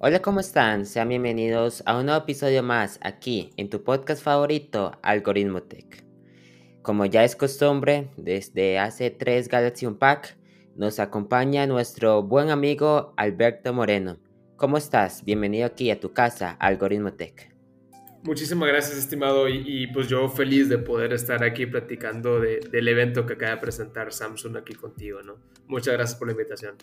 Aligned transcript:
Hola, 0.00 0.22
¿cómo 0.22 0.38
están? 0.38 0.86
Sean 0.86 1.08
bienvenidos 1.08 1.82
a 1.84 1.98
un 1.98 2.06
nuevo 2.06 2.22
episodio 2.22 2.62
más 2.62 3.00
aquí 3.02 3.50
en 3.56 3.68
tu 3.68 3.82
podcast 3.82 4.22
favorito, 4.22 4.92
Algoritmo 5.02 5.64
Tech. 5.64 6.04
Como 6.82 7.04
ya 7.04 7.24
es 7.24 7.34
costumbre, 7.34 8.08
desde 8.16 8.78
hace 8.78 9.10
tres 9.10 9.48
Galaxy 9.48 9.86
Unpack 9.86 10.38
nos 10.76 11.00
acompaña 11.00 11.66
nuestro 11.66 12.22
buen 12.22 12.50
amigo 12.50 13.12
Alberto 13.16 13.72
Moreno. 13.72 14.20
¿Cómo 14.54 14.76
estás? 14.76 15.24
Bienvenido 15.24 15.66
aquí 15.66 15.90
a 15.90 15.98
tu 15.98 16.12
casa, 16.12 16.52
Algoritmo 16.60 17.14
Tech. 17.14 17.52
Muchísimas 18.22 18.68
gracias, 18.68 18.98
estimado, 18.98 19.48
y, 19.48 19.88
pues 19.88 20.06
yo 20.06 20.28
feliz 20.28 20.68
de 20.68 20.78
poder 20.78 21.12
estar 21.12 21.42
aquí 21.42 21.66
platicando 21.66 22.38
del 22.38 22.86
evento 22.86 23.26
que 23.26 23.32
acaba 23.32 23.56
de 23.56 23.60
presentar 23.60 24.12
Samsung 24.12 24.58
aquí 24.58 24.74
contigo, 24.74 25.22
¿no? 25.22 25.38
Muchas 25.66 25.94
gracias 25.94 26.16
por 26.16 26.28
la 26.28 26.34
invitación. 26.34 26.76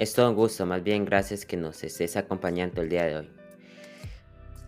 Es 0.00 0.14
todo 0.14 0.30
un 0.30 0.34
gusto, 0.34 0.64
más 0.64 0.82
bien 0.82 1.04
gracias 1.04 1.44
que 1.44 1.58
nos 1.58 1.84
estés 1.84 2.16
acompañando 2.16 2.80
el 2.80 2.88
día 2.88 3.04
de 3.04 3.16
hoy. 3.18 3.30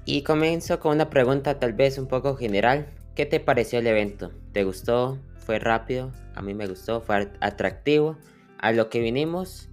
Y 0.05 0.25
comienzo 0.25 0.79
con 0.79 0.93
una 0.93 1.09
pregunta 1.09 1.59
tal 1.59 1.73
vez 1.73 1.97
un 1.97 2.07
poco 2.07 2.37
general. 2.37 2.85
¿Qué 3.17 3.25
te 3.25 3.41
pareció 3.41 3.79
el 3.79 3.87
evento? 3.87 4.31
¿Te 4.53 4.63
gustó? 4.63 5.19
¿Fue 5.47 5.59
rápido? 5.59 6.13
A 6.35 6.43
mí 6.43 6.53
me 6.53 6.67
gustó, 6.67 7.01
fue 7.01 7.31
atractivo. 7.41 8.19
A 8.59 8.73
lo 8.73 8.91
que 8.91 9.01
vinimos 9.01 9.71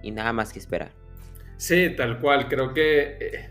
y 0.00 0.12
nada 0.12 0.32
más 0.32 0.52
que 0.52 0.60
esperar. 0.60 0.92
Sí, 1.56 1.90
tal 1.96 2.20
cual. 2.20 2.46
Creo 2.46 2.72
que 2.72 3.18
eh, 3.20 3.50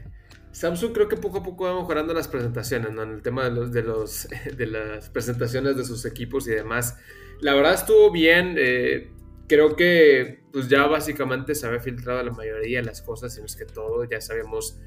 Samsung 0.54 0.94
creo 0.94 1.10
que 1.10 1.18
poco 1.18 1.40
a 1.40 1.44
poco 1.44 1.66
va 1.66 1.76
mejorando 1.76 2.14
las 2.14 2.30
presentaciones, 2.30 2.94
¿no? 2.94 3.04
En 3.04 3.12
el 3.12 3.22
tema 3.22 3.44
de, 3.44 3.52
los, 3.52 3.74
de, 3.74 3.84
los, 3.84 4.30
de 4.56 4.68
las 4.68 5.10
presentaciones 5.10 5.76
de 5.76 5.84
sus 5.84 6.06
equipos 6.06 6.48
y 6.48 6.52
demás. 6.52 6.98
La 7.42 7.54
verdad 7.54 7.74
estuvo 7.74 8.12
bien. 8.12 8.56
Eh, 8.58 9.12
creo 9.48 9.76
que 9.76 10.44
pues 10.52 10.70
ya 10.70 10.86
básicamente 10.88 11.56
se 11.56 11.68
había 11.68 11.80
filtrado 11.80 12.24
la 12.24 12.32
mayoría 12.32 12.80
de 12.80 12.86
las 12.86 13.02
cosas, 13.02 13.34
sino 13.34 13.46
es 13.46 13.56
que 13.56 13.66
todo, 13.66 14.04
ya 14.06 14.22
sabemos 14.22 14.80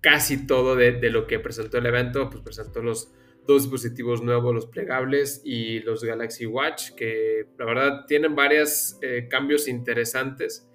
casi 0.00 0.46
todo 0.46 0.76
de, 0.76 0.92
lo 1.10 1.26
que 1.26 1.38
presentó 1.38 1.78
el 1.78 1.86
evento, 1.86 2.28
pues 2.28 2.42
presentó 2.42 2.82
los 2.82 3.12
dos 3.46 3.62
dispositivos 3.62 4.22
nuevos, 4.22 4.54
los 4.54 4.66
plegables 4.66 5.40
y 5.44 5.80
los 5.80 6.04
Galaxy 6.04 6.46
Watch, 6.46 6.90
que 6.96 7.46
la 7.58 7.64
verdad 7.64 8.04
tienen 8.06 8.34
varios 8.34 8.98
eh, 9.02 9.28
cambios 9.30 9.68
interesantes 9.68 10.68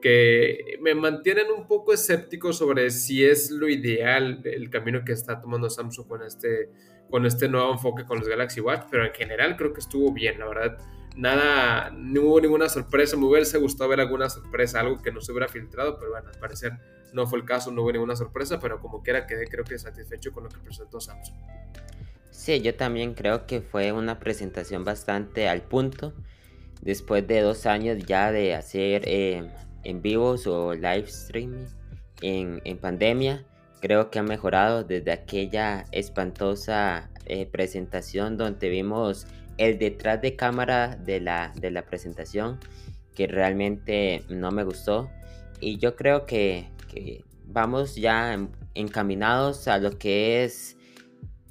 que 0.00 0.78
me 0.80 0.94
mantienen 0.94 1.46
un 1.50 1.66
poco 1.66 1.92
escéptico 1.92 2.52
sobre 2.52 2.90
si 2.90 3.24
es 3.24 3.50
lo 3.50 3.68
ideal 3.68 4.40
el 4.44 4.70
camino 4.70 5.04
que 5.04 5.12
está 5.12 5.40
tomando 5.40 5.70
Samsung 5.70 6.06
con 6.06 6.22
este, 6.22 6.68
con 7.10 7.26
este 7.26 7.48
nuevo 7.48 7.72
enfoque 7.72 8.04
con 8.04 8.18
los 8.18 8.28
Galaxy 8.28 8.60
Watch, 8.60 8.84
pero 8.90 9.06
en 9.06 9.12
general 9.14 9.56
creo 9.56 9.72
que 9.72 9.80
estuvo 9.80 10.12
bien, 10.12 10.38
la 10.38 10.46
verdad 10.46 10.78
nada, 11.16 11.90
no 11.90 12.22
hubo 12.22 12.40
ninguna 12.40 12.68
sorpresa. 12.68 13.16
Me 13.16 13.26
hubiese 13.26 13.58
gustado 13.58 13.90
ver 13.90 14.00
alguna 14.00 14.28
sorpresa, 14.28 14.80
algo 14.80 15.02
que 15.02 15.10
no 15.10 15.20
se 15.20 15.32
hubiera 15.32 15.48
filtrado, 15.48 15.98
pero 15.98 16.12
bueno, 16.12 16.28
al 16.28 16.38
parecer 16.38 16.72
no 17.12 17.26
fue 17.26 17.38
el 17.38 17.44
caso, 17.44 17.70
no 17.72 17.82
hubo 17.82 17.92
ninguna 17.92 18.14
sorpresa, 18.14 18.60
pero 18.60 18.78
como 18.80 19.02
quiera 19.02 19.26
quedé 19.26 19.46
creo 19.46 19.64
que 19.64 19.78
satisfecho 19.78 20.32
con 20.32 20.44
lo 20.44 20.50
que 20.50 20.58
presentó 20.58 21.00
Samsung. 21.00 21.36
Sí, 22.30 22.60
yo 22.60 22.74
también 22.74 23.14
creo 23.14 23.46
que 23.46 23.62
fue 23.62 23.92
una 23.92 24.18
presentación 24.18 24.84
bastante 24.84 25.48
al 25.48 25.62
punto. 25.62 26.12
Después 26.82 27.26
de 27.26 27.40
dos 27.40 27.66
años 27.66 28.04
ya 28.06 28.30
de 28.30 28.54
hacer 28.54 29.02
eh, 29.06 29.50
en 29.82 30.02
vivos 30.02 30.46
o 30.46 30.74
live 30.74 31.06
streaming 31.08 31.64
en, 32.20 32.60
en, 32.64 32.78
pandemia, 32.78 33.44
creo 33.80 34.10
que 34.10 34.18
ha 34.18 34.22
mejorado 34.22 34.84
desde 34.84 35.10
aquella 35.12 35.86
espantosa 35.90 37.10
eh, 37.24 37.46
presentación 37.46 38.36
donde 38.36 38.68
vimos 38.68 39.26
el 39.58 39.78
detrás 39.78 40.20
de 40.20 40.36
cámara 40.36 40.96
de 40.96 41.20
la, 41.20 41.52
de 41.56 41.70
la 41.70 41.82
presentación 41.82 42.58
que 43.16 43.26
realmente 43.26 44.22
no 44.28 44.52
me 44.52 44.62
gustó. 44.62 45.10
Y 45.60 45.78
yo 45.78 45.96
creo 45.96 46.26
que, 46.26 46.68
vamos 47.46 47.96
ya 47.96 48.38
encaminados 48.74 49.68
a 49.68 49.78
lo 49.78 49.98
que 49.98 50.44
es 50.44 50.76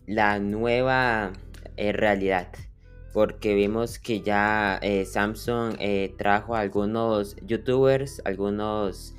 la 0.06 0.40
nueva 0.40 1.34
eh, 1.76 1.92
realidad. 1.92 2.50
Porque 3.14 3.56
vimos 3.56 3.98
que 3.98 4.22
ya 4.22 4.78
eh, 4.82 5.06
Samsung 5.06 5.76
eh, 5.80 6.14
trajo 6.18 6.56
a 6.56 6.60
algunos 6.60 7.36
youtubers, 7.46 8.22
algunos 8.26 9.14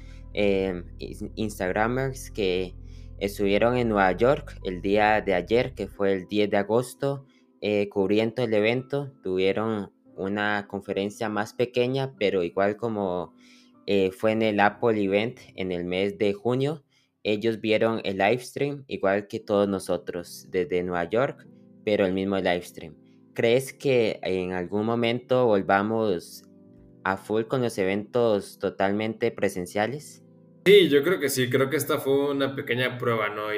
instagramers 1.35 2.31
que 2.31 2.75
estuvieron 3.19 3.79
en 3.79 3.89
Nueva 3.89 4.13
York 4.13 4.59
el 4.65 4.83
día 4.83 5.23
de 5.23 5.33
ayer, 5.33 5.73
que 5.73 5.87
fue 5.87 6.13
el 6.13 6.29
10 6.29 6.51
de 6.51 6.57
agosto, 6.59 7.25
eh, 7.69 7.89
cubriendo 7.89 8.45
el 8.45 8.55
evento. 8.55 9.11
Tuvieron 9.25 9.91
una 10.15 10.69
conferencia 10.69 11.29
más 11.29 11.53
pequeña, 11.53 12.15
pero 12.17 12.45
igual 12.45 12.77
como 12.77 13.35
eh, 13.87 14.13
fue 14.13 14.31
en 14.31 14.43
el 14.43 14.61
Apple 14.61 15.03
Event 15.03 15.41
en 15.57 15.73
el 15.73 15.85
mes 15.85 16.17
de 16.17 16.33
junio, 16.33 16.85
ellos 17.25 17.61
vieron 17.61 18.01
el 18.05 18.19
live 18.19 18.39
stream 18.39 18.85
igual 18.87 19.27
que 19.27 19.41
todos 19.41 19.69
nosotros 19.69 20.47
desde 20.49 20.85
Nueva 20.85 21.11
York, 21.11 21.45
pero 21.85 22.07
el 22.07 22.13
mismo 22.13 22.37
live 22.37 22.63
stream. 22.63 22.95
¿Crees 23.35 23.73
que 23.73 24.21
en 24.23 24.53
algún 24.53 24.87
momento 24.87 25.47
volvamos 25.47 26.45
a 27.03 27.17
full 27.17 27.47
con 27.47 27.63
los 27.63 27.77
eventos 27.79 28.61
totalmente 28.61 29.33
presenciales? 29.33 30.23
Sí, 30.67 30.89
yo 30.89 31.03
creo 31.03 31.19
que 31.19 31.29
sí, 31.29 31.51
creo 31.51 31.69
que 31.69 31.79
esta 31.79 31.99
fue 31.99 32.31
una 32.31 32.55
pequeña 32.55 32.97
prueba, 32.97 33.29
¿no? 33.29 33.53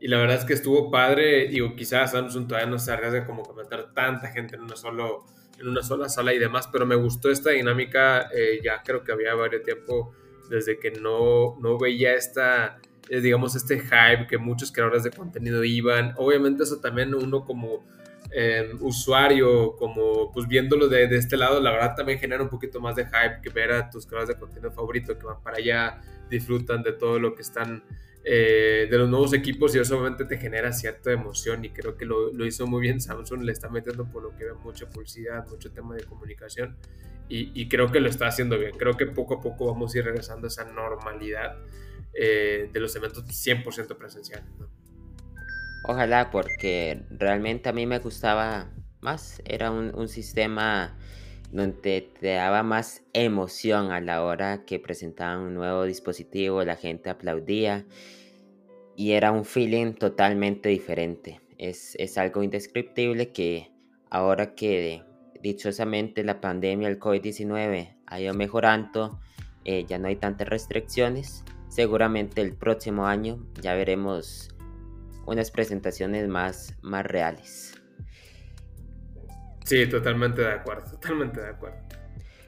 La 0.00 0.18
verdad 0.18 0.36
es 0.38 0.44
que 0.44 0.52
estuvo 0.52 0.90
padre. 0.90 1.48
Digo, 1.48 1.74
quizás 1.74 2.12
Samsung 2.12 2.46
todavía 2.46 2.70
no 2.70 2.78
se 2.78 2.92
arriesga 2.92 3.26
como 3.26 3.42
comentar 3.42 3.92
tanta 3.94 4.28
gente 4.28 4.56
en 4.56 4.62
una, 4.62 4.76
solo, 4.76 5.26
en 5.58 5.68
una 5.68 5.82
sola 5.82 6.08
sala 6.08 6.32
y 6.32 6.38
demás, 6.38 6.68
pero 6.70 6.86
me 6.86 6.94
gustó 6.94 7.30
esta 7.30 7.50
dinámica. 7.50 8.28
Eh, 8.34 8.60
ya 8.62 8.82
creo 8.82 9.02
que 9.02 9.12
había 9.12 9.34
varios 9.34 9.62
tiempo 9.62 10.14
desde 10.48 10.78
que 10.78 10.92
no, 10.92 11.58
no 11.60 11.78
veía 11.78 12.14
esta, 12.14 12.78
eh, 13.08 13.20
digamos, 13.20 13.56
este 13.56 13.80
hype 13.80 14.26
que 14.28 14.38
muchos 14.38 14.70
creadores 14.70 15.02
de 15.02 15.10
contenido 15.10 15.64
iban. 15.64 16.14
Obviamente 16.16 16.62
eso 16.62 16.78
también 16.80 17.14
uno 17.14 17.44
como 17.44 17.84
eh, 18.30 18.70
usuario, 18.80 19.74
como 19.76 20.30
pues 20.32 20.46
viéndolo 20.46 20.88
de, 20.88 21.08
de, 21.08 21.16
este 21.16 21.36
lado, 21.36 21.60
la 21.60 21.72
verdad 21.72 21.94
también 21.96 22.18
genera 22.18 22.42
un 22.42 22.50
poquito 22.50 22.80
más 22.80 22.94
de 22.94 23.06
hype 23.06 23.40
que 23.42 23.50
ver 23.50 23.72
a 23.72 23.90
tus 23.90 24.06
creadores 24.06 24.34
de 24.34 24.40
contenido 24.40 24.70
favorito 24.70 25.18
que 25.18 25.24
van 25.26 25.42
para 25.42 25.56
allá, 25.56 26.00
disfrutan 26.30 26.82
de 26.82 26.92
todo 26.92 27.18
lo 27.18 27.34
que 27.34 27.42
están 27.42 27.82
eh, 28.30 28.88
de 28.90 28.98
los 28.98 29.08
nuevos 29.08 29.32
equipos 29.32 29.74
y 29.74 29.78
eso 29.78 29.96
obviamente 29.96 30.26
te 30.26 30.36
genera 30.36 30.70
cierta 30.74 31.10
emoción 31.10 31.64
y 31.64 31.70
creo 31.70 31.96
que 31.96 32.04
lo, 32.04 32.30
lo, 32.30 32.44
hizo 32.44 32.66
muy 32.66 32.82
bien 32.82 33.00
Samsung, 33.00 33.42
le 33.42 33.52
está 33.52 33.70
metiendo 33.70 34.04
por 34.04 34.22
lo 34.22 34.36
que 34.36 34.44
ve 34.44 34.52
mucha 34.52 34.84
publicidad, 34.90 35.48
mucho 35.48 35.72
tema 35.72 35.94
de 35.94 36.04
comunicación 36.04 36.76
y, 37.26 37.58
y, 37.58 37.70
creo 37.70 37.90
que 37.90 38.00
lo 38.00 38.10
está 38.10 38.26
haciendo 38.26 38.58
bien, 38.58 38.72
creo 38.76 38.98
que 38.98 39.06
poco 39.06 39.36
a 39.36 39.40
poco 39.40 39.72
vamos 39.72 39.94
a 39.94 39.98
ir 40.00 40.04
regresando 40.04 40.46
a 40.46 40.48
esa 40.48 40.64
normalidad 40.64 41.56
eh, 42.12 42.68
de 42.70 42.80
los 42.80 42.94
eventos 42.96 43.24
100% 43.24 43.96
presenciales. 43.96 44.44
Ojalá 45.84 46.30
porque 46.30 47.04
realmente 47.08 47.70
a 47.70 47.72
mí 47.72 47.86
me 47.86 47.98
gustaba 47.98 48.70
más, 49.00 49.40
era 49.46 49.70
un, 49.70 49.94
un 49.94 50.06
sistema 50.06 50.98
donde 51.50 52.10
te 52.20 52.34
daba 52.34 52.62
más 52.62 53.04
emoción 53.14 53.90
a 53.90 54.02
la 54.02 54.22
hora 54.22 54.66
que 54.66 54.78
presentaban 54.78 55.40
un 55.40 55.54
nuevo 55.54 55.84
dispositivo, 55.84 56.62
la 56.62 56.76
gente 56.76 57.08
aplaudía 57.08 57.86
y 58.98 59.12
era 59.12 59.30
un 59.30 59.44
feeling 59.44 59.92
totalmente 59.92 60.68
diferente. 60.68 61.40
Es, 61.56 61.96
algo 62.18 62.42
indescriptible 62.42 63.30
que 63.30 63.70
ahora 64.10 64.56
que 64.56 65.04
dichosamente 65.40 66.24
la 66.24 66.40
pandemia, 66.40 66.88
el 66.88 66.98
COVID-19 66.98 67.96
ha 68.06 68.20
ido 68.20 68.34
mejorando, 68.34 69.20
eh, 69.64 69.84
ya 69.86 69.98
no 69.98 70.08
hay 70.08 70.16
tantas 70.16 70.48
restricciones, 70.48 71.44
seguramente 71.68 72.40
el 72.40 72.56
próximo 72.56 73.06
año 73.06 73.46
ya 73.62 73.74
veremos 73.74 74.48
unas 75.26 75.52
presentaciones 75.52 76.26
más, 76.26 76.74
más 76.82 77.06
reales. 77.06 77.80
Sí, 79.64 79.86
totalmente 79.86 80.42
de 80.42 80.50
acuerdo, 80.50 80.90
totalmente 80.90 81.40
de 81.40 81.50
acuerdo. 81.50 81.78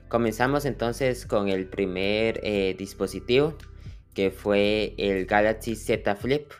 Comenzamos 0.08 0.64
entonces 0.64 1.26
con 1.26 1.48
el 1.48 1.68
primer 1.68 2.40
eh, 2.42 2.74
dispositivo, 2.76 3.56
que 4.20 4.30
fue 4.30 4.92
el 4.98 5.24
Galaxy 5.24 5.74
Z 5.74 6.14
Flip. 6.14 6.52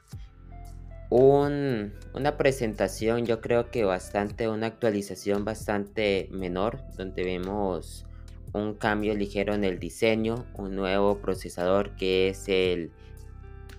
una 1.10 2.38
presentación, 2.38 3.26
yo 3.26 3.42
creo 3.42 3.70
que 3.70 3.84
bastante, 3.84 4.48
una 4.48 4.68
actualización 4.68 5.44
bastante 5.44 6.30
menor, 6.30 6.82
donde 6.96 7.22
vemos 7.22 8.06
un 8.54 8.72
cambio 8.72 9.14
ligero 9.14 9.52
en 9.52 9.64
el 9.64 9.78
diseño, 9.78 10.46
un 10.54 10.74
nuevo 10.74 11.18
procesador 11.18 11.96
que 11.96 12.30
es 12.30 12.48
el 12.48 12.92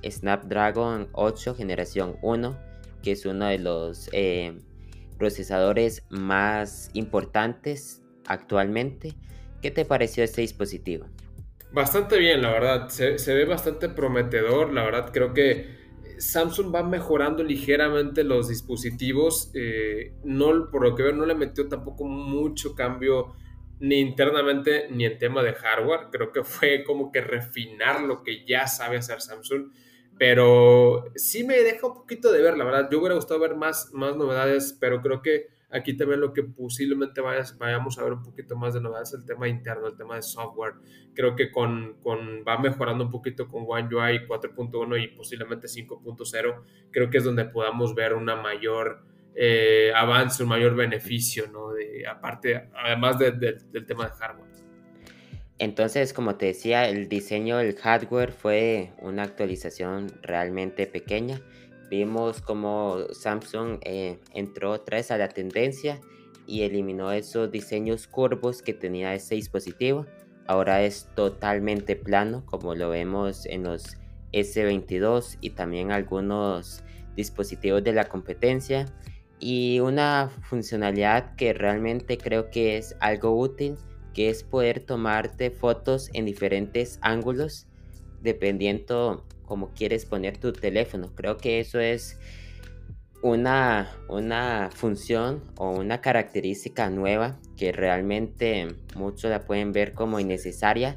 Snapdragon 0.07 1.07
8 1.13 1.55
generación 1.55 2.17
1, 2.21 2.55
que 3.01 3.13
es 3.13 3.25
uno 3.25 3.47
de 3.47 3.57
los 3.57 4.11
eh, 4.13 4.59
procesadores 5.17 6.03
más 6.11 6.91
importantes 6.93 8.03
actualmente. 8.27 9.15
¿Qué 9.59 9.71
te 9.71 9.85
pareció 9.85 10.23
este 10.23 10.41
dispositivo? 10.41 11.07
Bastante 11.73 12.17
bien, 12.17 12.41
la 12.41 12.51
verdad. 12.51 12.89
Se, 12.89 13.33
ve 13.33 13.45
bastante 13.45 13.87
prometedor. 13.87 14.73
La 14.73 14.83
verdad, 14.83 15.09
creo 15.13 15.33
que 15.33 15.79
Samsung 16.17 16.73
va 16.73 16.83
mejorando 16.83 17.43
ligeramente 17.43 18.23
los 18.25 18.49
dispositivos. 18.49 19.51
Eh, 19.53 20.13
no, 20.25 20.69
por 20.69 20.83
lo 20.83 20.95
que 20.95 21.03
veo, 21.03 21.13
no 21.13 21.25
le 21.25 21.35
metió 21.35 21.69
tampoco 21.69 22.03
mucho 22.03 22.75
cambio 22.75 23.35
ni 23.79 23.99
internamente 23.99 24.87
ni 24.91 25.05
en 25.05 25.17
tema 25.17 25.43
de 25.43 25.53
hardware. 25.53 26.07
Creo 26.11 26.33
que 26.33 26.43
fue 26.43 26.83
como 26.83 27.09
que 27.09 27.21
refinar 27.21 28.01
lo 28.01 28.21
que 28.21 28.45
ya 28.45 28.67
sabe 28.67 28.97
hacer 28.97 29.21
Samsung. 29.21 29.71
Pero 30.17 31.05
sí 31.15 31.45
me 31.45 31.57
deja 31.63 31.87
un 31.87 31.93
poquito 31.93 32.33
de 32.33 32.41
ver, 32.41 32.57
la 32.57 32.65
verdad. 32.65 32.89
Yo 32.91 32.99
hubiera 32.99 33.15
gustado 33.15 33.39
ver 33.39 33.55
más, 33.55 33.91
más 33.93 34.17
novedades, 34.17 34.77
pero 34.77 35.01
creo 35.01 35.21
que 35.21 35.47
aquí 35.71 35.95
también 35.95 36.19
lo 36.19 36.33
que 36.33 36.43
posiblemente 36.43 37.21
vayamos 37.21 37.97
a 37.97 38.03
ver 38.03 38.13
un 38.13 38.23
poquito 38.23 38.55
más 38.55 38.73
de 38.73 38.81
novedades 38.81 39.09
es 39.09 39.19
el 39.19 39.25
tema 39.25 39.47
interno, 39.47 39.87
el 39.87 39.97
tema 39.97 40.15
de 40.15 40.21
software. 40.21 40.73
Creo 41.13 41.35
que 41.35 41.51
con, 41.51 41.97
con 42.01 42.43
va 42.47 42.57
mejorando 42.57 43.05
un 43.05 43.11
poquito 43.11 43.47
con 43.47 43.63
One 43.67 43.87
UI 43.93 44.27
4.1 44.27 45.03
y 45.03 45.07
posiblemente 45.09 45.67
5.0. 45.67 46.61
Creo 46.91 47.09
que 47.09 47.17
es 47.17 47.23
donde 47.23 47.45
podamos 47.45 47.95
ver 47.95 48.13
una 48.13 48.35
mayor 48.35 49.03
eh, 49.35 49.91
avance, 49.95 50.43
un 50.43 50.49
mayor 50.49 50.75
beneficio, 50.75 51.47
¿no? 51.51 51.71
De, 51.71 52.05
aparte, 52.07 52.69
además 52.75 53.17
del 53.17 53.85
tema 53.85 54.05
de 54.05 54.11
hardware. 54.11 54.51
Entonces, 55.57 56.11
como 56.11 56.37
te 56.37 56.47
decía, 56.47 56.89
el 56.89 57.07
diseño 57.07 57.57
del 57.57 57.75
hardware 57.75 58.31
fue 58.31 58.93
una 58.99 59.21
actualización 59.21 60.11
realmente 60.23 60.87
pequeña. 60.87 61.39
Vimos 61.91 62.41
como 62.41 62.99
Samsung 63.11 63.79
eh, 63.81 64.17
entró 64.33 64.71
otra 64.71 64.95
vez 64.95 65.11
a 65.11 65.17
la 65.17 65.27
tendencia 65.27 65.99
y 66.47 66.61
eliminó 66.61 67.11
esos 67.11 67.51
diseños 67.51 68.07
curvos 68.07 68.61
que 68.61 68.73
tenía 68.73 69.13
ese 69.13 69.35
dispositivo. 69.35 70.05
Ahora 70.47 70.83
es 70.83 71.09
totalmente 71.15 71.97
plano, 71.97 72.45
como 72.45 72.75
lo 72.75 72.89
vemos 72.91 73.45
en 73.45 73.63
los 73.63 73.97
S22 74.31 75.37
y 75.41 75.49
también 75.49 75.91
algunos 75.91 76.81
dispositivos 77.17 77.83
de 77.83 77.91
la 77.91 78.05
competencia 78.05 78.85
y 79.37 79.81
una 79.81 80.29
funcionalidad 80.43 81.35
que 81.35 81.51
realmente 81.51 82.17
creo 82.17 82.49
que 82.51 82.77
es 82.77 82.95
algo 83.01 83.37
útil, 83.37 83.75
que 84.13 84.29
es 84.29 84.43
poder 84.43 84.79
tomarte 84.79 85.51
fotos 85.51 86.09
en 86.13 86.23
diferentes 86.23 86.99
ángulos 87.01 87.67
dependiendo 88.21 89.25
cómo 89.51 89.73
quieres 89.73 90.05
poner 90.05 90.37
tu 90.37 90.53
teléfono. 90.53 91.13
Creo 91.13 91.35
que 91.35 91.59
eso 91.59 91.81
es 91.81 92.17
una, 93.21 93.93
una 94.07 94.69
función 94.73 95.43
o 95.57 95.71
una 95.71 95.99
característica 95.99 96.89
nueva 96.89 97.37
que 97.57 97.73
realmente 97.73 98.69
muchos 98.95 99.29
la 99.29 99.41
pueden 99.41 99.73
ver 99.73 99.91
como 99.91 100.21
innecesaria, 100.21 100.95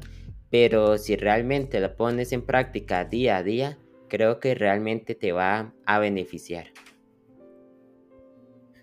pero 0.49 0.97
si 0.97 1.17
realmente 1.17 1.81
la 1.81 1.97
pones 1.97 2.31
en 2.31 2.43
práctica 2.43 3.03
día 3.03 3.35
a 3.35 3.43
día, 3.43 3.77
creo 4.07 4.39
que 4.39 4.55
realmente 4.55 5.15
te 5.15 5.33
va 5.33 5.73
a 5.85 5.99
beneficiar. 5.99 6.67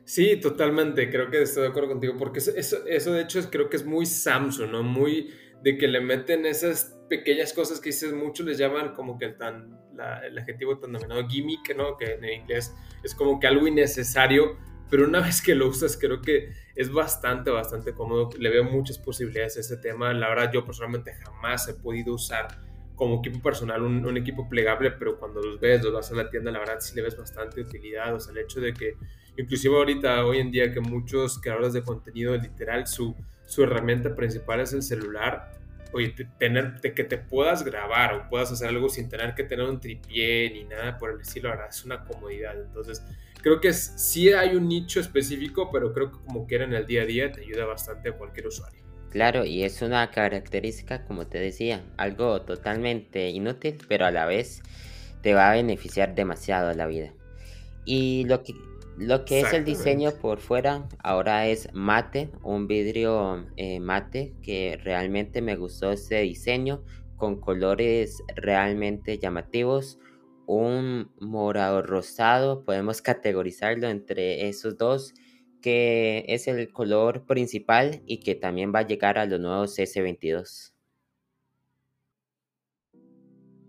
Sí, 0.05 0.37
totalmente, 0.37 1.09
creo 1.09 1.31
que 1.31 1.41
estoy 1.41 1.63
de 1.63 1.69
acuerdo 1.71 1.89
contigo, 1.89 2.15
porque 2.19 2.41
eso, 2.41 2.87
eso, 2.87 3.13
de 3.15 3.23
hecho 3.23 3.39
es, 3.39 3.47
creo 3.47 3.71
que 3.71 3.77
es 3.77 3.87
muy 3.87 4.05
Samsung, 4.05 4.71
¿no? 4.71 4.83
Muy 4.83 5.31
de 5.62 5.79
que 5.79 5.88
le 5.88 6.00
meten 6.00 6.47
esas 6.47 6.99
pequeñas 7.09 7.53
cosas 7.53 7.81
que 7.81 7.91
dices, 7.91 8.12
muchos 8.12 8.47
les 8.47 8.59
llaman 8.59 8.94
como 8.94 9.19
que 9.19 9.26
el, 9.26 9.37
tan, 9.37 9.79
el 10.25 10.38
adjetivo 10.38 10.79
tan 10.79 10.93
denominado 10.93 11.29
gimmick, 11.29 11.76
¿no? 11.76 11.97
Que 11.97 12.14
en 12.14 12.25
inglés 12.25 12.75
es 13.03 13.14
como 13.14 13.38
que 13.38 13.47
algo 13.47 13.67
innecesario, 13.67 14.56
pero 14.91 15.06
una 15.06 15.20
vez 15.25 15.41
que 15.41 15.55
lo 15.55 15.69
usas 15.69 15.97
creo 15.97 16.20
que 16.20 16.53
es 16.75 16.93
bastante, 16.93 17.50
bastante 17.50 17.94
cómodo, 17.94 18.31
le 18.38 18.50
veo 18.50 18.64
muchas 18.64 18.99
posibilidades 18.99 19.56
a 19.56 19.61
ese 19.61 19.76
tema, 19.76 20.12
la 20.12 20.29
verdad 20.29 20.50
yo 20.53 20.64
personalmente 20.64 21.12
jamás 21.14 21.69
he 21.69 21.75
podido 21.75 22.14
usar 22.14 22.49
como 22.94 23.19
equipo 23.19 23.43
personal 23.43 23.82
un, 23.82 24.17
equipo 24.17 24.49
plegable, 24.49 24.93
pero 24.93 25.19
cuando 25.19 25.41
los 25.41 25.59
ves, 25.59 25.82
los 25.82 25.93
vas 25.93 26.12
a 26.12 26.14
la 26.14 26.31
tienda, 26.31 26.50
la 26.50 26.61
verdad 26.61 26.76
sí 26.79 26.94
le 26.94 27.03
ves 27.03 27.17
bastante 27.17 27.61
utilidad, 27.61 28.14
o 28.14 28.20
sea, 28.20 28.32
el 28.32 28.38
hecho 28.38 28.61
de 28.61 28.73
que 28.73 28.94
inclusive 29.37 29.75
ahorita, 29.75 30.25
hoy 30.25 30.38
en 30.38 30.50
día, 30.50 30.73
que 30.73 30.81
muchos 30.81 31.41
creadores 31.41 31.73
de 31.73 31.82
contenido, 31.82 32.37
literal, 32.37 32.87
su, 32.87 33.17
su 33.47 33.62
herramienta 33.62 34.15
principal 34.15 34.61
es 34.61 34.73
el 34.73 34.83
celular, 34.83 35.53
oye, 35.93 36.15
tener, 36.39 36.81
que 36.81 37.05
te 37.05 37.19
puedas 37.19 37.65
grabar 37.65 38.15
o 38.15 38.29
puedas 38.29 38.50
hacer 38.50 38.69
algo 38.69 38.89
sin 38.89 39.09
tener 39.09 39.35
que 39.35 39.44
tener 39.44 39.67
un 39.67 39.79
tripié 39.81 40.50
ni 40.50 40.65
nada 40.65 40.97
por 40.99 41.11
el 41.11 41.21
estilo, 41.21 41.50
verdad, 41.50 41.69
es 41.69 41.85
una 41.85 42.05
comodidad, 42.05 42.61
entonces 42.61 43.03
creo 43.43 43.61
que 43.61 43.73
sí 43.73 44.33
hay 44.33 44.56
un 44.56 44.69
nicho 44.69 45.00
específico, 45.00 45.71
pero 45.71 45.93
creo 45.93 46.11
que 46.11 46.19
como 46.25 46.47
quiera 46.47 46.65
en 46.65 46.73
el 46.73 46.87
día 46.87 47.03
a 47.03 47.06
día 47.06 47.33
te 47.33 47.43
ayuda 47.43 47.67
bastante 47.67 48.11
a 48.11 48.12
cualquier 48.12 48.47
usuario. 48.47 48.81
Claro, 49.11 49.45
y 49.45 49.62
es 49.62 49.83
una 49.83 50.11
característica, 50.11 51.05
como 51.05 51.27
te 51.27 51.38
decía, 51.38 51.83
algo 51.99 52.41
totalmente 52.43 53.29
inútil, 53.29 53.77
pero 53.87 54.06
a 54.06 54.11
la 54.11 54.25
vez 54.25 54.62
te 55.21 55.35
va 55.35 55.50
a 55.50 55.53
beneficiar 55.53 56.15
demasiado 56.15 56.73
la 56.73 56.87
vida. 56.87 57.12
Y 57.85 58.25
lo 58.25 58.43
que, 58.43 58.55
lo 59.02 59.25
que 59.25 59.40
es 59.40 59.52
el 59.52 59.64
diseño 59.64 60.12
por 60.20 60.38
fuera 60.38 60.88
ahora 61.02 61.46
es 61.49 61.69
mate, 61.72 62.31
un 62.43 62.66
vidrio 62.66 63.46
eh, 63.56 63.81
mate 63.81 64.34
que 64.43 64.78
realmente 64.82 65.43
me 65.43 65.56
gustó 65.56 65.93
ese 65.93 66.20
diseño 66.20 66.84
con 67.16 67.40
colores 67.40 68.22
realmente 68.34 69.19
llamativos. 69.19 69.99
Un 70.46 71.10
morado 71.20 71.82
rosado, 71.82 72.64
podemos 72.64 73.02
categorizarlo 73.02 73.88
entre 73.88 74.49
esos 74.49 74.76
dos 74.76 75.14
que 75.60 76.25
es 76.28 76.49
el 76.49 76.72
color 76.72 77.25
principal 77.26 78.02
y 78.06 78.19
que 78.19 78.34
también 78.34 78.72
va 78.75 78.81
a 78.81 78.87
llegar 78.87 79.19
a 79.19 79.26
los 79.26 79.40
nuevos 79.40 79.78
S22. 79.78 80.72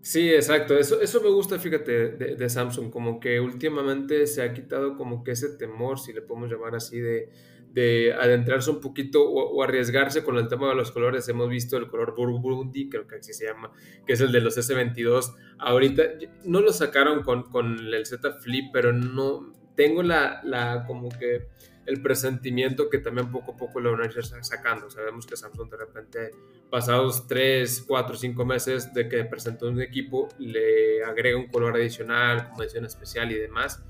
Sí, 0.04 0.28
exacto. 0.30 0.76
Eso, 0.76 1.00
eso 1.00 1.22
me 1.22 1.30
gusta, 1.30 1.58
fíjate, 1.58 2.10
de, 2.10 2.48
Samsung, 2.50 2.90
como 2.90 3.18
que 3.18 3.40
últimamente 3.40 4.26
se 4.26 4.42
ha 4.42 4.52
quitado 4.52 4.98
como 4.98 5.24
que 5.24 5.30
ese 5.30 5.56
temor, 5.56 5.98
si 5.98 6.12
le 6.12 6.20
podemos 6.20 6.50
llamar 6.50 6.74
así, 6.74 7.00
de, 7.00 7.30
de 7.72 8.12
adentrarse 8.12 8.70
un 8.70 8.82
poquito 8.82 9.24
o, 9.26 9.62
arriesgarse 9.62 10.22
con 10.22 10.36
el 10.36 10.46
tema 10.46 10.68
de 10.68 10.74
los 10.74 10.90
colores. 10.90 11.26
Hemos 11.30 11.48
visto 11.48 11.78
el 11.78 11.88
color 11.88 12.14
Burgundy, 12.14 12.90
creo 12.90 13.06
que 13.06 13.16
así 13.16 13.32
se 13.32 13.46
llama, 13.46 13.72
que 14.06 14.12
es 14.12 14.20
el 14.20 14.30
de 14.30 14.42
los 14.42 14.58
S22. 14.58 15.36
Ahorita 15.58 16.02
no 16.44 16.60
lo 16.60 16.74
sacaron 16.74 17.22
con, 17.22 17.44
con 17.44 17.78
el 17.94 18.04
Z 18.04 18.30
Flip, 18.40 18.66
pero 18.74 18.92
no 18.92 19.54
tengo 19.74 20.02
la, 20.02 20.42
la 20.44 20.84
como 20.86 21.08
que 21.08 21.48
el 21.86 22.00
presentimiento 22.00 22.88
que 22.88 22.98
también 22.98 23.30
poco 23.30 23.52
a 23.52 23.56
poco 23.56 23.80
lo 23.80 23.92
van 23.92 24.02
a 24.02 24.04
ir 24.06 24.24
sacando. 24.24 24.90
Sabemos 24.90 25.26
que 25.26 25.36
Samsung 25.36 25.70
de 25.70 25.76
repente, 25.76 26.30
pasados 26.70 27.26
3, 27.26 27.84
4, 27.86 28.16
5 28.16 28.44
meses 28.44 28.94
de 28.94 29.08
que 29.08 29.24
presentó 29.24 29.68
un 29.68 29.80
equipo, 29.80 30.28
le 30.38 31.04
agrega 31.04 31.38
un 31.38 31.48
color 31.48 31.76
adicional, 31.76 32.48
como 32.48 32.62
edición 32.62 32.84
especial 32.84 33.30
y 33.32 33.34
demás. 33.34 33.82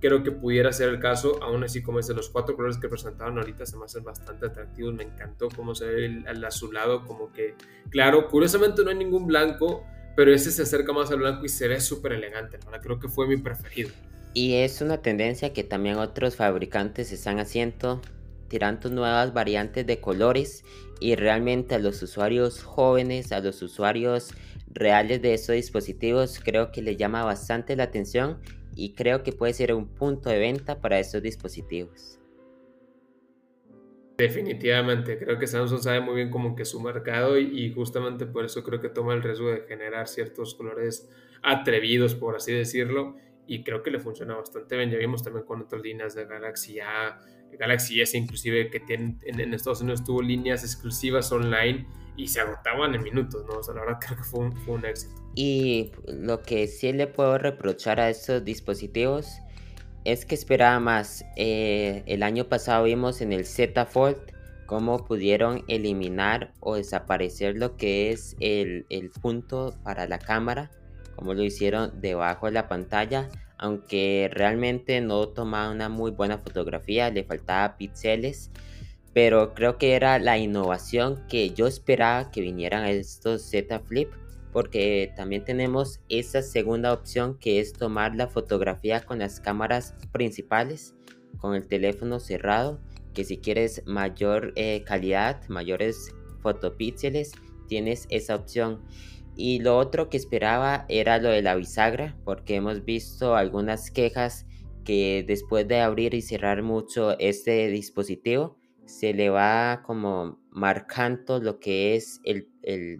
Creo 0.00 0.22
que 0.22 0.30
pudiera 0.30 0.72
ser 0.72 0.90
el 0.90 1.00
caso, 1.00 1.42
aún 1.42 1.64
así 1.64 1.82
como 1.82 2.00
es 2.00 2.06
de 2.06 2.14
los 2.14 2.28
cuatro 2.28 2.54
colores 2.54 2.76
que 2.76 2.88
presentaron 2.88 3.38
ahorita 3.38 3.64
se 3.64 3.78
me 3.78 3.86
hacen 3.86 4.04
bastante 4.04 4.46
atractivos, 4.46 4.92
me 4.92 5.04
encantó 5.04 5.48
cómo 5.48 5.74
se 5.74 5.86
ve 5.86 6.04
el, 6.04 6.44
azulado, 6.44 7.06
como 7.06 7.32
que, 7.32 7.54
claro, 7.88 8.28
curiosamente 8.28 8.84
no 8.84 8.90
hay 8.90 8.96
ningún 8.96 9.26
blanco, 9.26 9.86
pero 10.14 10.34
ese 10.34 10.50
se 10.50 10.62
acerca 10.62 10.92
más 10.92 11.10
al 11.10 11.20
blanco 11.20 11.46
y 11.46 11.48
se 11.48 11.66
ve 11.66 11.80
súper 11.80 12.12
elegante, 12.12 12.58
creo 12.82 12.98
que 12.98 13.08
fue 13.08 13.26
mi 13.26 13.38
preferido. 13.38 13.90
Y 14.36 14.56
es 14.56 14.82
una 14.82 15.00
tendencia 15.00 15.54
que 15.54 15.64
también 15.64 15.96
otros 15.96 16.36
fabricantes 16.36 17.10
están 17.10 17.38
haciendo, 17.38 18.02
tirando 18.48 18.90
nuevas 18.90 19.32
variantes 19.32 19.86
de 19.86 19.98
colores 19.98 20.62
y 21.00 21.14
realmente 21.14 21.74
a 21.74 21.78
los 21.78 22.02
usuarios 22.02 22.62
jóvenes, 22.62 23.32
a 23.32 23.40
los 23.40 23.62
usuarios 23.62 24.34
reales 24.68 25.22
de 25.22 25.32
estos 25.32 25.54
dispositivos, 25.54 26.38
creo 26.38 26.70
que 26.70 26.82
les 26.82 26.98
llama 26.98 27.24
bastante 27.24 27.76
la 27.76 27.84
atención 27.84 28.36
y 28.74 28.92
creo 28.92 29.22
que 29.22 29.32
puede 29.32 29.54
ser 29.54 29.72
un 29.72 29.86
punto 29.86 30.28
de 30.28 30.38
venta 30.38 30.82
para 30.82 30.98
estos 30.98 31.22
dispositivos. 31.22 32.18
Definitivamente, 34.18 35.18
creo 35.18 35.38
que 35.38 35.46
Samsung 35.46 35.80
sabe 35.80 36.00
muy 36.00 36.16
bien 36.16 36.28
como 36.28 36.54
que 36.54 36.66
su 36.66 36.78
mercado 36.78 37.38
y, 37.38 37.58
y, 37.58 37.72
justamente 37.72 38.26
por 38.26 38.44
eso 38.44 38.62
creo 38.62 38.82
que 38.82 38.90
toma 38.90 39.14
el 39.14 39.22
riesgo 39.22 39.48
de 39.48 39.62
generar 39.62 40.08
ciertos 40.08 40.54
colores 40.54 41.08
atrevidos, 41.42 42.14
por 42.14 42.36
así 42.36 42.52
decirlo, 42.52 43.16
y 43.46 43.62
creo 43.62 43.82
que 43.82 43.90
le 43.90 43.98
funciona 43.98 44.34
bastante 44.34 44.76
bien. 44.76 44.90
Ya 44.90 44.98
vimos 44.98 45.22
también 45.22 45.44
con 45.44 45.62
otras 45.62 45.82
líneas 45.82 46.14
de 46.14 46.26
Galaxy 46.26 46.80
A, 46.80 47.18
Galaxy 47.58 48.00
S 48.00 48.16
inclusive 48.16 48.70
que 48.70 48.80
tienen, 48.80 49.18
en, 49.24 49.54
Estados 49.54 49.80
Unidos 49.80 50.04
tuvo 50.04 50.22
líneas 50.22 50.62
exclusivas 50.62 51.30
online 51.32 51.86
y 52.16 52.28
se 52.28 52.40
agotaban 52.40 52.94
en 52.94 53.02
minutos, 53.02 53.44
¿no? 53.46 53.58
O 53.58 53.74
la 53.74 53.80
verdad 53.80 53.98
creo 54.00 54.16
que 54.18 54.24
fue 54.24 54.40
un, 54.40 54.52
fue 54.52 54.74
un 54.74 54.84
éxito. 54.84 55.14
Y 55.34 55.92
lo 56.06 56.42
que 56.42 56.66
sí 56.66 56.92
le 56.92 57.06
puedo 57.06 57.38
reprochar 57.38 58.00
a 58.00 58.08
estos 58.08 58.44
dispositivos 58.44 59.38
es 60.04 60.24
que 60.24 60.34
esperaba 60.34 60.80
más. 60.80 61.24
Eh, 61.36 62.02
el 62.06 62.22
año 62.22 62.48
pasado 62.48 62.84
vimos 62.84 63.20
en 63.20 63.32
el 63.32 63.44
Z 63.44 63.86
Fold 63.86 64.16
cómo 64.66 65.04
pudieron 65.04 65.64
eliminar 65.68 66.52
o 66.60 66.76
desaparecer 66.76 67.56
lo 67.56 67.76
que 67.76 68.10
es 68.10 68.36
el, 68.40 68.86
el 68.88 69.10
punto 69.10 69.78
para 69.84 70.08
la 70.08 70.18
cámara 70.18 70.70
como 71.16 71.34
lo 71.34 71.42
hicieron 71.42 72.00
debajo 72.00 72.46
de 72.46 72.52
la 72.52 72.68
pantalla, 72.68 73.28
aunque 73.58 74.30
realmente 74.32 75.00
no 75.00 75.28
tomaba 75.28 75.70
una 75.70 75.88
muy 75.88 76.10
buena 76.10 76.38
fotografía, 76.38 77.10
le 77.10 77.24
faltaba 77.24 77.76
píxeles, 77.76 78.50
pero 79.12 79.54
creo 79.54 79.78
que 79.78 79.94
era 79.94 80.18
la 80.18 80.36
innovación 80.36 81.24
que 81.26 81.50
yo 81.50 81.66
esperaba 81.66 82.30
que 82.30 82.42
vinieran 82.42 82.84
estos 82.84 83.42
Z 83.42 83.80
Flip, 83.80 84.10
porque 84.52 85.12
también 85.16 85.44
tenemos 85.44 86.00
esa 86.08 86.42
segunda 86.42 86.92
opción 86.92 87.38
que 87.38 87.60
es 87.60 87.72
tomar 87.72 88.14
la 88.14 88.28
fotografía 88.28 89.00
con 89.00 89.18
las 89.18 89.40
cámaras 89.40 89.94
principales, 90.12 90.94
con 91.38 91.54
el 91.54 91.66
teléfono 91.66 92.20
cerrado, 92.20 92.80
que 93.14 93.24
si 93.24 93.38
quieres 93.38 93.82
mayor 93.86 94.52
eh, 94.56 94.82
calidad, 94.84 95.40
mayores 95.48 96.14
fotopíxeles, 96.40 97.32
tienes 97.66 98.06
esa 98.10 98.34
opción. 98.34 98.82
Y 99.36 99.60
lo 99.60 99.76
otro 99.76 100.08
que 100.08 100.16
esperaba 100.16 100.86
era 100.88 101.18
lo 101.18 101.28
de 101.28 101.42
la 101.42 101.54
bisagra, 101.54 102.16
porque 102.24 102.56
hemos 102.56 102.84
visto 102.84 103.36
algunas 103.36 103.90
quejas 103.90 104.46
que 104.84 105.24
después 105.26 105.68
de 105.68 105.80
abrir 105.80 106.14
y 106.14 106.22
cerrar 106.22 106.62
mucho 106.62 107.18
este 107.18 107.68
dispositivo, 107.68 108.56
se 108.86 109.12
le 109.12 109.28
va 109.30 109.82
como 109.84 110.40
marcando 110.50 111.40
lo 111.40 111.58
que 111.58 111.96
es 111.96 112.20
el, 112.24 112.48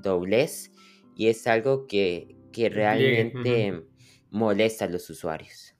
doblez 0.02 0.72
y 1.14 1.28
es 1.28 1.46
algo 1.46 1.86
que, 1.86 2.34
realmente 2.52 3.84
molesta 4.30 4.86
a 4.86 4.88
los 4.88 5.10
usuarios. 5.10 5.75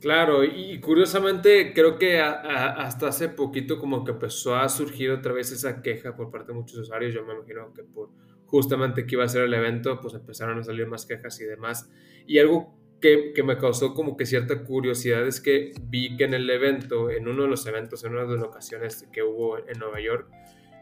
Claro, 0.00 0.44
y 0.44 0.78
curiosamente 0.80 1.72
creo 1.74 1.98
que 1.98 2.20
hasta 2.20 3.08
hace 3.08 3.28
poquito 3.28 3.80
como 3.80 4.04
que 4.04 4.12
empezó 4.12 4.54
a 4.54 4.68
surgir 4.68 5.10
otra 5.10 5.32
vez 5.32 5.50
esa 5.50 5.82
queja 5.82 6.14
por 6.14 6.30
parte 6.30 6.52
de 6.52 6.58
muchos 6.58 6.78
usuarios. 6.78 7.12
Yo 7.12 7.24
me 7.24 7.34
imagino 7.34 7.72
que 7.74 7.82
por 7.82 8.10
justamente 8.48 9.06
que 9.06 9.14
iba 9.16 9.24
a 9.24 9.28
ser 9.28 9.42
el 9.42 9.54
evento, 9.54 10.00
pues 10.00 10.14
empezaron 10.14 10.58
a 10.58 10.62
salir 10.64 10.86
más 10.86 11.04
quejas 11.04 11.40
y 11.40 11.44
demás. 11.44 11.90
Y 12.26 12.38
algo 12.38 12.74
que, 13.00 13.34
me 13.44 13.58
causó 13.58 13.94
como 13.94 14.16
que 14.16 14.24
cierta 14.24 14.64
curiosidad 14.64 15.26
es 15.26 15.40
que 15.40 15.72
vi 15.82 16.16
que 16.16 16.24
en 16.24 16.34
el 16.34 16.48
evento, 16.48 17.10
en 17.10 17.28
uno 17.28 17.42
de 17.42 17.48
los 17.48 17.66
eventos, 17.66 18.04
en 18.04 18.12
una 18.12 18.24
de 18.24 18.36
las 18.36 18.44
ocasiones 18.44 19.06
que 19.12 19.22
hubo 19.22 19.58
en 19.58 19.78
Nueva 19.78 20.00
York, 20.00 20.30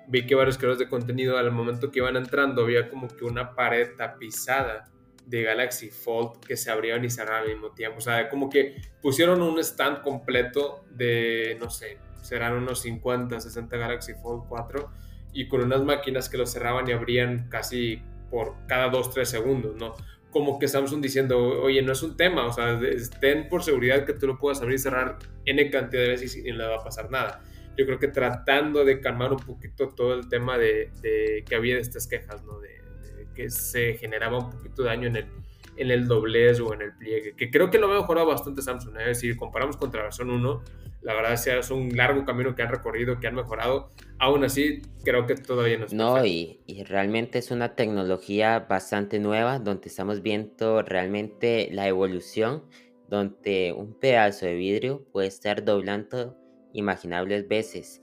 vi 0.08 0.26
que 0.26 0.34
varios 0.34 0.56
creadores 0.56 0.78
de 0.78 0.88
contenido 0.88 1.36
al 1.36 1.50
momento 1.50 1.90
que 1.90 1.98
iban 1.98 2.16
entrando 2.16 2.62
había 2.62 2.88
como 2.88 3.08
que 3.08 3.24
una 3.24 3.54
pared 3.54 3.96
tapizada 3.96 4.84
de 5.26 5.42
Galaxy 5.42 5.90
Fold 5.90 6.40
que 6.46 6.56
se 6.56 6.70
abrían 6.70 7.04
y 7.04 7.10
cerraban 7.10 7.42
al 7.42 7.48
mismo 7.48 7.72
tiempo. 7.72 7.98
O 7.98 8.00
sea, 8.00 8.28
como 8.28 8.48
que 8.48 8.76
pusieron 9.02 9.42
un 9.42 9.58
stand 9.58 10.02
completo 10.02 10.84
de, 10.90 11.56
no 11.60 11.68
sé, 11.68 11.98
serán 12.22 12.54
unos 12.54 12.80
50, 12.80 13.40
60 13.40 13.76
Galaxy 13.76 14.14
Fold 14.14 14.44
4 14.48 14.90
y 15.32 15.48
con 15.48 15.62
unas 15.62 15.82
máquinas 15.82 16.28
que 16.28 16.38
lo 16.38 16.46
cerraban 16.46 16.88
y 16.88 16.92
abrían 16.92 17.48
casi 17.48 18.02
por 18.30 18.54
cada 18.66 18.88
2, 18.88 19.10
3 19.12 19.28
segundos, 19.28 19.76
¿no? 19.76 19.94
Como 20.30 20.58
que 20.58 20.68
Samsung 20.68 21.00
diciendo, 21.00 21.38
oye, 21.62 21.82
no 21.82 21.92
es 21.92 22.02
un 22.02 22.16
tema, 22.16 22.46
o 22.46 22.52
sea, 22.52 22.78
ten 23.20 23.48
por 23.48 23.62
seguridad 23.62 24.04
que 24.04 24.12
tú 24.12 24.26
lo 24.26 24.38
puedas 24.38 24.60
abrir 24.60 24.76
y 24.76 24.78
cerrar 24.78 25.18
N 25.44 25.70
cantidad 25.70 26.02
de 26.02 26.08
veces 26.08 26.36
y 26.36 26.50
no 26.50 26.58
le 26.58 26.66
va 26.66 26.76
a 26.76 26.84
pasar 26.84 27.10
nada. 27.10 27.42
Yo 27.76 27.84
creo 27.84 27.98
que 27.98 28.08
tratando 28.08 28.84
de 28.84 29.00
calmar 29.00 29.32
un 29.32 29.38
poquito 29.38 29.88
todo 29.88 30.14
el 30.14 30.28
tema 30.28 30.56
de, 30.56 30.90
de 31.02 31.44
que 31.46 31.54
había 31.54 31.74
de 31.74 31.80
estas 31.80 32.06
quejas, 32.06 32.42
¿no? 32.44 32.58
De, 32.58 32.75
que 33.36 33.50
se 33.50 33.94
generaba 33.94 34.38
un 34.38 34.50
poquito 34.50 34.82
de 34.82 34.88
daño 34.88 35.08
en 35.08 35.16
el, 35.16 35.26
en 35.76 35.90
el 35.90 36.08
doblez 36.08 36.58
o 36.60 36.74
en 36.74 36.82
el 36.82 36.96
pliegue, 36.96 37.34
que 37.36 37.50
creo 37.50 37.70
que 37.70 37.78
lo 37.78 37.90
ha 37.90 38.00
mejorado 38.00 38.26
bastante 38.26 38.62
Samsung. 38.62 38.96
¿eh? 38.96 39.00
Es 39.02 39.18
decir, 39.18 39.36
comparamos 39.36 39.76
contra 39.76 40.00
la 40.00 40.04
versión 40.04 40.30
1, 40.30 40.62
la 41.02 41.14
verdad 41.14 41.34
es 41.34 41.70
un 41.70 41.96
largo 41.96 42.24
camino 42.24 42.56
que 42.56 42.62
han 42.62 42.68
recorrido, 42.68 43.20
que 43.20 43.28
han 43.28 43.36
mejorado. 43.36 43.92
Aún 44.18 44.42
así, 44.42 44.82
creo 45.04 45.24
que 45.26 45.36
todavía 45.36 45.78
no 45.78 45.84
es 45.84 45.92
No, 45.92 46.24
y, 46.26 46.60
y, 46.66 46.82
realmente 46.82 47.38
es 47.38 47.52
una 47.52 47.76
tecnología 47.76 48.66
bastante 48.68 49.20
nueva, 49.20 49.60
donde 49.60 49.88
estamos 49.88 50.20
viendo 50.22 50.82
realmente 50.82 51.68
la 51.70 51.86
evolución, 51.86 52.64
donde 53.08 53.72
un 53.72 53.94
pedazo 53.94 54.46
de 54.46 54.56
vidrio 54.56 55.04
puede 55.12 55.28
estar 55.28 55.64
doblando 55.64 56.36
imaginables 56.72 57.46
veces. 57.46 58.02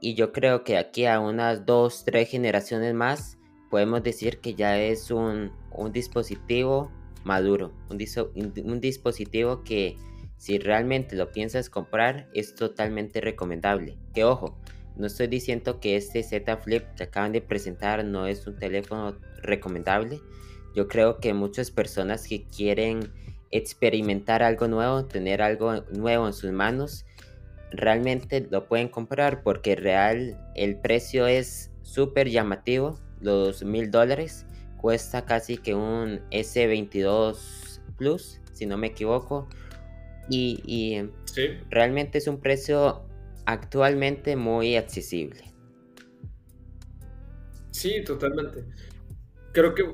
Y 0.00 0.14
yo 0.14 0.32
creo 0.32 0.64
que 0.64 0.76
aquí 0.76 1.06
a 1.06 1.20
unas 1.20 1.64
dos, 1.64 2.04
tres 2.04 2.28
generaciones 2.28 2.92
más, 2.92 3.38
podemos 3.72 4.02
decir 4.02 4.40
que 4.40 4.54
ya 4.54 4.78
es 4.78 5.10
un, 5.10 5.50
dispositivo 5.94 6.92
maduro, 7.24 7.72
un, 7.88 8.52
un, 8.66 8.80
dispositivo 8.82 9.64
que 9.64 9.96
si 10.36 10.58
realmente 10.58 11.16
lo 11.16 11.32
piensas 11.32 11.70
comprar 11.70 12.28
es 12.34 12.54
totalmente 12.54 13.22
recomendable. 13.22 13.96
Que 14.12 14.24
ojo, 14.24 14.58
no 14.94 15.06
estoy 15.06 15.28
diciendo 15.28 15.80
que 15.80 15.96
este 15.96 16.22
Z 16.22 16.54
Flip 16.58 16.84
que 16.96 17.04
acaban 17.04 17.32
de 17.32 17.40
presentar 17.40 18.04
no 18.04 18.26
es 18.26 18.46
un 18.46 18.58
teléfono 18.58 19.16
recomendable. 19.40 20.20
Yo 20.74 20.86
creo 20.86 21.18
que 21.18 21.32
muchas 21.32 21.70
personas 21.70 22.28
que 22.28 22.44
quieren 22.44 23.10
experimentar 23.50 24.42
algo 24.42 24.68
nuevo, 24.68 25.06
tener 25.06 25.40
algo 25.40 25.80
nuevo 25.92 26.26
en 26.26 26.34
sus 26.34 26.52
manos, 26.52 27.06
realmente 27.70 28.46
lo 28.50 28.68
pueden 28.68 28.88
comprar 28.88 29.42
porque 29.42 29.76
real 29.76 30.38
el 30.56 30.76
precio 30.76 31.26
es 31.26 31.70
súper 31.80 32.28
llamativo 32.28 32.98
los 33.22 33.64
mil 33.64 33.90
dólares. 33.90 34.46
Cuesta 34.76 35.24
casi 35.24 35.56
que 35.56 35.74
un 35.74 36.20
S22 36.30 37.80
Plus, 37.96 38.40
si 38.52 38.66
no 38.66 38.76
me 38.76 38.88
equivoco. 38.88 39.48
Y, 40.28 41.02
realmente 41.70 42.18
es 42.18 42.26
un 42.26 42.40
precio 42.40 43.02
actualmente 43.46 44.36
muy 44.36 44.76
accesible. 44.76 45.52
Sí, 47.70 48.02
totalmente. 48.04 48.64
Creo 49.52 49.74
que 49.74 49.84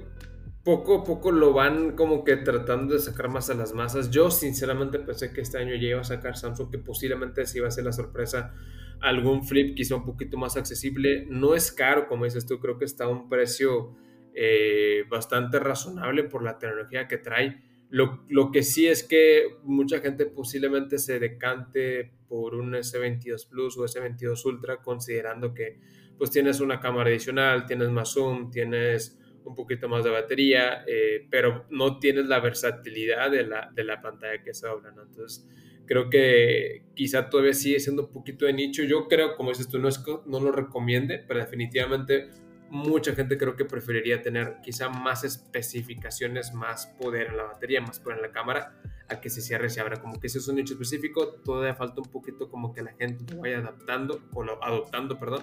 poco 0.65 1.01
a 1.01 1.05
poco 1.05 1.33
lo 1.33 1.53
van 1.53 1.97
como 1.97 2.25
que 2.25 2.37
tratando 2.37 2.95
de 2.95 3.01
sacar 3.01 3.29
más 3.29 3.51
a 3.51 3.55
las 3.55 3.73
masas. 3.73 4.11
Yo 4.11 4.31
sinceramente 4.31 4.99
pensé 4.99 5.33
que 5.33 5.41
este 5.41 5.59
año 5.59 5.75
ya 5.75 5.89
iba 5.89 6.01
a 6.01 6.05
sacar 6.05 6.37
Samsung, 6.37 6.71
que 6.71 6.79
posiblemente 6.79 7.47
sí 7.47 7.59
iba 7.59 7.69
a 7.69 7.71
ser 7.71 7.85
la 7.85 7.93
sorpresa 7.93 8.55
algún 9.01 9.45
flip 9.45 9.77
quizá 9.77 9.97
un 9.97 10.05
poquito 10.05 10.37
más 10.37 10.57
accesible. 10.57 11.27
No 11.29 11.55
es 11.55 11.73
caro, 11.73 12.07
como 12.09 12.25
dices 12.25 12.47
tú, 12.47 12.59
creo 12.59 12.79
que 12.79 12.85
está 12.85 13.05
a 13.05 13.09
un 13.09 13.29
precio 13.29 13.95
eh, 14.35 15.05
bastante 15.09 15.59
razonable 15.59 16.25
por 16.25 16.43
la 16.43 16.59
tecnología 16.59 17.09
que 17.09 17.19
trae. 17.19 17.63
Lo, 17.91 18.25
lo, 18.29 18.53
que 18.53 18.63
sí 18.63 18.87
es 18.87 19.03
que 19.03 19.57
mucha 19.63 20.01
gente 20.01 20.27
posiblemente 20.27 20.99
se 20.99 21.19
decante 21.19 22.13
por 22.29 22.55
un 22.55 22.75
S22 22.75 23.49
Plus 23.49 23.79
o 23.79 23.85
S22 23.85 24.45
Ultra, 24.45 24.83
considerando 24.83 25.55
que 25.55 25.79
pues 26.19 26.31
tienes 26.31 26.61
una 26.61 26.81
cámara 26.81 27.09
adicional, 27.09 27.65
tienes 27.65 27.89
más 27.91 28.13
zoom, 28.13 28.51
tienes 28.51 29.19
un 29.45 29.55
poquito 29.55 29.89
más 29.89 30.05
de 30.05 30.11
batería, 30.11 30.85
eh, 30.87 31.27
pero 31.31 31.67
no 31.71 31.99
tienes 31.99 32.27
la 32.27 32.41
versatilidad 32.41 33.31
de 33.31 33.45
la, 33.45 33.71
de 33.75 33.85
la 33.85 34.01
pantalla 34.01 34.43
que 34.43 34.53
se 34.53 34.67
dobla, 34.67 34.91
¿no? 34.91 35.03
Entonces, 35.03 35.49
creo 35.89 36.11
que 36.11 36.83
quizá 36.95 37.31
todavía 37.31 37.55
sigue 37.55 37.81
siendo 37.81 38.03
un 38.05 38.13
poquito 38.13 38.45
de 38.45 38.53
nicho. 38.53 38.85
Yo 38.85 39.09
creo, 39.09 39.37
como 39.37 39.51
dices 39.51 39.69
tú, 39.69 39.79
no, 39.79 39.89
es, 39.89 40.01
no 40.27 40.39
lo 40.39 40.53
recomiende, 40.53 41.25
pero 41.27 41.41
definitivamente 41.41 42.29
mucha 42.71 43.15
gente 43.15 43.39
creo 43.39 43.57
que 43.57 43.65
preferiría 43.65 44.21
tener 44.21 44.59
quizá 44.63 44.91
más 44.91 45.25
especificaciones, 45.25 46.53
más 46.53 46.87
poder 46.87 47.29
en 47.29 47.39
la 47.39 47.45
batería, 47.45 47.81
más 47.81 47.99
poder 47.99 48.19
en 48.19 48.23
la 48.23 48.31
cámara, 48.31 48.75
a 49.09 49.21
que 49.21 49.31
se 49.31 49.41
cierre 49.41 49.69
y 49.69 49.71
se 49.71 49.81
abra. 49.81 49.97
Como 49.97 50.21
que 50.21 50.27
ese 50.27 50.39
es 50.39 50.47
un 50.49 50.57
nicho 50.57 50.75
específico, 50.75 51.29
todavía 51.45 51.75
falta 51.75 52.03
un 52.03 52.11
poquito 52.11 52.51
como 52.51 52.75
que 52.75 52.83
la 52.83 52.93
gente 52.93 53.35
lo 53.35 53.41
vaya 53.41 53.59
adaptando 53.59 54.21
o 54.35 54.45
lo, 54.45 54.63
adoptando, 54.63 55.19
perdón. 55.19 55.43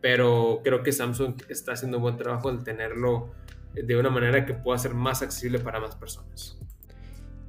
Pero 0.00 0.60
creo 0.62 0.82
que 0.82 0.92
Samsung 0.92 1.42
está 1.48 1.72
haciendo 1.72 1.98
un 1.98 2.04
buen 2.04 2.16
trabajo 2.16 2.50
en 2.50 2.62
tenerlo 2.62 3.32
de 3.74 3.96
una 3.96 4.10
manera 4.10 4.44
que 4.44 4.54
pueda 4.54 4.78
ser 4.78 4.94
más 4.94 5.22
accesible 5.22 5.58
para 5.58 5.80
más 5.80 5.96
personas. 5.96 6.58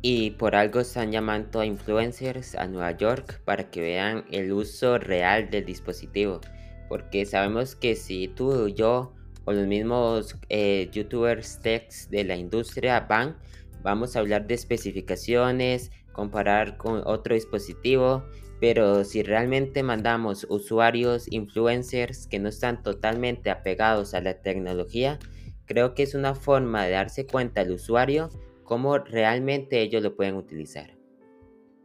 Y 0.06 0.32
por 0.32 0.54
algo 0.54 0.82
están 0.82 1.14
llamando 1.14 1.62
a 1.62 1.66
influencers 1.66 2.56
a 2.56 2.68
Nueva 2.68 2.92
York 2.92 3.40
para 3.46 3.72
que 3.72 3.80
vean 3.80 4.26
el 4.32 4.52
uso 4.52 4.98
real 4.98 5.50
del 5.50 5.64
dispositivo. 5.64 6.42
Porque 6.90 7.26
sabemos 7.26 7.78
que 7.78 7.96
si 7.96 8.28
tú, 8.28 8.68
yo 8.68 9.14
o 9.46 9.54
los 9.54 9.66
mismos 9.66 10.36
eh, 10.50 10.90
youtubers 10.92 11.58
techs 11.62 12.10
de 12.10 12.26
la 12.26 12.36
industria 12.36 13.00
van, 13.00 13.38
vamos 13.82 14.18
a 14.18 14.20
hablar 14.20 14.46
de 14.46 14.56
especificaciones, 14.56 15.90
comparar 16.12 16.76
con 16.76 17.02
otro 17.06 17.34
dispositivo. 17.34 18.26
Pero 18.60 19.06
si 19.06 19.24
realmente 19.24 19.84
mandamos 19.84 20.46
usuarios, 20.50 21.32
influencers 21.32 22.28
que 22.28 22.40
no 22.40 22.50
están 22.50 22.84
totalmente 22.84 23.50
apegados 23.50 24.14
a 24.14 24.20
la 24.20 24.42
tecnología, 24.42 25.18
creo 25.66 25.94
que 25.94 26.04
es 26.04 26.14
una 26.14 26.36
forma 26.36 26.84
de 26.84 26.92
darse 26.92 27.26
cuenta 27.26 27.62
al 27.62 27.72
usuario 27.72 28.30
cómo 28.64 28.98
realmente 28.98 29.82
ellos 29.82 30.04
lo 30.04 30.16
pueden 30.16 30.36
utilizar. 30.36 30.96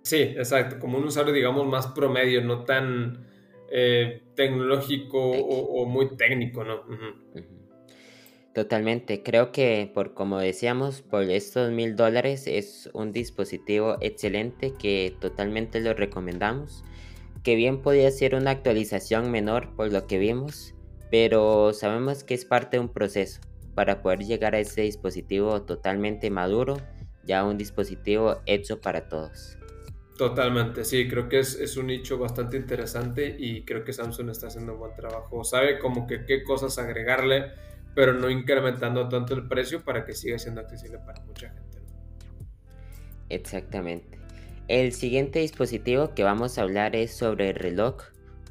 Sí, 0.03 0.23
exacto, 0.23 0.79
como 0.79 0.99
un 0.99 1.05
usuario, 1.05 1.33
digamos, 1.33 1.67
más 1.67 1.89
promedio, 1.89 2.43
no 2.43 2.65
tan 2.65 3.27
eh, 3.71 4.23
tecnológico 4.35 5.19
o, 5.21 5.85
muy 5.85 6.17
técnico, 6.17 6.65
¿no? 6.65 6.83
Totalmente, 8.55 9.23
creo 9.23 9.53
que 9.53 9.91
por 9.93 10.15
como 10.15 10.39
decíamos, 10.39 11.03
por 11.03 11.25
estos 11.25 11.71
mil 11.71 11.95
dólares 11.95 12.47
es 12.47 12.89
un 12.93 13.13
dispositivo 13.13 13.99
excelente 14.01 14.73
que 14.79 15.15
totalmente 15.21 15.81
lo 15.81 15.95
recomendamos. 15.95 16.85
Que 17.45 17.55
bien 17.55 17.83
podría 17.83 18.11
ser 18.11 18.35
una 18.35 18.51
actualización 18.51 19.31
menor 19.31 19.77
por 19.77 19.93
lo 19.93 20.07
que 20.07 20.19
vimos, 20.19 20.75
pero 21.11 21.73
sabemos 21.73 22.25
que 22.25 22.35
es 22.35 22.45
parte 22.45 22.79
de 22.79 22.81
un 22.81 22.89
proceso 22.89 23.41
para 23.79 24.03
poder 24.03 24.25
llegar 24.25 24.57
a 24.57 24.59
ese 24.59 24.81
dispositivo 24.81 25.63
totalmente 25.63 26.31
maduro, 26.31 26.79
ya 27.23 27.45
un 27.45 27.57
dispositivo 27.57 28.43
hecho 28.45 28.81
para 28.81 29.09
todos. 29.09 29.57
Totalmente, 30.17 30.85
sí, 30.85 31.09
creo 31.09 31.29
que 31.29 31.39
es, 31.39 31.77
un 31.77 31.87
nicho 31.87 32.19
bastante 32.19 32.57
interesante 32.57 33.37
y 33.39 33.65
creo 33.65 33.85
que 33.85 33.93
Samsung 33.93 34.31
está 34.31 34.49
haciendo 34.49 34.73
un 34.73 34.81
buen 34.81 34.97
trabajo. 34.97 35.45
Sabe 35.45 35.79
como 35.79 36.09
que 36.09 36.25
qué 36.25 36.43
cosas 36.43 36.77
agregarle, 36.79 37.53
pero 37.95 38.15
no 38.15 38.29
incrementando 38.29 39.09
tanto 39.09 39.35
el 39.35 39.47
precio 39.47 39.85
para 39.85 40.05
que 40.05 40.13
siga 40.13 40.41
siendo 40.41 40.61
accesible 40.61 40.99
para 40.99 41.21
mucha 41.25 41.49
gente. 41.49 41.79
Exactamente. 43.29 44.19
El 44.67 44.93
siguiente 44.93 45.39
dispositivo 45.39 46.15
que 46.17 46.25
vamos 46.25 46.59
a 46.59 46.63
hablar 46.63 46.97
es 46.97 47.13
sobre 47.17 47.51
el 47.51 47.55
reloj, 47.55 48.03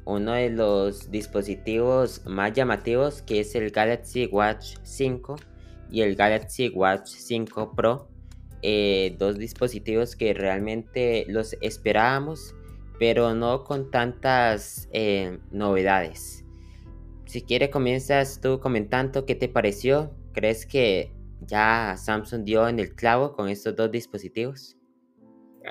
uno 0.08 0.32
de 0.32 0.48
los 0.48 1.10
dispositivos 1.10 2.22
más 2.24 2.54
llamativos 2.54 3.20
que 3.20 3.40
es 3.40 3.54
el 3.54 3.70
Galaxy 3.70 4.24
Watch 4.26 4.76
5 4.82 5.36
y 5.90 6.00
el 6.00 6.16
Galaxy 6.16 6.70
Watch 6.70 7.08
5 7.08 7.74
Pro, 7.76 8.08
eh, 8.62 9.14
dos 9.18 9.36
dispositivos 9.36 10.16
que 10.16 10.32
realmente 10.32 11.26
los 11.28 11.54
esperábamos, 11.60 12.54
pero 12.98 13.34
no 13.34 13.64
con 13.64 13.90
tantas 13.90 14.88
eh, 14.92 15.38
novedades. 15.50 16.42
Si 17.26 17.42
quiere 17.42 17.68
comienzas 17.68 18.40
tú 18.40 18.60
comentando 18.60 19.26
qué 19.26 19.34
te 19.34 19.48
pareció, 19.50 20.10
¿crees 20.32 20.64
que 20.64 21.12
ya 21.42 21.96
Samsung 21.98 22.44
dio 22.44 22.66
en 22.66 22.78
el 22.78 22.94
clavo 22.94 23.34
con 23.34 23.50
estos 23.50 23.76
dos 23.76 23.90
dispositivos? 23.90 24.77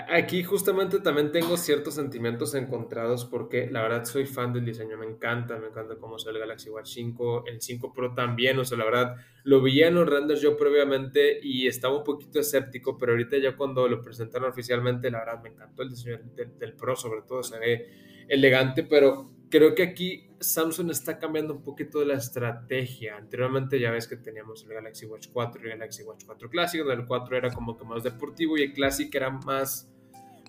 Aquí 0.10 0.44
justamente 0.44 1.00
también 1.00 1.32
tengo 1.32 1.58
ciertos 1.58 1.96
sentimientos 1.96 2.54
encontrados 2.54 3.26
porque 3.26 3.70
la 3.72 3.82
verdad 3.82 4.06
soy 4.06 4.26
fan 4.26 4.54
del 4.54 4.66
diseño, 4.66 4.98
me 4.98 5.06
encanta, 5.06 5.58
me 5.58 5.68
encanta 5.68 5.96
cómo 5.96 6.20
se 6.20 6.30
el 6.30 6.38
Galaxy 6.38 6.70
Watch 6.70 6.90
5, 6.94 7.46
el 7.48 7.62
5 7.62 7.94
Pro 7.94 8.14
también, 8.14 8.60
o 8.60 8.66
sea, 8.66 8.78
la 8.78 8.86
verdad 8.86 9.16
lo 9.44 9.62
vi 9.62 9.82
en 9.82 9.96
los 9.96 10.08
renders 10.08 10.42
yo 10.42 10.58
previamente 10.58 11.40
y 11.42 11.68
estaba 11.68 11.98
un 11.98 12.04
poquito 12.04 12.40
escéptico, 12.40 12.98
pero 12.98 13.14
ahorita 13.14 13.38
ya 13.38 13.56
cuando 13.56 13.88
lo 13.88 14.02
presentaron 14.02 14.50
oficialmente, 14.50 15.10
la 15.10 15.20
verdad 15.20 15.42
me 15.42 15.50
encantó 15.50 15.84
el 15.84 15.90
diseño 15.90 16.20
del, 16.36 16.74
Pro, 16.74 16.96
sobre 16.96 17.22
todo 17.22 17.42
se 17.42 17.58
ve 17.58 18.26
elegante, 18.28 18.84
pero 18.84 19.32
creo 19.50 19.76
que 19.76 19.84
aquí 19.84 20.30
Samsung 20.40 20.92
está 20.92 21.18
cambiando 21.18 21.54
un 21.54 21.64
poquito 21.64 22.00
de 22.00 22.06
la 22.06 22.16
estrategia. 22.16 23.18
Anteriormente 23.18 23.80
ya 23.80 23.92
ves 23.92 24.08
que 24.08 24.18
teníamos 24.18 24.64
el 24.64 24.74
Galaxy 24.74 25.06
Watch 25.06 25.28
4 25.32 25.62
y 25.62 25.66
el 25.66 25.78
Galaxy 25.78 26.04
Watch 26.04 26.26
4 26.26 26.50
Classic, 26.50 26.80
donde 26.80 27.02
el 27.02 27.08
4 27.08 27.38
era 27.38 27.52
como 27.52 27.78
que 27.78 27.86
más 27.86 28.04
deportivo 28.04 28.58
y 28.58 28.64
el 28.64 28.74
Classic 28.74 29.14
era 29.14 29.30
más 29.30 29.90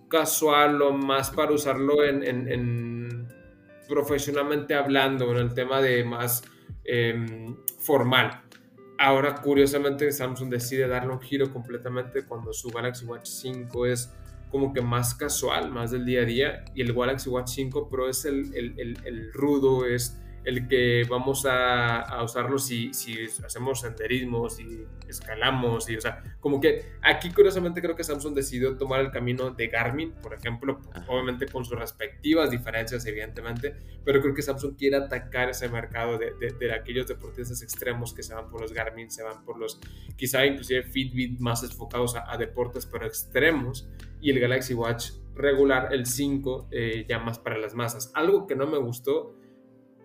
casual 0.09 0.81
o 0.83 0.93
más 0.93 1.31
para 1.31 1.53
usarlo 1.53 2.05
en, 2.05 3.29
profesionalmente 3.89 4.75
hablando, 4.75 5.31
en 5.33 5.39
el 5.39 5.55
tema 5.55 5.81
de 5.81 6.05
más 6.05 6.43
em, 6.85 7.57
formal. 7.79 8.43
Ahora, 8.99 9.37
curiosamente, 9.37 10.11
Samsung 10.11 10.51
decide 10.51 10.89
darle 10.89 11.13
un 11.13 11.21
giro 11.21 11.53
completamente 11.53 12.25
cuando 12.25 12.53
su 12.53 12.69
Galaxy 12.71 13.05
Watch 13.05 13.27
5 13.27 13.87
es 13.87 14.13
como 14.51 14.73
que 14.73 14.81
más 14.81 15.15
casual, 15.15 15.71
más 15.71 15.91
del 15.91 16.05
día 16.05 16.23
a 16.23 16.25
día. 16.25 16.65
Y 16.75 16.83
el 16.83 16.93
Galaxy 16.93 17.29
Watch 17.29 17.51
5 17.51 17.89
Pro 17.89 18.09
es 18.09 18.25
el, 18.25 18.55
el, 18.55 18.99
el, 19.05 19.33
rudo, 19.33 19.87
es 19.87 20.19
el 20.49 20.67
que 20.67 21.05
vamos 21.07 21.45
a, 21.45 22.01
a 22.01 22.23
usarlo 22.23 22.59
si, 22.59 22.95
si, 22.95 23.27
hacemos 23.45 23.83
senderismo, 23.83 24.49
si 24.49 24.87
escalamos, 25.07 25.91
y, 25.91 25.97
o 25.97 26.01
sea, 26.01 26.23
como 26.41 26.59
que 26.59 26.93
aquí 27.03 27.31
curiosamente 27.31 27.83
creo 27.83 27.95
que 27.95 28.03
Samsung 28.03 28.35
decidió 28.35 28.75
tomar 28.79 29.01
el 29.01 29.11
camino 29.11 29.51
de 29.51 29.69
Garmin, 29.69 30.13
por 30.23 30.33
ejemplo, 30.33 30.81
obviamente 31.07 31.45
con 31.45 31.67
sus 31.67 31.79
respectivas 31.79 32.51
diferencias, 32.51 33.05
evidentemente, 33.05 33.77
pero 34.07 34.23
creo 34.23 34.33
que 34.33 34.41
Samsung 34.41 34.75
quiere 34.75 34.97
atacar 34.97 35.51
ese 35.51 35.69
mercado 35.69 36.17
de, 36.17 36.33
de, 36.59 36.73
aquellos 36.73 37.07
deportistas 37.07 37.61
extremos 37.61 38.15
que 38.15 38.23
se 38.23 38.33
van 38.33 38.49
por 38.49 38.63
los 38.63 38.73
Garmin, 38.73 39.11
se 39.11 39.23
van 39.23 39.45
por 39.45 39.59
los, 39.59 39.79
quizá 40.17 40.47
inclusive 40.47 40.83
Fitbit 40.83 41.39
más 41.41 41.63
enfocados 41.63 42.17
a, 42.17 42.33
a 42.33 42.39
deportes, 42.39 42.87
pero 42.87 43.05
extremos, 43.05 43.87
y 44.23 44.31
el 44.31 44.41
Galaxy 44.41 44.73
Watch 44.73 45.11
regular, 45.35 45.93
el 45.93 46.07
5, 46.07 46.69
eh, 46.71 47.05
ya 47.07 47.19
más 47.19 47.39
para 47.39 47.59
las 47.59 47.75
masas. 47.75 48.11
Algo 48.15 48.47
que 48.47 48.57
no 48.57 48.67
me 48.67 48.79
gustó 48.79 49.37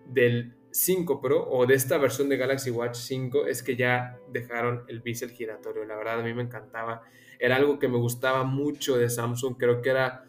del 0.06 0.54
5 0.74 1.20
Pro 1.20 1.48
o 1.48 1.66
de 1.66 1.74
esta 1.74 1.98
versión 1.98 2.28
de 2.28 2.36
Galaxy 2.36 2.70
Watch 2.70 2.96
5 2.96 3.46
es 3.46 3.62
que 3.62 3.76
ya 3.76 4.18
dejaron 4.32 4.84
el 4.88 5.00
bisel 5.00 5.30
giratorio. 5.30 5.84
La 5.84 5.96
verdad 5.96 6.20
a 6.20 6.22
mí 6.22 6.34
me 6.34 6.42
encantaba. 6.42 7.02
Era 7.38 7.56
algo 7.56 7.78
que 7.78 7.86
me 7.88 7.96
gustaba 7.96 8.42
mucho 8.42 8.98
de 8.98 9.08
Samsung. 9.08 9.56
Creo 9.56 9.80
que 9.80 9.90
era 9.90 10.24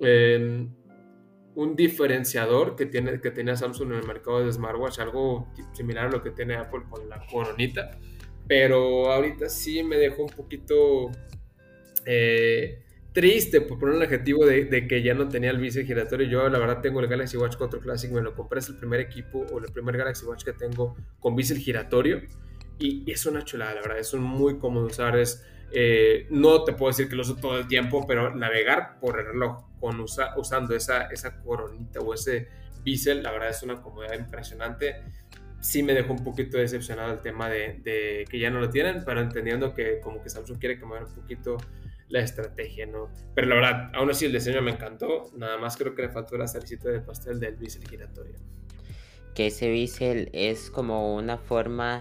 em, 0.00 0.68
un 1.54 1.76
diferenciador 1.76 2.74
que, 2.74 2.86
tiene, 2.86 3.20
que 3.20 3.30
tenía 3.30 3.56
Samsung 3.56 3.92
en 3.92 3.98
el 3.98 4.06
mercado 4.06 4.44
de 4.44 4.52
smartwatch. 4.52 4.98
Algo 4.98 5.48
similar 5.72 6.06
a 6.06 6.10
lo 6.10 6.22
que 6.22 6.30
tiene 6.30 6.56
Apple 6.56 6.82
con 6.90 7.08
la 7.08 7.24
coronita. 7.30 7.92
Pero 8.48 9.12
ahorita 9.12 9.48
sí 9.48 9.82
me 9.84 9.96
dejó 9.96 10.24
un 10.24 10.30
poquito... 10.30 11.10
Eh, 12.04 12.83
triste, 13.14 13.60
por 13.60 13.78
poner 13.78 13.94
un 13.94 14.02
adjetivo, 14.02 14.44
de, 14.44 14.86
que 14.88 15.02
ya 15.02 15.14
no 15.14 15.28
tenía 15.28 15.50
el 15.50 15.58
bici 15.58 15.86
giratorio. 15.86 16.26
Yo, 16.26 16.48
la 16.48 16.58
verdad, 16.58 16.80
tengo 16.82 17.00
el 17.00 17.06
Galaxy 17.06 17.36
Watch 17.36 17.56
4 17.56 17.80
Classic, 17.80 18.10
me 18.10 18.20
lo 18.20 18.34
compré, 18.34 18.58
es 18.58 18.68
el 18.68 18.76
primer 18.76 19.00
equipo 19.00 19.46
o 19.52 19.60
el 19.60 19.72
primer 19.72 19.96
Galaxy 19.96 20.26
Watch 20.26 20.44
que 20.44 20.52
tengo 20.52 20.96
con 21.20 21.36
bici 21.36 21.54
giratorio. 21.54 22.20
Y, 22.78 23.10
es 23.10 23.24
una 23.24 23.44
chulada, 23.44 23.74
la 23.74 23.82
verdad, 23.82 23.98
es 23.98 24.12
un 24.12 24.22
muy 24.22 24.58
cómodo 24.58 24.86
usar. 24.86 25.16
Es, 25.16 25.46
eh, 25.70 26.26
no 26.30 26.64
te 26.64 26.72
puedo 26.72 26.90
decir 26.90 27.08
que 27.08 27.14
lo 27.14 27.22
uso 27.22 27.36
todo 27.36 27.56
el 27.56 27.68
tiempo, 27.68 28.04
pero 28.06 28.34
navegar 28.34 28.98
por 28.98 29.18
el 29.20 29.26
reloj 29.26 29.64
con 29.78 30.00
usando 30.00 30.74
esa, 30.74 31.06
esa 31.06 31.40
coronita 31.40 32.00
o 32.00 32.14
ese 32.14 32.48
bisel, 32.82 33.22
la 33.22 33.30
verdad 33.30 33.50
es 33.50 33.62
una 33.62 33.80
comodidad 33.80 34.18
impresionante. 34.18 34.96
Sí 35.60 35.84
me 35.84 35.94
dejó 35.94 36.14
un 36.14 36.24
poquito 36.24 36.58
decepcionado 36.58 37.12
el 37.12 37.20
tema 37.20 37.48
de, 37.48 37.80
de 37.84 38.24
que 38.28 38.40
ya 38.40 38.50
no 38.50 38.58
lo 38.58 38.70
tienen, 38.70 39.04
pero 39.06 39.20
entendiendo 39.20 39.72
que 39.72 40.00
como 40.00 40.20
que 40.20 40.28
Samsung 40.28 40.58
quiere 40.58 40.80
cambiar 40.80 41.04
un 41.04 41.14
poquito 41.14 41.58
la 42.08 42.20
estrategia, 42.20 42.86
¿no? 42.86 43.10
Pero 43.34 43.48
la 43.48 43.54
verdad, 43.56 43.90
aún 43.94 44.10
así 44.10 44.26
el 44.26 44.32
diseño 44.32 44.62
me 44.62 44.72
encantó, 44.72 45.30
nada 45.36 45.58
más 45.58 45.76
creo 45.76 45.94
que 45.94 46.02
le 46.02 46.08
faltó 46.10 46.36
la 46.36 46.46
salicita 46.46 46.88
de 46.90 47.00
pastel 47.00 47.40
del 47.40 47.56
bisel 47.56 47.86
giratorio. 47.88 48.36
Que 49.34 49.48
ese 49.48 49.68
bisel 49.70 50.30
es 50.32 50.70
como 50.70 51.16
una 51.16 51.38
forma 51.38 52.00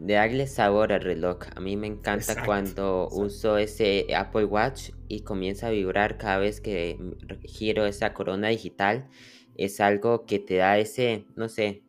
de 0.00 0.14
darle 0.14 0.46
sabor 0.46 0.92
al 0.92 1.00
reloj. 1.00 1.38
A 1.54 1.60
mí 1.60 1.76
me 1.76 1.86
encanta 1.86 2.44
cuando 2.44 3.08
uso 3.10 3.56
ese 3.56 4.06
Apple 4.14 4.44
Watch 4.44 4.90
y 5.08 5.20
comienza 5.20 5.68
a 5.68 5.70
vibrar 5.70 6.18
cada 6.18 6.38
vez 6.38 6.60
que 6.60 6.98
giro 7.44 7.86
esa 7.86 8.12
corona 8.12 8.48
digital. 8.48 9.08
Es 9.56 9.80
algo 9.80 10.26
que 10.26 10.40
te 10.40 10.56
da 10.56 10.78
ese, 10.78 11.26
no 11.36 11.48
sé, 11.48 11.84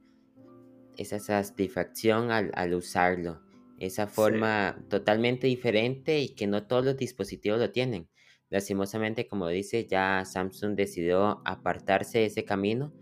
esa 0.97 1.19
satisfacción 1.19 2.31
al, 2.31 2.51
al 2.55 2.73
usarlo 2.73 3.44
esa 3.79 4.07
forma 4.07 4.83
totalmente 4.89 5.47
diferente 5.47 6.19
y 6.19 6.35
que 6.35 6.47
no 6.47 6.65
todos 6.67 6.85
los 6.85 6.97
dispositivos 6.97 7.59
lo 7.59 7.71
tienen. 7.71 8.07
Lastimosamente, 8.49 9.27
como 9.27 9.47
dice, 9.47 9.85
ya 9.85 10.23
Samsung 10.23 10.75
decidió 10.75 11.41
apartarse 11.45 12.19
de 12.19 12.25
ese 12.25 12.45
camino, 12.45 12.93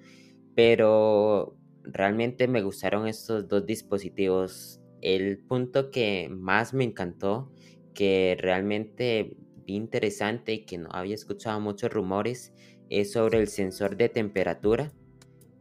pero 0.55 1.57
realmente 1.83 2.47
me 2.47 2.61
gustaron 2.61 3.07
estos 3.07 3.47
dos 3.47 3.65
dispositivos. 3.65 4.79
El 5.01 5.39
punto 5.39 5.91
que 5.91 6.29
más 6.29 6.73
me 6.73 6.85
encantó, 6.85 7.51
que 7.93 8.37
realmente 8.39 9.35
vi 9.65 9.75
interesante 9.75 10.53
y 10.53 10.65
que 10.65 10.77
no 10.77 10.89
había 10.91 11.15
escuchado 11.15 11.59
muchos 11.59 11.91
rumores, 11.91 12.53
es 12.89 13.11
sobre 13.11 13.39
el 13.39 13.47
sensor 13.47 13.97
de 13.97 14.09
temperatura. 14.09 14.91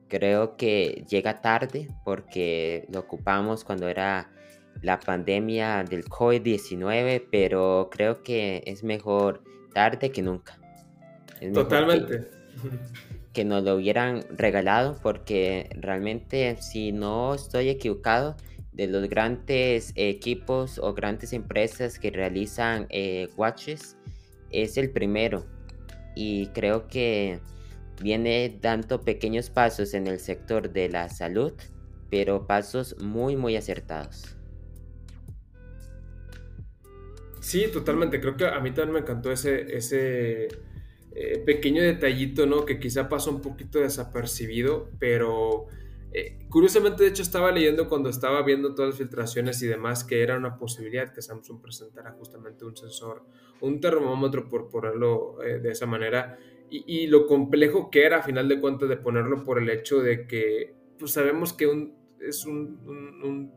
Creo 0.08 0.56
que 0.56 1.04
llega 1.08 1.40
tarde 1.40 1.88
porque 2.04 2.86
lo 2.92 3.00
ocupamos 3.00 3.64
cuando 3.64 3.88
era 3.88 4.32
la 4.80 4.98
pandemia 4.98 5.84
del 5.84 6.04
COVID-19, 6.04 7.26
pero 7.30 7.88
creo 7.90 8.22
que 8.22 8.62
es 8.66 8.82
mejor 8.82 9.42
tarde 9.72 10.10
que 10.10 10.22
nunca. 10.22 10.58
Totalmente. 11.52 12.28
Que, 13.32 13.44
nos 13.44 13.64
lo 13.64 13.76
hubieran 13.76 14.24
regalado, 14.36 14.98
porque 15.02 15.70
realmente, 15.80 16.56
si 16.60 16.92
no 16.92 17.34
estoy 17.34 17.68
equivocado, 17.68 18.36
de 18.72 18.86
los 18.86 19.08
grandes 19.08 19.92
equipos 19.96 20.78
o 20.78 20.94
grandes 20.94 21.32
empresas 21.32 21.98
que 21.98 22.10
realizan 22.10 22.86
eh, 22.88 23.28
watches, 23.36 23.96
es 24.50 24.76
el 24.76 24.90
primero. 24.90 25.44
Y 26.14 26.46
creo 26.48 26.88
que 26.88 27.40
viene 28.02 28.58
dando 28.60 29.00
pequeños 29.00 29.50
pasos 29.50 29.94
en 29.94 30.06
el 30.06 30.18
sector 30.20 30.72
de 30.72 30.88
la 30.88 31.08
salud, 31.08 31.52
pero 32.10 32.46
pasos 32.46 32.96
muy, 33.00 33.36
muy 33.36 33.56
acertados. 33.56 34.36
Sí, 37.42 37.66
totalmente. 37.72 38.20
Creo 38.20 38.36
que 38.36 38.46
a 38.46 38.60
mí 38.60 38.70
también 38.70 38.92
me 38.92 39.00
encantó 39.00 39.32
ese, 39.32 39.76
ese 39.76 40.46
eh, 41.10 41.42
pequeño 41.44 41.82
detallito, 41.82 42.46
¿no? 42.46 42.64
Que 42.64 42.78
quizá 42.78 43.08
pasó 43.08 43.32
un 43.32 43.42
poquito 43.42 43.80
desapercibido, 43.80 44.90
pero 45.00 45.66
eh, 46.12 46.38
curiosamente, 46.48 47.02
de 47.02 47.08
hecho, 47.08 47.22
estaba 47.22 47.50
leyendo 47.50 47.88
cuando 47.88 48.10
estaba 48.10 48.42
viendo 48.42 48.76
todas 48.76 48.90
las 48.90 48.98
filtraciones 48.98 49.60
y 49.60 49.66
demás 49.66 50.04
que 50.04 50.22
era 50.22 50.36
una 50.36 50.56
posibilidad 50.56 51.12
que 51.12 51.20
Samsung 51.20 51.60
presentara 51.60 52.12
justamente 52.12 52.64
un 52.64 52.76
sensor, 52.76 53.24
un 53.60 53.80
termómetro, 53.80 54.48
por 54.48 54.68
ponerlo 54.68 55.42
eh, 55.42 55.58
de 55.58 55.72
esa 55.72 55.86
manera, 55.86 56.38
y, 56.70 57.08
lo 57.08 57.26
complejo 57.26 57.90
que 57.90 58.06
era, 58.06 58.20
a 58.20 58.22
final 58.22 58.48
de 58.48 58.58
cuentas, 58.60 58.88
de 58.88 58.96
ponerlo 58.96 59.44
por 59.44 59.60
el 59.60 59.68
hecho 59.68 60.00
de 60.00 60.28
que, 60.28 60.74
pues 60.98 61.10
sabemos 61.10 61.52
que 61.52 61.66
un, 61.66 61.94
es 62.18 62.46
un, 62.46 62.78
un, 62.86 63.52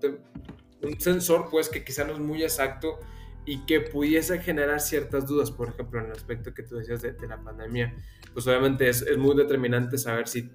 un 0.82 1.00
sensor, 1.00 1.48
pues, 1.50 1.70
que 1.70 1.86
quizá 1.86 2.04
no 2.04 2.14
es 2.14 2.20
muy 2.20 2.44
exacto 2.44 3.00
y 3.46 3.66
que 3.66 3.82
pudiese 3.82 4.40
generar 4.40 4.80
ciertas 4.80 5.28
dudas, 5.28 5.52
por 5.52 5.70
ejemplo, 5.70 6.00
en 6.00 6.08
el 6.08 6.12
aspecto 6.12 6.54
que 6.54 6.64
tú 6.64 6.76
decías 6.78 7.02
de, 7.02 7.16
la 7.28 7.42
pandemia, 7.42 7.96
pues 8.34 8.48
obviamente 8.48 8.90
es, 8.90 9.02
es, 9.04 9.18
muy 9.18 9.36
determinante 9.36 9.98
saber 9.98 10.28
si 10.28 10.52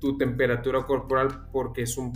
tu 0.00 0.18
temperatura 0.18 0.84
corporal, 0.84 1.48
porque 1.52 1.82
es 1.82 1.96
un 1.96 2.12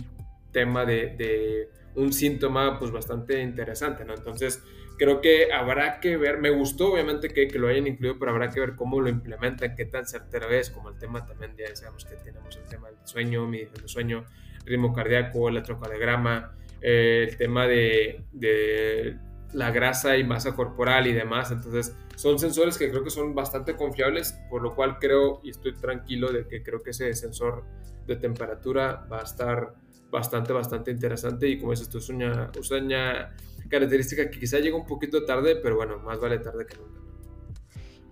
tema 0.51 0.85
de, 0.85 1.15
de, 1.17 1.69
un 1.95 2.11
síntoma 2.11 2.77
pues 2.77 2.91
bastante 2.91 3.41
interesante, 3.41 4.03
¿no? 4.03 4.13
Entonces, 4.13 4.61
creo 4.97 5.21
que 5.21 5.51
habrá 5.53 5.99
que 5.99 6.17
ver, 6.17 6.37
me 6.39 6.49
gustó 6.49 6.91
obviamente 6.93 7.29
que, 7.29 7.47
que, 7.47 7.57
lo 7.57 7.67
hayan 7.69 7.87
incluido, 7.87 8.19
pero 8.19 8.31
habrá 8.31 8.49
que 8.49 8.59
ver 8.59 8.75
cómo 8.75 8.99
lo 8.99 9.09
implementan, 9.09 9.75
qué 9.75 9.85
tan 9.85 10.05
certera 10.05 10.47
es, 10.55 10.69
como 10.69 10.89
el 10.89 10.97
tema 10.97 11.25
también, 11.25 11.55
ya 11.57 11.73
sabemos 11.75 12.05
que 12.05 12.15
tenemos 12.15 12.57
el 12.57 12.65
tema 12.65 12.89
del 12.89 12.97
sueño, 13.05 13.47
medición 13.47 13.81
de 13.81 13.87
sueño, 13.87 14.25
ritmo 14.65 14.93
cardíaco, 14.93 15.47
electrocardiograma, 15.47 16.55
eh, 16.81 17.27
el 17.29 17.37
tema 17.37 17.67
de, 17.67 18.23
de 18.31 19.17
la 19.53 19.71
grasa 19.71 20.17
y 20.17 20.23
masa 20.23 20.55
corporal 20.55 21.07
y 21.07 21.13
demás, 21.13 21.51
entonces 21.51 21.95
son 22.15 22.37
sensores 22.37 22.77
que 22.77 22.89
creo 22.89 23.03
que 23.03 23.09
son 23.09 23.33
bastante 23.33 23.75
confiables, 23.75 24.33
por 24.49 24.61
lo 24.61 24.75
cual 24.75 24.97
creo 24.99 25.39
y 25.43 25.49
estoy 25.49 25.73
tranquilo 25.73 26.31
de 26.31 26.47
que 26.47 26.61
creo 26.61 26.83
que 26.83 26.91
ese 26.91 27.13
sensor 27.13 27.63
de 28.05 28.15
temperatura 28.15 29.07
va 29.11 29.21
a 29.21 29.23
estar 29.23 29.73
bastante, 30.11 30.53
bastante 30.53 30.91
interesante 30.91 31.47
y 31.47 31.59
como 31.59 31.71
dices 31.71 31.89
tú, 31.89 31.99
es 31.99 32.09
una, 32.09 32.51
una 32.71 33.35
característica 33.69 34.29
que 34.29 34.39
quizá 34.39 34.59
llega 34.59 34.75
un 34.75 34.85
poquito 34.85 35.25
tarde, 35.25 35.55
pero 35.55 35.75
bueno, 35.75 35.99
más 35.99 36.19
vale 36.19 36.39
tarde 36.39 36.65
que 36.65 36.77
nunca. 36.77 36.99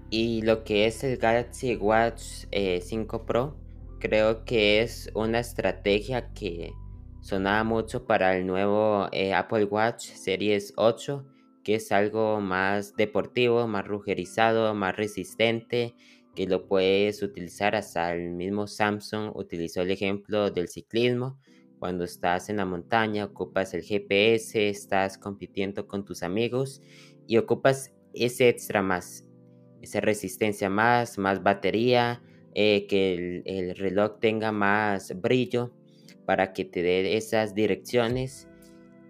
Y 0.09 0.41
lo 0.43 0.63
que 0.63 0.85
es 0.85 1.03
el 1.03 1.17
Galaxy 1.17 1.75
Watch 1.75 2.45
5 2.51 2.51
eh, 2.51 3.21
Pro, 3.25 3.57
creo 3.99 4.45
que 4.45 4.81
es 4.81 5.11
una 5.13 5.39
estrategia 5.39 6.31
que 6.33 6.71
sonaba 7.27 7.65
mucho 7.65 8.05
para 8.05 8.37
el 8.37 8.47
nuevo 8.47 9.09
eh, 9.11 9.33
Apple 9.33 9.65
Watch 9.65 10.05
Series 10.13 10.71
8 10.77 11.25
que 11.61 11.75
es 11.75 11.91
algo 11.91 12.39
más 12.39 12.95
deportivo, 12.95 13.67
más 13.67 13.85
rugerizado, 13.85 14.73
más 14.73 14.95
resistente, 14.95 15.93
que 16.33 16.47
lo 16.47 16.65
puedes 16.65 17.21
utilizar 17.21 17.75
hasta 17.75 18.15
el 18.15 18.31
mismo 18.31 18.67
Samsung 18.67 19.35
utilizó 19.35 19.81
el 19.81 19.91
ejemplo 19.91 20.49
del 20.49 20.69
ciclismo. 20.69 21.37
Cuando 21.77 22.05
estás 22.05 22.47
en 22.47 22.55
la 22.55 22.65
montaña, 22.65 23.25
ocupas 23.25 23.73
el 23.73 23.81
GPS, 23.81 24.69
estás 24.69 25.17
compitiendo 25.17 25.85
con 25.85 26.05
tus 26.05 26.23
amigos 26.23 26.81
y 27.27 27.35
ocupas 27.35 27.93
ese 28.13 28.47
extra 28.47 28.81
más, 28.81 29.25
esa 29.81 29.99
resistencia 29.99 30.69
más, 30.69 31.17
más 31.17 31.43
batería, 31.43 32.23
eh, 32.53 32.87
que 32.87 33.13
el, 33.13 33.43
el 33.45 33.75
reloj 33.75 34.19
tenga 34.21 34.53
más 34.53 35.19
brillo 35.19 35.73
para 36.27 36.53
que 36.53 36.65
te 36.65 36.83
dé 36.83 37.17
esas 37.17 37.55
direcciones 37.55 38.47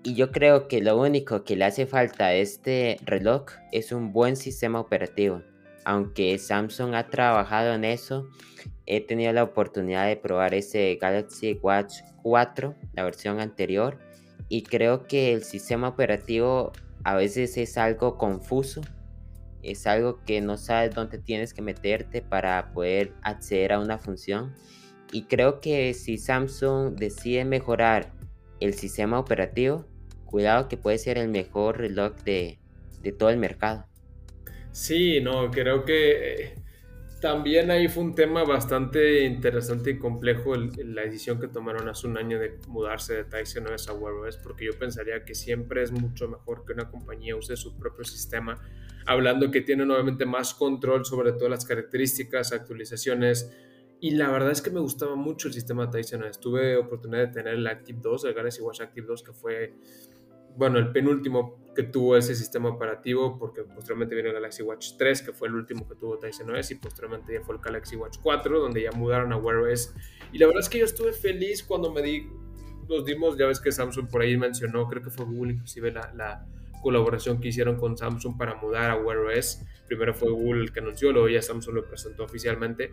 y 0.03 0.13
yo 0.13 0.31
creo 0.31 0.69
que 0.69 0.79
lo 0.79 0.97
único 0.97 1.43
que 1.43 1.57
le 1.57 1.65
hace 1.65 1.85
falta 1.85 2.27
a 2.27 2.33
este 2.33 2.97
reloj 3.03 3.47
es 3.73 3.91
un 3.91 4.13
buen 4.13 4.37
sistema 4.37 4.79
operativo. 4.79 5.41
Aunque 5.83 6.37
Samsung 6.37 6.93
ha 6.95 7.09
trabajado 7.09 7.73
en 7.73 7.83
eso, 7.83 8.29
he 8.85 9.01
tenido 9.01 9.33
la 9.33 9.43
oportunidad 9.43 10.07
de 10.07 10.15
probar 10.15 10.53
ese 10.53 10.97
Galaxy 11.01 11.59
Watch 11.61 11.95
4, 12.23 12.73
la 12.93 13.03
versión 13.03 13.41
anterior, 13.41 13.99
y 14.47 14.63
creo 14.63 15.07
que 15.07 15.33
el 15.33 15.43
sistema 15.43 15.89
operativo 15.89 16.71
a 17.03 17.15
veces 17.15 17.57
es 17.57 17.77
algo 17.77 18.17
confuso, 18.17 18.79
es 19.61 19.87
algo 19.87 20.23
que 20.23 20.39
no 20.39 20.55
sabes 20.55 20.95
dónde 20.95 21.17
tienes 21.17 21.53
que 21.53 21.61
meterte 21.61 22.21
para 22.21 22.71
poder 22.71 23.11
acceder 23.23 23.73
a 23.73 23.79
una 23.79 23.97
función. 23.97 24.53
Y 25.11 25.23
creo 25.23 25.59
que 25.59 25.93
si 25.93 26.17
Samsung 26.17 26.95
decide 26.95 27.45
mejorar 27.45 28.11
el 28.59 28.73
sistema 28.73 29.19
operativo, 29.19 29.85
cuidado 30.25 30.67
que 30.67 30.77
puede 30.77 30.97
ser 30.97 31.17
el 31.17 31.29
mejor 31.29 31.77
reloj 31.77 32.13
de, 32.23 32.59
todo 33.17 33.29
el 33.29 33.37
mercado. 33.37 33.85
Sí, 34.71 35.21
no, 35.21 35.49
creo 35.49 35.85
que 35.85 36.55
también 37.21 37.71
ahí 37.71 37.87
fue 37.87 38.03
un 38.03 38.13
tema 38.13 38.43
bastante 38.43 39.23
interesante 39.23 39.91
y 39.91 39.97
complejo 39.97 40.55
la 40.55 41.03
decisión 41.03 41.39
que 41.39 41.47
tomaron 41.47 41.87
hace 41.87 42.05
un 42.05 42.17
año 42.17 42.37
de 42.37 42.59
mudarse 42.67 43.15
de 43.15 43.23
Tyson 43.23 43.65
a 43.67 43.93
Wear 43.93 44.15
OS, 44.15 44.37
porque 44.37 44.65
yo 44.65 44.77
pensaría 44.77 45.23
que 45.23 45.33
siempre 45.33 45.81
es 45.81 45.91
mucho 45.91 46.27
mejor 46.27 46.65
que 46.65 46.73
una 46.73 46.89
compañía 46.89 47.35
use 47.35 47.55
su 47.55 47.77
propio 47.77 48.03
sistema, 48.03 48.61
hablando 49.05 49.49
que 49.49 49.61
tiene 49.61 49.85
nuevamente 49.85 50.25
más 50.25 50.53
control 50.53 51.05
sobre 51.05 51.31
todas 51.31 51.49
las 51.49 51.65
características, 51.65 52.51
actualizaciones, 52.51 53.49
y 53.99 54.11
la 54.11 54.29
verdad 54.29 54.51
es 54.51 54.61
que 54.61 54.69
me 54.69 54.79
gustaba 54.79 55.15
mucho 55.15 55.47
el 55.47 55.53
sistema 55.53 55.89
OS. 55.89 56.39
Tuve 56.39 56.77
oportunidad 56.77 57.27
de 57.27 57.33
tener 57.33 57.55
el 57.55 57.67
Active 57.67 57.99
2, 58.01 58.25
el 58.25 58.33
Galaxy 58.33 58.61
Watch 58.61 58.81
Active 58.81 59.07
2, 59.07 59.23
que 59.23 59.33
fue 59.33 59.73
bueno, 60.57 60.79
el 60.79 60.91
penúltimo 60.91 61.63
que 61.75 61.83
tuvo 61.83 62.17
ese 62.17 62.33
sistema 62.33 62.69
operativo, 62.69 63.37
porque 63.37 63.61
posteriormente 63.63 64.15
vino 64.15 64.29
el 64.29 64.33
Galaxy 64.33 64.63
Watch 64.63 64.93
3, 64.97 65.21
que 65.21 65.31
fue 65.31 65.47
el 65.47 65.53
último 65.53 65.87
que 65.87 65.95
tuvo 65.95 66.17
Tyson 66.17 66.49
OS, 66.49 66.71
y 66.71 66.75
posteriormente 66.75 67.33
ya 67.33 67.41
fue 67.43 67.55
el 67.55 67.61
Galaxy 67.61 67.95
Watch 67.95 68.17
4, 68.23 68.59
donde 68.59 68.81
ya 68.81 68.91
mudaron 68.91 69.31
a 69.33 69.37
Wear 69.37 69.57
OS. 69.57 69.93
Y 70.33 70.39
la 70.39 70.47
verdad 70.47 70.61
es 70.61 70.69
que 70.69 70.79
yo 70.79 70.85
estuve 70.85 71.13
feliz 71.13 71.63
cuando 71.63 71.93
me 71.93 72.01
di, 72.01 72.27
nos 72.89 73.05
dimos, 73.05 73.37
ya 73.37 73.45
ves 73.45 73.59
que 73.59 73.71
Samsung 73.71 74.09
por 74.09 74.23
ahí 74.23 74.35
mencionó, 74.35 74.87
creo 74.87 75.03
que 75.03 75.11
fue 75.11 75.25
Google 75.25 75.53
inclusive 75.53 75.91
la, 75.91 76.11
la 76.15 76.47
colaboración 76.81 77.39
que 77.39 77.49
hicieron 77.49 77.77
con 77.77 77.95
Samsung 77.95 78.35
para 78.35 78.55
mudar 78.55 78.89
a 78.89 78.95
Wear 78.95 79.19
OS. 79.19 79.63
Primero 79.87 80.15
fue 80.15 80.31
Google 80.31 80.61
el 80.63 80.73
que 80.73 80.79
anunció, 80.79 81.11
luego 81.11 81.29
ya 81.29 81.43
Samsung 81.43 81.75
lo 81.75 81.87
presentó 81.87 82.23
oficialmente. 82.23 82.91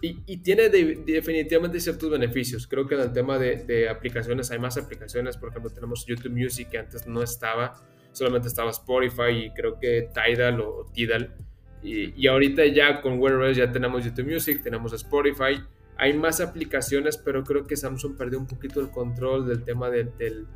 Y, 0.00 0.36
tiene 0.38 0.68
definitivamente 0.68 1.80
ciertos 1.80 2.10
beneficios. 2.10 2.66
Creo 2.66 2.86
que 2.86 2.94
en 2.94 3.00
el 3.00 3.12
tema 3.12 3.38
de, 3.38 3.88
aplicaciones 3.88 4.50
hay 4.50 4.58
más 4.58 4.76
aplicaciones. 4.76 5.36
Por 5.36 5.50
ejemplo, 5.50 5.70
tenemos 5.70 6.04
YouTube 6.06 6.32
Music 6.32 6.68
que 6.70 6.78
antes 6.78 7.06
no 7.06 7.22
estaba, 7.22 7.82
solamente 8.12 8.48
estaba 8.48 8.70
Spotify 8.70 9.46
y 9.46 9.50
creo 9.50 9.78
que 9.78 10.08
Tidal 10.12 10.60
o 10.60 10.90
Tidal. 10.92 11.34
Y, 11.82 12.26
ahorita 12.26 12.66
ya 12.66 13.00
con 13.00 13.20
OS 13.22 13.56
ya 13.56 13.72
tenemos 13.72 14.04
YouTube 14.04 14.32
Music, 14.32 14.62
tenemos 14.62 14.92
Spotify. 14.92 15.62
Hay 15.96 16.12
más 16.12 16.40
aplicaciones, 16.40 17.16
pero 17.16 17.42
creo 17.42 17.66
que 17.66 17.76
Samsung 17.76 18.16
perdió 18.16 18.38
un 18.38 18.46
poquito 18.46 18.80
el 18.80 18.90
control 18.90 19.46
del 19.46 19.64
tema 19.64 19.88
del, 19.88 20.46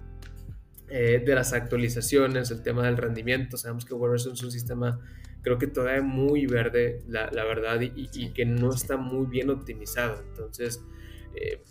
eh, 0.89 1.23
de 1.25 1.35
las 1.35 1.55
actualizaciones, 1.55 2.51
el 2.51 2.63
tema 2.63 2.85
del 2.85 2.99
rendimiento. 2.99 3.57
Sabemos 3.57 3.85
que 3.85 3.95
OS 3.95 4.27
es 4.27 4.43
un 4.43 4.53
sistema 4.53 5.01
creo 5.43 5.59
que 5.59 5.67
todavía 5.67 6.03
muy 6.03 6.47
verde, 6.47 7.03
la, 7.07 7.29
verdad, 7.45 7.81
y, 7.81 8.33
que 8.33 8.45
no 8.45 8.71
está 8.71 8.97
muy 8.97 9.27
bien 9.27 9.51
optimizado. 9.51 10.23
Entonces, 10.29 10.85
eh, 11.35 11.63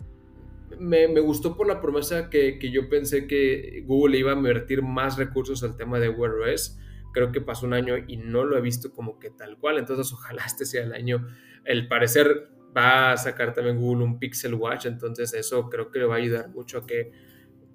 me, 0.78 1.06
gustó 1.20 1.56
por 1.56 1.66
la 1.66 1.80
promesa 1.80 2.30
que, 2.30 2.58
yo 2.72 2.88
pensé 2.88 3.26
que 3.26 3.82
Google 3.86 4.18
iba 4.18 4.32
a 4.32 4.36
invertir 4.36 4.82
más 4.82 5.16
recursos 5.16 5.62
al 5.62 5.76
tema 5.76 5.98
de 5.98 6.08
Wear 6.08 6.34
OS. 6.34 6.78
Creo 7.12 7.32
que 7.32 7.40
pasó 7.40 7.66
un 7.66 7.74
año 7.74 7.96
y 8.06 8.16
no 8.16 8.44
lo 8.44 8.56
he 8.56 8.60
visto 8.60 8.92
como 8.92 9.18
que 9.18 9.30
tal 9.30 9.58
cual. 9.58 9.78
Entonces, 9.78 10.12
ojalá 10.12 10.44
este 10.44 10.64
sea 10.64 10.84
el 10.84 10.92
año. 10.92 11.26
El 11.64 11.88
parecer 11.88 12.48
va 12.76 13.12
a 13.12 13.16
sacar 13.16 13.52
también 13.52 13.78
Google 13.78 14.04
un 14.04 14.18
Pixel 14.18 14.54
Watch. 14.54 14.86
Entonces, 14.86 15.34
eso 15.34 15.68
creo 15.68 15.90
que 15.90 16.00
le 16.00 16.06
va 16.06 16.14
a 16.14 16.18
ayudar 16.18 16.48
mucho 16.48 16.78
a 16.78 16.86
que 16.86 17.12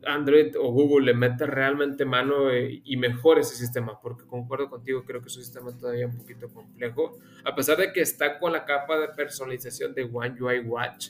Android 0.05 0.55
o 0.57 0.71
Google 0.71 1.07
le 1.07 1.13
mete 1.13 1.45
realmente 1.45 2.05
mano 2.05 2.49
eh, 2.51 2.81
y 2.83 2.97
mejore 2.97 3.41
ese 3.41 3.55
sistema, 3.55 3.99
porque 4.01 4.25
concuerdo 4.25 4.69
contigo, 4.69 5.03
creo 5.05 5.21
que 5.21 5.27
es 5.27 5.37
un 5.37 5.43
sistema 5.43 5.77
todavía 5.77 6.07
un 6.07 6.17
poquito 6.17 6.47
complejo, 6.49 7.17
a 7.43 7.55
pesar 7.55 7.77
de 7.77 7.91
que 7.91 8.01
está 8.01 8.39
con 8.39 8.53
la 8.53 8.65
capa 8.65 8.99
de 8.99 9.09
personalización 9.09 9.93
de 9.93 10.03
One 10.03 10.41
UI 10.41 10.59
Watch, 10.59 11.09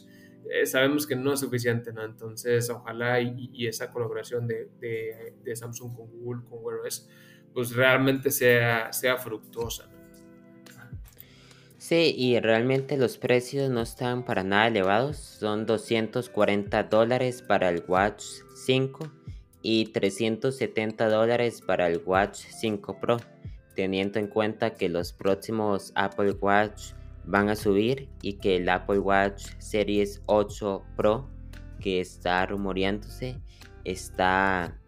eh, 0.50 0.66
sabemos 0.66 1.08
que 1.08 1.16
no 1.16 1.34
es 1.34 1.40
suficiente, 1.40 1.92
¿no? 1.92 2.04
Entonces, 2.04 2.70
ojalá 2.70 3.20
y, 3.20 3.68
esa 3.68 3.92
colaboración 3.92 4.48
de, 4.48 5.56
Samsung 5.56 5.96
con 5.96 6.08
Google, 6.08 6.42
con 6.50 6.60
Wear 6.64 6.80
pues 7.54 7.76
realmente 7.76 8.32
sea, 8.32 8.92
sea 8.92 9.18
fructuosa, 9.18 9.90
Sí, 11.78 12.16
y 12.18 12.40
realmente 12.40 12.98
los 12.98 13.20
precios 13.20 13.70
no 13.70 13.82
están 13.82 14.26
para 14.26 14.44
nada 14.44 14.70
elevados. 14.70 15.18
Son 15.18 15.68
240 15.68 16.82
dólares 16.86 17.44
para 17.44 17.70
el 17.70 17.84
Watch 17.88 18.24
5 18.66 19.12
y 19.62 19.86
370 19.88 21.08
dólares 21.10 21.62
para 21.62 21.88
el 21.88 22.02
Watch 22.06 22.40
5 22.50 23.00
Pro, 23.00 23.18
teniendo 23.76 24.20
en 24.20 24.28
cuenta 24.28 24.74
que 24.74 24.90
los 24.90 25.14
próximos 25.14 25.92
Apple 25.96 26.32
Watch 26.34 26.94
van 27.26 27.50
a 27.50 27.56
subir 27.56 28.10
y 28.22 28.34
que 28.34 28.58
el 28.58 28.70
Apple 28.70 29.00
Watch 29.00 29.48
Series 29.58 30.22
8 30.26 30.84
Pro, 30.96 31.30
que 31.80 32.00
está 32.00 32.46
rumoreándose, 32.46 33.40
está 33.84 34.80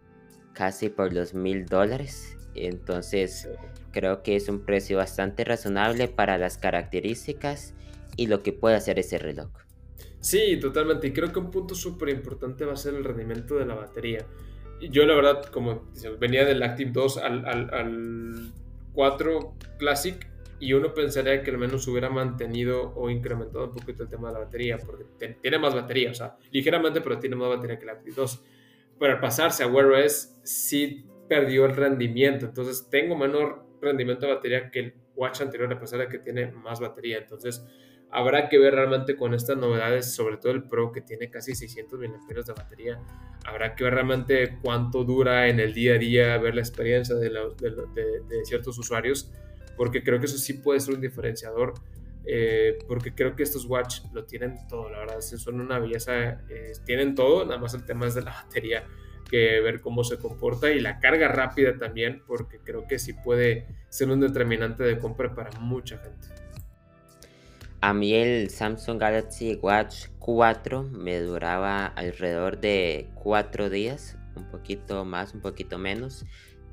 casi 0.53 0.89
por 0.89 1.13
los 1.13 1.33
mil 1.33 1.65
dólares. 1.65 2.35
Entonces 2.55 3.47
creo 3.91 4.23
que 4.23 4.35
es 4.35 4.49
un 4.49 4.65
precio 4.65 4.97
bastante 4.97 5.43
razonable 5.43 6.07
para 6.07 6.37
las 6.37 6.57
características 6.57 7.73
y 8.15 8.27
lo 8.27 8.41
que 8.41 8.53
puede 8.53 8.75
hacer 8.75 8.97
ese 8.99 9.19
reloj. 9.19 9.66
Sí, 10.19 10.57
totalmente. 10.59 11.07
Y 11.07 11.13
creo 11.13 11.31
que 11.31 11.39
un 11.39 11.51
punto 11.51 11.75
súper 11.75 12.09
importante 12.09 12.65
va 12.65 12.73
a 12.73 12.77
ser 12.77 12.95
el 12.95 13.03
rendimiento 13.03 13.55
de 13.55 13.65
la 13.65 13.75
batería. 13.75 14.25
Yo 14.81 15.05
la 15.05 15.15
verdad, 15.15 15.45
como 15.45 15.89
venía 16.19 16.45
del 16.45 16.61
Active 16.61 16.91
2 16.91 17.17
al, 17.17 17.45
al, 17.45 18.51
4 18.93 19.53
Classic 19.77 20.27
y 20.59 20.73
uno 20.73 20.93
pensaría 20.93 21.41
que 21.43 21.51
al 21.51 21.57
menos 21.57 21.87
hubiera 21.87 22.09
mantenido 22.09 22.93
o 22.95 23.09
incrementado 23.09 23.65
un 23.65 23.73
poquito 23.73 24.03
el 24.03 24.09
tema 24.09 24.29
de 24.29 24.33
la 24.33 24.39
batería, 24.39 24.77
porque 24.83 25.05
tiene 25.39 25.59
más 25.59 25.75
batería, 25.75 26.11
o 26.11 26.13
sea, 26.13 26.35
ligeramente, 26.51 27.01
pero 27.01 27.19
tiene 27.19 27.35
más 27.35 27.49
batería 27.49 27.77
que 27.77 27.83
el 27.83 27.89
Active 27.91 28.15
2. 28.15 28.43
Pero 28.99 29.13
al 29.13 29.19
pasarse 29.19 29.63
a 29.63 29.67
Wear 29.67 29.85
OS, 29.85 30.39
sí 30.43 31.05
perdió 31.29 31.65
el 31.65 31.75
rendimiento, 31.75 32.47
entonces 32.47 32.89
tengo 32.89 33.15
menor 33.15 33.65
rendimiento 33.81 34.25
de 34.25 34.33
batería 34.33 34.71
que 34.71 34.79
el 34.79 34.93
watch 35.15 35.41
anterior, 35.41 35.71
a 35.71 35.79
pesar 35.79 35.99
de 35.99 36.07
que 36.07 36.19
tiene 36.19 36.51
más 36.51 36.79
batería. 36.79 37.17
Entonces, 37.17 37.65
Habrá 38.09 38.47
que 38.47 38.57
ver 38.57 38.73
realmente 38.73 39.17
con 39.17 39.33
estas 39.33 39.57
novedades, 39.57 40.13
sobre 40.13 40.37
todo 40.37 40.53
el 40.53 40.63
Pro 40.63 40.91
que 40.91 41.01
tiene 41.01 41.29
casi 41.29 41.55
600 41.55 41.99
mil 41.99 42.11
de 42.11 42.53
batería. 42.53 42.99
Habrá 43.45 43.75
que 43.75 43.83
ver 43.83 43.95
realmente 43.95 44.59
cuánto 44.61 45.03
dura 45.03 45.47
en 45.47 45.59
el 45.59 45.73
día 45.73 45.95
a 45.95 45.97
día, 45.97 46.37
ver 46.37 46.55
la 46.55 46.61
experiencia 46.61 47.15
de, 47.15 47.29
de, 47.29 48.45
ciertos 48.45 48.77
usuarios, 48.77 49.31
porque 49.75 50.03
creo 50.03 50.19
que 50.19 50.25
eso 50.25 50.37
sí 50.37 50.53
puede 50.53 50.79
ser 50.79 50.95
un 50.95 51.01
diferenciador. 51.01 51.73
Eh, 52.29 52.79
porque 52.87 53.15
creo 53.15 53.37
que 53.37 53.43
estos 53.43 53.65
watch 53.65 54.01
lo 54.11 54.25
tienen 54.25 54.55
todo, 54.67 54.89
la 54.89 54.99
verdad, 54.99 55.21
son 55.21 55.61
una 55.61 55.79
belleza, 55.79 56.41
eh, 56.49 56.73
tienen 56.85 57.15
todo, 57.15 57.45
nada 57.45 57.57
más 57.57 57.73
el 57.73 57.85
tema 57.85 58.05
es 58.05 58.15
de 58.15 58.21
la 58.21 58.31
batería, 58.43 58.85
que 59.29 59.61
ver 59.61 59.79
cómo 59.79 60.03
se 60.03 60.17
comporta 60.17 60.69
y 60.69 60.81
la 60.81 60.99
carga 60.99 61.29
rápida 61.29 61.77
también, 61.77 62.23
porque 62.27 62.59
creo 62.59 62.85
que 62.85 62.99
sí 62.99 63.13
puede 63.13 63.67
ser 63.89 64.09
un 64.09 64.19
determinante 64.19 64.83
de 64.83 64.99
compra 64.99 65.33
para 65.33 65.51
mucha 65.59 65.97
gente. 65.99 66.46
A 67.79 67.93
mí 67.93 68.13
el 68.13 68.49
Samsung 68.49 68.99
Galaxy 68.99 69.59
Watch 69.61 70.07
4 70.19 70.83
me 70.83 71.19
duraba 71.19 71.85
alrededor 71.85 72.59
de 72.59 73.07
4 73.15 73.69
días, 73.69 74.17
un 74.35 74.49
poquito 74.49 75.05
más, 75.05 75.33
un 75.35 75.41
poquito 75.41 75.77
menos, 75.77 76.25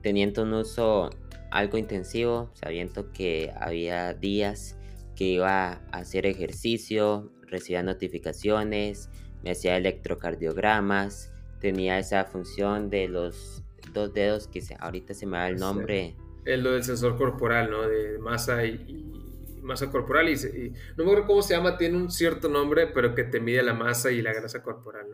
teniendo 0.03 0.45
un 0.45 0.55
uso 0.55 1.11
algo 1.51 1.77
intensivo, 1.77 2.51
sabiendo 2.55 3.13
que 3.13 3.53
había 3.61 4.15
días 4.15 4.79
que 5.15 5.25
iba 5.25 5.73
a 5.73 5.79
hacer 5.93 6.27
ejercicio, 6.27 7.31
recibía 7.43 7.83
notificaciones, 7.83 9.11
me 9.43 9.51
hacía 9.51 9.77
electrocardiogramas, 9.77 11.33
tenía 11.61 11.99
esa 11.99 12.25
función 12.25 12.89
de 12.89 13.09
los 13.09 13.63
dos 13.93 14.13
dedos 14.15 14.49
que 14.49 14.63
se, 14.63 14.75
ahorita 14.81 15.13
se 15.13 15.27
me 15.27 15.37
da 15.37 15.49
el 15.49 15.57
nombre. 15.57 16.17
El 16.47 16.63
lo 16.63 16.73
del 16.73 16.83
sensor 16.83 17.17
corporal, 17.17 17.71
¿no? 17.71 17.87
De 17.87 18.19
masa 18.19 18.65
y 18.65 19.24
masa 19.65 19.91
corporal 19.91 20.29
y, 20.29 20.71
no 20.97 21.05
me 21.05 21.11
acuerdo 21.11 21.27
cómo 21.27 21.43
se 21.43 21.55
llama, 21.55 21.77
tiene 21.77 21.97
un 21.97 22.11
cierto 22.11 22.49
nombre, 22.49 22.87
pero 22.87 23.15
que 23.15 23.25
te 23.25 23.41
mide 23.41 23.63
la 23.63 23.75
masa 23.75 24.11
y 24.13 24.23
la 24.23 24.33
grasa 24.33 24.63
corporal. 24.63 25.07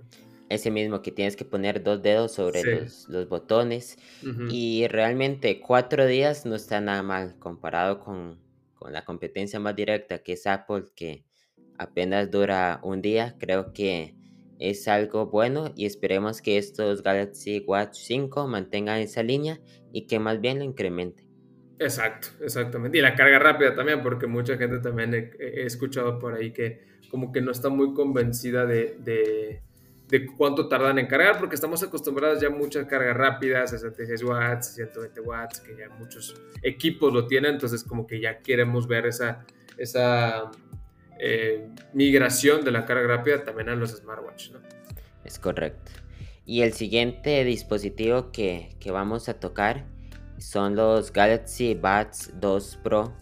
Ese 0.48 0.70
mismo 0.70 1.00
que 1.00 1.12
tienes 1.12 1.36
que 1.36 1.44
poner 1.44 1.82
dos 1.82 2.02
dedos 2.02 2.32
sobre 2.32 2.62
los, 2.62 3.08
los, 3.08 3.28
botones 3.28 3.96
y 4.50 4.88
realmente 4.88 5.60
cuatro 5.60 6.06
días 6.06 6.44
no 6.44 6.56
está 6.56 6.80
nada 6.80 7.02
mal 7.02 7.38
comparado 7.38 8.00
con, 8.00 8.40
con 8.74 8.92
la 8.92 9.04
competencia 9.04 9.60
más 9.60 9.76
directa 9.76 10.18
que 10.18 10.32
es 10.32 10.46
Apple 10.46 10.86
que 10.96 11.24
apenas 11.78 12.30
dura 12.30 12.80
un 12.82 13.00
día, 13.00 13.36
creo 13.38 13.72
que 13.72 14.16
es 14.58 14.88
algo 14.88 15.26
bueno 15.26 15.72
y 15.74 15.86
esperemos 15.86 16.42
que 16.42 16.58
estos 16.58 17.02
Galaxy 17.02 17.64
Watch 17.66 17.94
5 17.94 18.46
mantengan 18.46 18.98
esa 18.98 19.22
línea 19.22 19.60
y 19.92 20.06
que 20.06 20.18
más 20.18 20.40
bien 20.40 20.58
lo 20.58 20.64
incrementen. 20.64 21.30
Exacto, 21.81 22.29
exactamente. 22.45 22.99
Y 22.99 23.01
la 23.01 23.14
carga 23.14 23.38
rápida 23.38 23.75
también, 23.75 24.03
porque 24.03 24.27
mucha 24.27 24.59
gente 24.59 24.81
también 24.81 25.14
he, 25.14 25.62
escuchado 25.64 26.19
por 26.19 26.35
ahí 26.35 26.53
que 26.53 26.83
como 27.11 27.33
que 27.33 27.40
no 27.40 27.51
está 27.51 27.71
muy 27.71 27.95
convencida 27.95 28.66
de, 28.66 28.99
de, 29.01 30.27
cuánto 30.37 30.69
tardan 30.69 30.99
en 30.99 31.07
cargar, 31.07 31.38
porque 31.38 31.55
estamos 31.55 31.83
acostumbrados 31.83 32.38
ya 32.38 32.49
a 32.49 32.51
muchas 32.51 32.87
cargas 32.87 33.16
rápidas, 33.16 33.71
66 33.71 34.23
watts, 34.25 34.75
120 34.75 35.21
watts, 35.23 35.61
que 35.61 35.75
ya 35.75 35.88
muchos 35.99 36.37
equipos 36.62 37.14
lo 37.14 37.27
tienen, 37.27 37.55
entonces 37.55 37.83
como 37.83 38.07
que 38.07 38.21
ya 38.21 38.40
queremos 38.40 38.87
ver 38.87 39.07
esa, 39.07 39.47
esa 39.79 40.51
eh, 41.19 41.66
migración 41.95 42.62
de 42.62 42.73
la 42.73 42.85
carga 42.85 43.16
rápida 43.16 43.43
también 43.43 43.71
a 43.71 43.75
los 43.75 43.93
smartwatches, 43.93 44.53
¿no? 44.53 44.61
Es 45.25 45.38
correcto. 45.38 45.93
Y 46.45 46.61
el 46.61 46.75
siguiente 46.75 47.43
dispositivo 47.45 48.33
que, 48.33 48.77
que 48.81 48.90
vamos 48.90 49.31
a 49.31 49.40
tocar 49.40 49.87
son 50.40 50.74
los 50.74 51.12
Galaxy 51.12 51.74
Buds 51.74 52.33
2 52.40 52.79
Pro, 52.83 53.12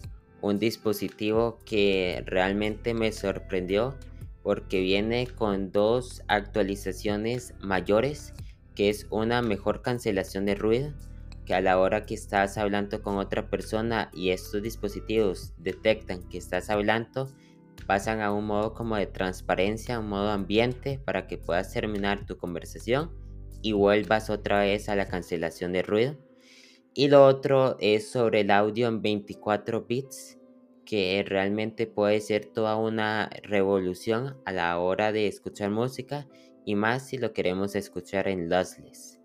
un 0.41 0.57
dispositivo 0.57 1.59
que 1.65 2.23
realmente 2.25 2.93
me 2.93 3.11
sorprendió 3.11 3.95
porque 4.41 4.79
viene 4.79 5.27
con 5.27 5.71
dos 5.71 6.23
actualizaciones 6.27 7.53
mayores, 7.59 8.33
que 8.73 8.89
es 8.89 9.05
una 9.09 9.41
mejor 9.41 9.81
cancelación 9.81 10.45
de 10.45 10.55
ruido, 10.55 10.93
que 11.45 11.53
a 11.53 11.61
la 11.61 11.77
hora 11.77 12.05
que 12.05 12.13
estás 12.13 12.57
hablando 12.57 13.01
con 13.01 13.17
otra 13.17 13.49
persona 13.49 14.09
y 14.13 14.29
estos 14.29 14.61
dispositivos 14.63 15.53
detectan 15.57 16.23
que 16.29 16.37
estás 16.37 16.69
hablando, 16.69 17.27
pasan 17.85 18.21
a 18.21 18.31
un 18.31 18.45
modo 18.45 18.73
como 18.73 18.95
de 18.95 19.07
transparencia, 19.07 19.99
un 19.99 20.07
modo 20.07 20.29
ambiente 20.29 20.99
para 21.03 21.27
que 21.27 21.37
puedas 21.37 21.73
terminar 21.73 22.25
tu 22.25 22.37
conversación 22.37 23.11
y 23.61 23.73
vuelvas 23.73 24.29
otra 24.29 24.61
vez 24.61 24.87
a 24.87 24.95
la 24.95 25.07
cancelación 25.07 25.73
de 25.73 25.81
ruido. 25.81 26.28
Y 26.99 27.07
lo 27.07 27.25
otro 27.25 27.77
es 27.79 28.11
sobre 28.11 28.41
el 28.41 28.51
audio 28.51 28.89
en 28.89 29.01
24 29.01 29.85
bits, 29.85 30.37
que 30.85 31.23
realmente 31.25 31.87
puede 31.87 32.19
ser 32.19 32.47
toda 32.47 32.75
una 32.75 33.29
revolución 33.43 34.35
a 34.43 34.51
la 34.51 34.77
hora 34.79 35.13
de 35.13 35.25
escuchar 35.25 35.69
música 35.69 36.27
y 36.65 36.75
más 36.75 37.07
si 37.07 37.17
lo 37.17 37.31
queremos 37.31 37.73
escuchar 37.75 38.27
en 38.27 38.49
lossless. 38.49 39.17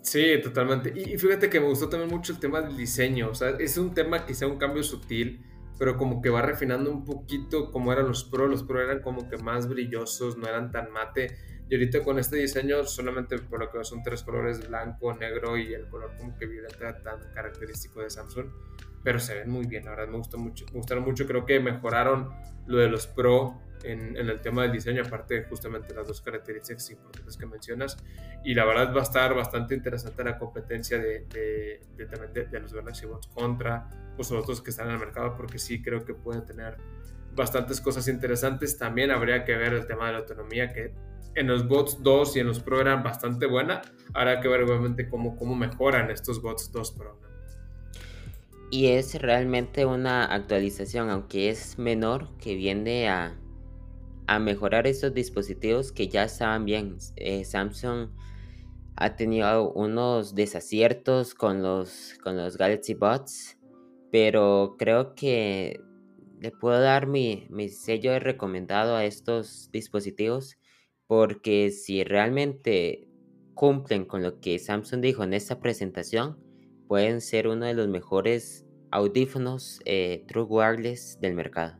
Sí, 0.00 0.40
totalmente. 0.42 0.92
Y, 0.96 1.16
fíjate 1.16 1.48
que 1.48 1.60
me 1.60 1.68
gustó 1.68 1.88
también 1.88 2.10
mucho 2.10 2.32
el 2.32 2.40
tema 2.40 2.60
del 2.60 2.76
diseño. 2.76 3.30
O 3.30 3.34
sea, 3.36 3.50
es 3.50 3.78
un 3.78 3.94
tema 3.94 4.26
que 4.26 4.34
un 4.46 4.58
cambio 4.58 4.82
sutil, 4.82 5.44
pero 5.78 5.96
como 5.96 6.20
que 6.20 6.28
va 6.28 6.42
refinando 6.42 6.90
un 6.90 7.04
poquito 7.04 7.70
como 7.70 7.92
eran 7.92 8.08
los 8.08 8.24
Pro. 8.24 8.48
Los 8.48 8.64
Pro 8.64 8.82
eran 8.82 9.00
como 9.00 9.28
que 9.28 9.36
más 9.36 9.68
brillosos, 9.68 10.36
no 10.36 10.48
eran 10.48 10.72
tan 10.72 10.90
mate 10.90 11.36
y 11.68 11.74
ahorita 11.74 12.02
con 12.02 12.18
este 12.18 12.36
diseño, 12.36 12.84
solamente 12.84 13.38
por 13.38 13.60
lo 13.60 13.70
que 13.70 13.84
son 13.84 14.02
tres 14.02 14.22
colores, 14.22 14.68
blanco, 14.68 15.12
negro 15.14 15.56
y 15.56 15.74
el 15.74 15.88
color 15.88 16.12
como 16.16 16.36
que 16.36 16.46
violeta 16.46 17.02
tan 17.02 17.20
característico 17.34 18.02
de 18.02 18.10
Samsung, 18.10 18.46
pero 19.02 19.18
se 19.18 19.34
ven 19.34 19.50
muy 19.50 19.66
bien, 19.66 19.84
la 19.84 19.90
verdad 19.90 20.08
me 20.08 20.18
gustó 20.18 20.38
mucho, 20.38 20.64
me 20.66 20.78
gustaron 20.78 21.04
mucho, 21.04 21.26
creo 21.26 21.44
que 21.44 21.60
mejoraron 21.60 22.30
lo 22.66 22.78
de 22.78 22.88
los 22.88 23.06
Pro 23.06 23.60
en, 23.82 24.16
en 24.16 24.28
el 24.28 24.40
tema 24.40 24.62
del 24.62 24.72
diseño, 24.72 25.02
aparte 25.04 25.44
justamente 25.44 25.94
las 25.94 26.06
dos 26.08 26.20
características 26.20 26.90
importantes 26.90 27.36
que 27.36 27.46
mencionas, 27.46 27.96
y 28.44 28.54
la 28.54 28.64
verdad 28.64 28.94
va 28.94 29.00
a 29.00 29.04
estar 29.04 29.34
bastante 29.34 29.74
interesante 29.74 30.24
la 30.24 30.38
competencia 30.38 30.98
de, 30.98 31.26
de, 31.26 31.80
de, 31.96 32.44
de 32.46 32.60
los 32.60 32.72
Galaxy 32.72 33.06
Buds 33.06 33.28
contra 33.28 33.88
pues, 34.16 34.30
los 34.30 34.42
otros 34.42 34.62
que 34.62 34.70
están 34.70 34.88
en 34.88 34.94
el 34.94 35.00
mercado, 35.00 35.36
porque 35.36 35.58
sí 35.58 35.82
creo 35.82 36.04
que 36.04 36.14
pueden 36.14 36.44
tener 36.44 36.76
bastantes 37.36 37.80
cosas 37.80 38.08
interesantes. 38.08 38.78
También 38.78 39.10
habría 39.10 39.44
que 39.44 39.56
ver 39.56 39.74
el 39.74 39.86
tema 39.86 40.06
de 40.06 40.12
la 40.12 40.18
autonomía, 40.18 40.72
que 40.72 40.92
en 41.34 41.46
los 41.46 41.68
bots 41.68 42.02
2 42.02 42.36
y 42.36 42.40
en 42.40 42.46
los 42.48 42.60
Pro 42.60 42.80
eran 42.80 43.02
bastante 43.02 43.46
buena. 43.46 43.82
Habrá 44.14 44.40
que 44.40 44.48
ver 44.48 44.62
obviamente 44.62 45.08
cómo, 45.08 45.36
cómo 45.36 45.54
mejoran 45.54 46.10
estos 46.10 46.42
bots 46.42 46.72
2 46.72 46.92
Pro. 46.92 47.20
Y 48.70 48.88
es 48.88 49.20
realmente 49.20 49.86
una 49.86 50.24
actualización, 50.24 51.10
aunque 51.10 51.50
es 51.50 51.78
menor, 51.78 52.36
que 52.38 52.56
viene 52.56 53.08
a, 53.08 53.38
a 54.26 54.38
mejorar 54.40 54.86
estos 54.86 55.14
dispositivos 55.14 55.92
que 55.92 56.08
ya 56.08 56.24
estaban 56.24 56.64
bien. 56.64 56.96
Eh, 57.16 57.44
Samsung 57.44 58.08
ha 58.96 59.14
tenido 59.14 59.72
unos 59.72 60.34
desaciertos 60.34 61.34
con 61.34 61.62
los, 61.62 62.14
con 62.24 62.36
los 62.36 62.56
Galaxy 62.56 62.94
Bots, 62.94 63.58
pero 64.10 64.74
creo 64.78 65.14
que 65.14 65.80
le 66.40 66.50
puedo 66.50 66.80
dar 66.80 67.06
mi, 67.06 67.46
mi 67.50 67.68
sello 67.68 68.12
de 68.12 68.20
recomendado 68.20 68.96
a 68.96 69.04
estos 69.04 69.70
dispositivos 69.72 70.58
porque 71.06 71.70
si 71.70 72.04
realmente 72.04 73.08
cumplen 73.54 74.04
con 74.04 74.22
lo 74.22 74.40
que 74.40 74.58
Samsung 74.58 75.00
dijo 75.00 75.24
en 75.24 75.32
esta 75.32 75.60
presentación, 75.60 76.38
pueden 76.88 77.20
ser 77.20 77.48
uno 77.48 77.66
de 77.66 77.74
los 77.74 77.88
mejores 77.88 78.66
audífonos 78.90 79.80
eh, 79.84 80.24
True 80.28 80.44
Wireless 80.44 81.18
del 81.20 81.34
mercado. 81.34 81.78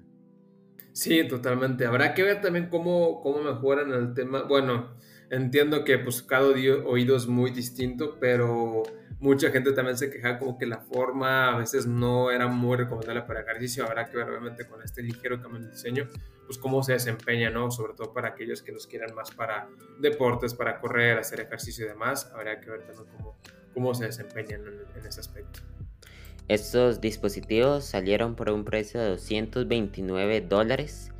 Sí, 0.92 1.28
totalmente. 1.28 1.84
Habrá 1.84 2.14
que 2.14 2.22
ver 2.22 2.40
también 2.40 2.68
cómo, 2.70 3.20
cómo 3.20 3.42
mejoran 3.42 3.92
el 3.92 4.14
tema. 4.14 4.44
Bueno, 4.44 4.96
entiendo 5.30 5.84
que 5.84 5.98
pues 5.98 6.22
cada 6.22 6.48
oído 6.48 7.16
es 7.16 7.26
muy 7.26 7.50
distinto, 7.50 8.16
pero 8.18 8.82
mucha 9.20 9.50
gente 9.50 9.72
también 9.72 9.96
se 9.96 10.10
queja 10.10 10.38
como 10.38 10.58
que 10.58 10.66
la 10.66 10.78
forma 10.78 11.54
a 11.54 11.58
veces 11.58 11.86
no 11.86 12.30
era 12.30 12.46
muy 12.48 12.76
recomendable 12.76 13.22
para 13.22 13.40
ejercicio. 13.40 13.84
Habrá 13.84 14.06
que 14.06 14.16
ver 14.16 14.28
obviamente 14.28 14.66
con 14.66 14.82
este 14.82 15.02
ligero 15.02 15.40
cambio 15.40 15.60
de 15.60 15.70
diseño, 15.70 16.08
pues 16.46 16.58
cómo 16.58 16.82
se 16.82 16.92
desempeña, 16.92 17.50
¿no? 17.50 17.70
Sobre 17.70 17.94
todo 17.94 18.12
para 18.12 18.28
aquellos 18.28 18.62
que 18.62 18.72
los 18.72 18.86
quieran 18.86 19.14
más 19.14 19.30
para 19.30 19.68
deportes, 19.98 20.54
para 20.54 20.80
correr, 20.80 21.18
hacer 21.18 21.40
ejercicio 21.40 21.86
y 21.86 21.88
demás. 21.88 22.30
Habrá 22.34 22.60
que 22.60 22.70
ver 22.70 22.82
también 22.82 23.06
cómo, 23.16 23.36
cómo 23.72 23.94
se 23.94 24.04
desempeñan 24.04 24.62
en, 24.66 25.00
en 25.00 25.06
ese 25.06 25.20
aspecto. 25.20 25.60
Estos 26.48 27.00
dispositivos 27.00 27.84
salieron 27.84 28.36
por 28.36 28.50
un 28.50 28.64
precio 28.64 29.00
de 29.00 29.08
229 29.08 30.42
dólares 30.42 31.10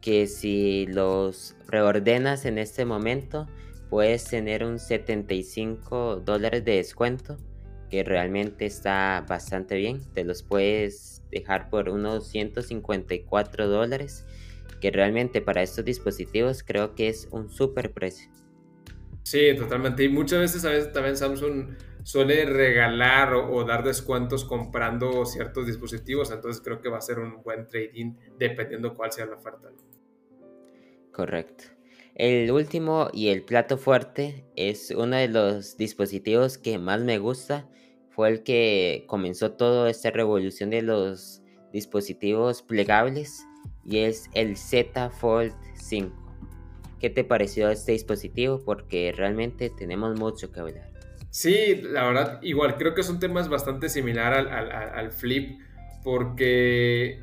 que 0.00 0.26
si 0.26 0.86
los 0.86 1.54
reordenas 1.68 2.44
en 2.44 2.58
este 2.58 2.84
momento 2.84 3.46
puedes 3.94 4.24
tener 4.24 4.64
un 4.64 4.80
75 4.80 6.16
dólares 6.16 6.64
de 6.64 6.78
descuento 6.78 7.36
que 7.88 8.02
realmente 8.02 8.66
está 8.66 9.24
bastante 9.28 9.76
bien 9.76 10.00
te 10.12 10.24
los 10.24 10.42
puedes 10.42 11.22
dejar 11.30 11.70
por 11.70 11.88
unos 11.88 12.26
154 12.26 13.68
dólares 13.68 14.26
que 14.80 14.90
realmente 14.90 15.40
para 15.40 15.62
estos 15.62 15.84
dispositivos 15.84 16.64
creo 16.64 16.96
que 16.96 17.06
es 17.06 17.28
un 17.30 17.48
super 17.48 17.92
precio 17.92 18.32
sí 19.22 19.54
totalmente 19.56 20.02
y 20.02 20.08
muchas 20.08 20.40
veces 20.40 20.64
a 20.64 20.70
veces 20.70 20.92
también 20.92 21.16
Samsung 21.16 21.76
suele 22.02 22.46
regalar 22.46 23.32
o, 23.32 23.62
dar 23.62 23.84
descuentos 23.84 24.44
comprando 24.44 25.24
ciertos 25.24 25.68
dispositivos, 25.68 26.32
entonces 26.32 26.60
creo 26.60 26.80
que 26.80 26.88
va 26.88 26.98
a 26.98 27.00
ser 27.00 27.20
un 27.20 27.42
buen 27.44 27.66
trading 27.68 28.14
dependiendo 28.38 28.94
cuál 28.94 29.10
sea 29.10 29.24
la 29.24 29.36
oferta. 29.36 29.70
Correcto. 31.12 31.64
El 32.14 32.52
último 32.52 33.10
y 33.12 33.28
el 33.28 33.42
plato 33.42 33.76
fuerte 33.76 34.44
es 34.54 34.92
uno 34.92 35.16
de 35.16 35.26
los 35.26 35.76
dispositivos 35.76 36.58
que 36.58 36.78
más 36.78 37.00
me 37.00 37.18
gusta. 37.18 37.68
Fue 38.10 38.28
el 38.28 38.44
que 38.44 39.04
comenzó 39.08 39.52
toda 39.52 39.90
esta 39.90 40.12
revolución 40.12 40.70
de 40.70 40.82
los 40.82 41.42
dispositivos 41.72 42.62
plegables 42.62 43.44
y 43.84 43.98
es 43.98 44.30
el 44.34 44.56
Z 44.56 45.10
Fold 45.10 45.52
5. 45.74 46.14
¿Qué 47.00 47.10
te 47.10 47.24
pareció 47.24 47.68
este 47.68 47.90
dispositivo? 47.90 48.62
Porque 48.64 49.12
realmente 49.14 49.68
tenemos 49.70 50.16
mucho 50.16 50.52
que 50.52 50.60
hablar. 50.60 50.92
Sí, 51.30 51.82
la 51.82 52.06
verdad, 52.06 52.38
igual 52.42 52.76
creo 52.76 52.94
que 52.94 53.02
son 53.02 53.18
temas 53.18 53.48
bastante 53.48 53.88
similar 53.88 54.34
al, 54.34 54.70
al 54.70 55.10
flip 55.10 55.58
porque 56.04 57.20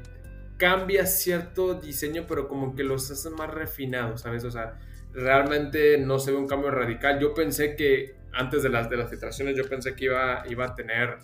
cambia 0.62 1.08
cierto 1.08 1.74
diseño, 1.74 2.26
pero 2.28 2.47
como 2.47 2.76
que 2.76 2.84
los 2.84 3.10
hace 3.10 3.32
más 3.32 3.50
refinados, 3.50 4.21
¿sabes? 4.21 4.43
O 4.43 4.52
sea, 4.52 4.78
realmente 5.12 5.97
no 5.97 6.19
se 6.19 6.32
ve 6.32 6.38
un 6.38 6.47
cambio 6.47 6.69
radical. 6.69 7.19
Yo 7.19 7.34
pensé 7.34 7.76
que 7.76 8.13
antes 8.32 8.62
de 8.62 8.69
las, 8.69 8.88
de 8.88 8.97
las 8.97 9.10
filtraciones, 9.10 9.58
yo 9.58 9.67
pensé 9.67 9.95
que 9.95 10.06
iba, 10.06 10.43
iba 10.47 10.65
a 10.65 10.76
tener 10.76 11.17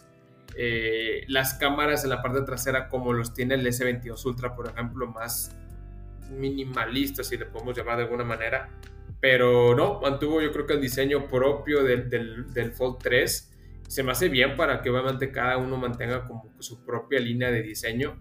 eh, 0.55 1.23
las 1.27 1.53
cámaras 1.53 2.03
en 2.03 2.09
la 2.09 2.23
parte 2.23 2.41
trasera 2.41 2.89
como 2.89 3.13
los 3.13 3.35
tiene 3.35 3.53
el 3.53 3.67
S22 3.67 4.25
Ultra, 4.25 4.55
por 4.55 4.69
ejemplo, 4.69 5.05
más 5.05 5.55
minimalistas, 6.31 7.27
si 7.27 7.37
le 7.37 7.45
podemos 7.45 7.77
llamar 7.77 7.97
de 7.97 8.05
alguna 8.05 8.23
manera. 8.23 8.69
Pero 9.21 9.75
no, 9.75 10.01
mantuvo 10.01 10.41
yo 10.41 10.51
creo 10.51 10.65
que 10.65 10.73
el 10.73 10.81
diseño 10.81 11.27
propio 11.27 11.83
del, 11.83 12.09
del, 12.09 12.51
del 12.51 12.71
Fold 12.71 12.97
3 13.03 13.53
se 13.87 14.01
me 14.01 14.13
hace 14.13 14.29
bien 14.29 14.55
para 14.57 14.81
que 14.81 14.89
obviamente 14.89 15.31
cada 15.31 15.57
uno 15.57 15.77
mantenga 15.77 16.25
como 16.25 16.51
su 16.57 16.83
propia 16.83 17.19
línea 17.19 17.51
de 17.51 17.61
diseño 17.61 18.17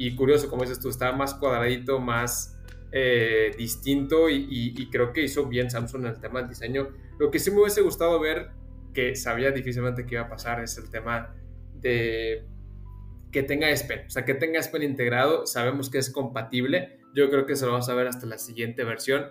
y 0.00 0.16
curioso, 0.16 0.48
como 0.48 0.62
dices 0.62 0.80
tú, 0.80 0.88
estaba 0.88 1.14
más 1.14 1.34
cuadradito, 1.34 2.00
más 2.00 2.58
eh, 2.90 3.54
distinto 3.58 4.30
y, 4.30 4.88
creo 4.90 5.12
que 5.12 5.22
hizo 5.22 5.44
bien 5.44 5.70
Samsung 5.70 6.06
en 6.06 6.12
el 6.12 6.20
tema 6.22 6.40
del 6.40 6.48
diseño. 6.48 6.88
Lo 7.18 7.30
que 7.30 7.38
sí 7.38 7.50
me 7.50 7.60
hubiese 7.60 7.82
gustado 7.82 8.18
ver, 8.18 8.48
que 8.94 9.14
sabía 9.14 9.50
difícilmente 9.50 10.06
que 10.06 10.14
iba 10.14 10.24
a 10.24 10.28
pasar, 10.30 10.64
es 10.64 10.78
el 10.78 10.88
tema 10.88 11.34
de 11.74 12.46
que 13.30 13.42
tenga 13.42 13.68
S 13.68 13.84
Pen, 13.86 14.06
o 14.06 14.10
sea, 14.10 14.24
que 14.24 14.32
tenga 14.32 14.58
S 14.58 14.70
Pen 14.70 14.82
integrado, 14.82 15.46
sabemos 15.46 15.90
que 15.90 15.98
es 15.98 16.08
compatible, 16.08 16.98
yo 17.14 17.28
creo 17.28 17.44
que 17.44 17.54
se 17.54 17.66
lo 17.66 17.72
vamos 17.72 17.90
a 17.90 17.94
ver 17.94 18.06
hasta 18.06 18.24
la 18.24 18.38
siguiente 18.38 18.84
versión, 18.84 19.26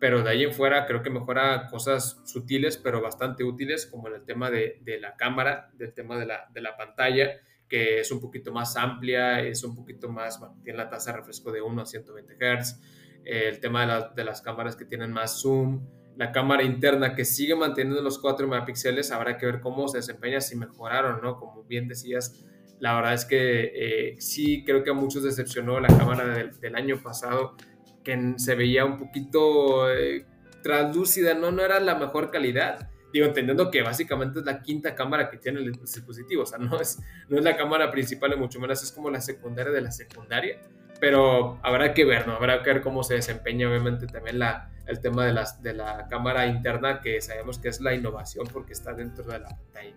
pero 0.00 0.24
de 0.24 0.30
ahí 0.30 0.42
en 0.42 0.52
fuera 0.52 0.86
creo 0.86 1.00
que 1.00 1.10
mejora 1.10 1.68
cosas 1.68 2.20
sutiles, 2.24 2.76
pero 2.76 3.00
bastante 3.00 3.44
útiles, 3.44 3.86
como 3.86 4.08
en 4.08 4.14
el 4.14 4.24
tema 4.24 4.50
de, 4.50 4.80
la 5.00 5.14
cámara, 5.14 5.70
del 5.74 5.94
tema 5.94 6.18
de 6.18 6.26
la, 6.26 6.48
de 6.52 6.60
la 6.60 6.76
pantalla, 6.76 7.40
que 7.68 8.00
es 8.00 8.10
un 8.10 8.20
poquito 8.20 8.52
más 8.52 8.76
amplia, 8.76 9.40
es 9.40 9.62
un 9.62 9.74
poquito 9.74 10.08
más, 10.08 10.40
tiene 10.62 10.78
la 10.78 10.88
tasa 10.88 11.12
de 11.12 11.18
refresco 11.18 11.52
de 11.52 11.60
1 11.60 11.82
a 11.82 11.86
120 11.86 12.34
Hz, 12.34 12.80
el 13.24 13.60
tema 13.60 14.10
de, 14.14 14.24
las 14.24 14.40
cámaras 14.40 14.74
que 14.74 14.84
tienen 14.84 15.12
más 15.12 15.42
zoom, 15.42 15.86
la 16.16 16.32
cámara 16.32 16.62
interna 16.62 17.14
que 17.14 17.24
sigue 17.24 17.54
manteniendo 17.54 18.00
los 18.02 18.18
4 18.18 18.48
megapíxeles, 18.48 19.12
habrá 19.12 19.36
que 19.36 19.46
ver 19.46 19.60
cómo 19.60 19.86
se 19.88 19.98
desempeña, 19.98 20.40
si 20.40 20.56
mejoraron, 20.56 21.20
¿no? 21.22 21.36
Como 21.36 21.62
bien 21.64 21.88
decías, 21.88 22.44
la 22.80 22.94
verdad 22.94 23.14
es 23.14 23.24
que 23.24 23.72
eh, 23.74 24.16
sí 24.18 24.64
creo 24.64 24.82
que 24.82 24.90
a 24.90 24.94
muchos 24.94 25.22
decepcionó 25.22 25.78
la 25.78 25.88
cámara 25.88 26.48
del, 26.60 26.76
año 26.76 27.02
pasado, 27.02 27.56
que 28.02 28.34
se 28.36 28.54
veía 28.54 28.84
un 28.84 28.98
poquito 28.98 29.92
eh, 29.92 30.26
translúcida. 30.62 31.34
No 31.34 31.48
era 31.60 31.80
la 31.80 31.96
mejor 31.96 32.30
calidad 32.30 32.88
Digo, 33.12 33.26
entendiendo 33.26 33.70
que 33.70 33.82
básicamente 33.82 34.40
es 34.40 34.44
la 34.44 34.60
quinta 34.60 34.94
cámara 34.94 35.30
que 35.30 35.38
tiene 35.38 35.60
el 35.60 35.72
dispositivo, 35.72 36.42
o 36.42 36.46
sea, 36.46 36.58
no 36.58 36.78
es, 36.80 37.00
no 37.28 37.38
es 37.38 37.44
la 37.44 37.56
cámara 37.56 37.90
principal, 37.90 38.30
ni 38.30 38.36
mucho 38.36 38.60
menos 38.60 38.82
es 38.82 38.92
como 38.92 39.10
la 39.10 39.20
secundaria 39.20 39.72
de 39.72 39.80
la 39.80 39.90
secundaria, 39.90 40.60
pero 41.00 41.58
habrá 41.62 41.94
que 41.94 42.04
ver, 42.04 42.26
¿no? 42.26 42.34
Habrá 42.34 42.62
que 42.62 42.72
ver 42.72 42.82
cómo 42.82 43.02
se 43.02 43.14
desempeña, 43.14 43.68
obviamente, 43.68 44.06
también 44.06 44.38
la, 44.38 44.70
el 44.86 45.00
tema 45.00 45.24
de, 45.24 45.32
las, 45.32 45.62
de 45.62 45.72
la 45.74 46.06
cámara 46.08 46.46
interna, 46.46 47.00
que 47.00 47.20
sabemos 47.20 47.58
que 47.58 47.68
es 47.68 47.80
la 47.80 47.94
innovación 47.94 48.46
porque 48.52 48.72
está 48.72 48.92
dentro 48.92 49.24
de 49.24 49.38
la 49.38 49.48
pantalla. 49.48 49.94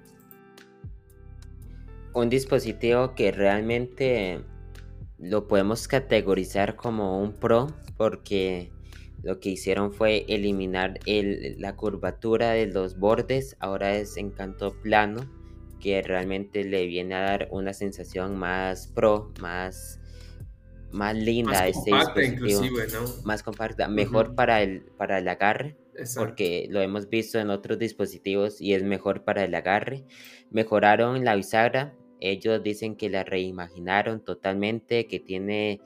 Un 2.14 2.30
dispositivo 2.30 3.16
que 3.16 3.32
realmente 3.32 4.42
lo 5.18 5.48
podemos 5.48 5.88
categorizar 5.88 6.76
como 6.76 7.22
un 7.22 7.34
pro 7.34 7.68
porque 7.96 8.72
lo 9.24 9.40
que 9.40 9.50
hicieron 9.50 9.94
fue 9.94 10.26
eliminar 10.28 11.00
la 11.06 11.76
curvatura 11.76 12.52
de 12.52 12.68
los 12.68 12.98
bordes, 12.98 13.56
ahora 13.60 13.96
es 13.96 14.18
en 14.18 14.32
canto 14.32 14.74
plano, 14.82 15.30
que 15.80 16.02
realmente 16.02 16.64
le 16.64 16.86
viene 16.88 17.16
a 17.16 17.22
dar 17.22 17.48
una 17.52 17.74
sensación 17.74 18.38
más 18.38 18.88
pro, 18.88 19.32
más, 19.40 20.00
más 20.92 21.16
linda 21.16 21.52
más 21.52 21.62
a 21.62 21.68
este 21.68 21.92
dispositivo. 21.92 22.78
¿no? 22.94 23.24
Más 23.24 23.44
compacta, 23.44 23.88
mejor 23.88 24.36
para, 24.36 24.62
el, 24.62 24.86
para 24.98 25.20
el 25.20 25.28
agarre, 25.28 25.78
porque 26.16 26.68
lo 26.70 26.82
hemos 26.82 27.10
visto 27.10 27.40
en 27.40 27.50
otros 27.50 27.78
dispositivos 27.78 28.60
y 28.60 28.74
es 28.74 28.84
mejor 28.84 29.24
para 29.24 29.44
el 29.44 29.54
agarre. 29.54 30.06
Mejoraron 30.50 31.24
la 31.24 31.36
bisagra, 31.36 31.96
ellos 32.20 32.62
dicen 32.64 32.96
que 32.96 33.10
la 33.10 33.24
reimaginaron 33.24 34.24
totalmente, 34.24 35.08
que 35.08 35.20
tiene 35.20 35.82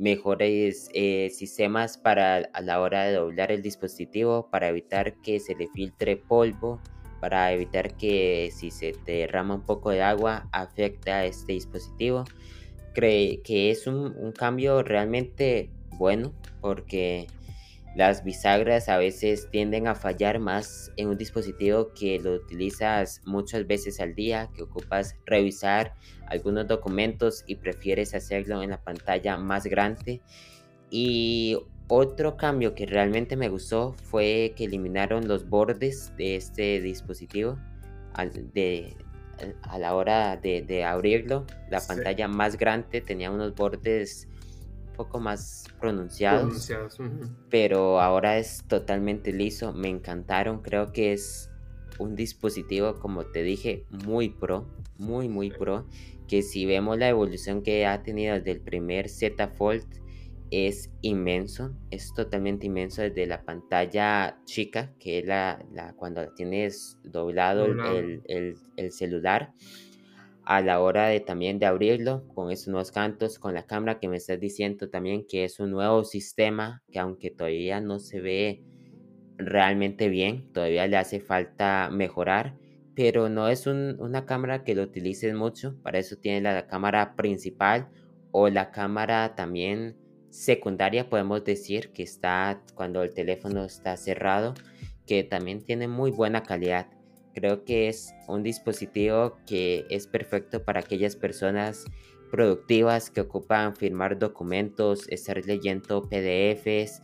mejores 0.00 0.88
eh, 0.94 1.30
sistemas 1.30 1.98
para 1.98 2.36
a 2.54 2.60
la 2.62 2.80
hora 2.80 3.04
de 3.04 3.12
doblar 3.12 3.52
el 3.52 3.60
dispositivo 3.60 4.48
para 4.50 4.68
evitar 4.68 5.14
que 5.20 5.38
se 5.38 5.54
le 5.54 5.68
filtre 5.68 6.16
polvo 6.16 6.80
para 7.20 7.52
evitar 7.52 7.96
que 7.98 8.50
si 8.50 8.70
se 8.70 8.94
derrama 9.04 9.54
un 9.54 9.60
poco 9.60 9.90
de 9.90 10.02
agua 10.02 10.48
afecte 10.52 11.10
a 11.12 11.26
este 11.26 11.52
dispositivo. 11.52 12.24
Cree 12.94 13.42
que 13.42 13.70
es 13.70 13.86
un, 13.86 14.16
un 14.16 14.32
cambio 14.32 14.82
realmente 14.82 15.70
bueno 15.98 16.32
porque 16.62 17.26
las 17.96 18.22
bisagras 18.22 18.88
a 18.88 18.98
veces 18.98 19.48
tienden 19.50 19.88
a 19.88 19.94
fallar 19.94 20.38
más 20.38 20.92
en 20.96 21.08
un 21.08 21.18
dispositivo 21.18 21.92
que 21.92 22.20
lo 22.20 22.34
utilizas 22.34 23.20
muchas 23.24 23.66
veces 23.66 24.00
al 24.00 24.14
día, 24.14 24.48
que 24.54 24.62
ocupas 24.62 25.16
revisar 25.26 25.94
algunos 26.26 26.68
documentos 26.68 27.42
y 27.46 27.56
prefieres 27.56 28.14
hacerlo 28.14 28.62
en 28.62 28.70
la 28.70 28.82
pantalla 28.82 29.36
más 29.36 29.66
grande. 29.66 30.20
Y 30.88 31.58
otro 31.88 32.36
cambio 32.36 32.76
que 32.76 32.86
realmente 32.86 33.36
me 33.36 33.48
gustó 33.48 33.94
fue 34.04 34.54
que 34.56 34.66
eliminaron 34.66 35.26
los 35.26 35.48
bordes 35.48 36.14
de 36.16 36.36
este 36.36 36.80
dispositivo 36.80 37.58
a 38.14 39.78
la 39.78 39.94
hora 39.96 40.36
de, 40.36 40.84
abrirlo. 40.84 41.44
La 41.68 41.80
pantalla 41.80 42.28
más 42.28 42.56
grande 42.56 43.00
tenía 43.00 43.32
unos 43.32 43.56
bordes 43.56 44.28
poco 45.00 45.18
más 45.18 45.64
pronunciados, 45.80 46.70
pero 47.48 48.00
ahora 48.00 48.36
es 48.36 48.62
totalmente 48.68 49.32
liso. 49.32 49.72
Me 49.72 49.88
encantaron, 49.88 50.60
creo 50.60 50.92
que 50.92 51.14
es 51.14 51.48
un 51.98 52.16
dispositivo, 52.16 53.00
como 53.00 53.24
te 53.24 53.42
dije, 53.42 53.86
muy 54.04 54.28
pro, 54.28 54.68
muy, 54.98 55.30
muy 55.30 55.50
pro. 55.50 55.86
Que 56.28 56.42
si 56.42 56.66
vemos 56.66 56.98
la 56.98 57.08
evolución 57.08 57.62
que 57.62 57.86
ha 57.86 58.02
tenido 58.02 58.34
desde 58.34 58.50
el 58.50 58.60
primer 58.60 59.08
Z 59.08 59.48
Fold, 59.48 59.86
es 60.50 60.90
inmenso, 61.00 61.74
es 61.90 62.12
totalmente 62.12 62.66
inmenso 62.66 63.00
desde 63.00 63.26
la 63.26 63.42
pantalla 63.42 64.38
chica, 64.44 64.92
que 64.98 65.20
es 65.20 65.24
la, 65.24 65.64
cuando 65.96 66.28
tienes 66.34 66.98
doblado, 67.04 67.64
El, 67.64 68.20
el, 68.26 68.58
el 68.76 68.92
celular 68.92 69.54
a 70.50 70.62
la 70.62 70.80
hora 70.80 71.06
de 71.06 71.20
también 71.20 71.60
de 71.60 71.66
abrirlo 71.66 72.26
con 72.34 72.50
esos 72.50 72.66
nuevos 72.66 72.90
cantos, 72.90 73.38
con 73.38 73.54
la 73.54 73.66
cámara 73.66 74.00
que 74.00 74.08
me 74.08 74.16
estás 74.16 74.40
diciendo 74.40 74.90
también 74.90 75.24
que 75.24 75.44
es 75.44 75.60
un 75.60 75.70
nuevo 75.70 76.02
sistema 76.02 76.82
que 76.90 76.98
aunque 76.98 77.30
todavía 77.30 77.80
no 77.80 78.00
se 78.00 78.20
ve 78.20 78.64
realmente 79.38 80.08
bien, 80.08 80.52
todavía 80.52 80.88
le 80.88 80.96
hace 80.96 81.20
falta 81.20 81.88
mejorar, 81.92 82.56
pero 82.96 83.28
no 83.28 83.48
es 83.48 83.68
una 83.68 84.26
cámara 84.26 84.64
que 84.64 84.74
lo 84.74 84.82
utilices 84.82 85.32
mucho, 85.36 85.80
para 85.84 86.00
eso 86.00 86.16
tiene 86.16 86.40
la 86.40 86.66
cámara 86.66 87.14
principal 87.14 87.88
o 88.32 88.48
la 88.48 88.72
cámara 88.72 89.36
también 89.36 89.96
secundaria, 90.30 91.08
podemos 91.08 91.44
decir 91.44 91.92
que 91.92 92.02
está 92.02 92.60
cuando 92.74 93.04
el 93.04 93.14
teléfono 93.14 93.64
está 93.64 93.96
cerrado, 93.96 94.54
que 95.06 95.22
también 95.22 95.62
tiene 95.62 95.86
muy 95.86 96.10
buena 96.10 96.42
calidad. 96.42 96.88
Creo 97.34 97.64
que 97.64 97.88
es 97.88 98.12
un 98.28 98.42
dispositivo 98.42 99.38
que 99.46 99.86
es 99.90 100.06
perfecto 100.06 100.64
para 100.64 100.80
aquellas 100.80 101.16
personas 101.16 101.84
productivas 102.30 103.10
que 103.10 103.20
ocupan 103.20 103.76
firmar 103.76 104.18
documentos, 104.18 105.08
estar 105.08 105.44
leyendo 105.44 106.08
PDFs 106.08 107.02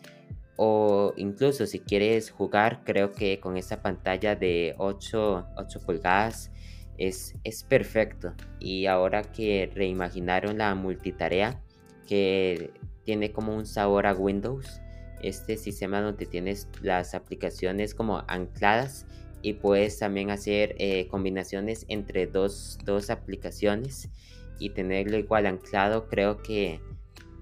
o 0.56 1.12
incluso 1.16 1.66
si 1.66 1.80
quieres 1.80 2.30
jugar, 2.30 2.82
creo 2.84 3.12
que 3.12 3.40
con 3.40 3.56
esta 3.56 3.82
pantalla 3.82 4.34
de 4.34 4.74
8, 4.78 5.46
8 5.56 5.80
pulgadas 5.84 6.50
es, 6.96 7.34
es 7.44 7.62
perfecto. 7.62 8.32
Y 8.58 8.86
ahora 8.86 9.22
que 9.22 9.70
reimaginaron 9.74 10.58
la 10.58 10.74
multitarea, 10.74 11.60
que 12.06 12.70
tiene 13.04 13.32
como 13.32 13.54
un 13.54 13.66
sabor 13.66 14.06
a 14.06 14.14
Windows, 14.14 14.80
este 15.22 15.56
sistema 15.56 16.00
donde 16.00 16.24
tienes 16.24 16.68
las 16.82 17.14
aplicaciones 17.14 17.94
como 17.94 18.24
ancladas 18.28 19.06
y 19.46 19.52
puedes 19.52 20.00
también 20.00 20.30
hacer 20.32 20.74
eh, 20.80 21.06
combinaciones 21.06 21.86
entre 21.86 22.26
dos, 22.26 22.78
dos, 22.84 23.10
aplicaciones 23.10 24.08
y 24.58 24.70
tenerlo 24.70 25.18
igual 25.18 25.46
anclado 25.46 26.08
creo 26.08 26.42
que 26.42 26.80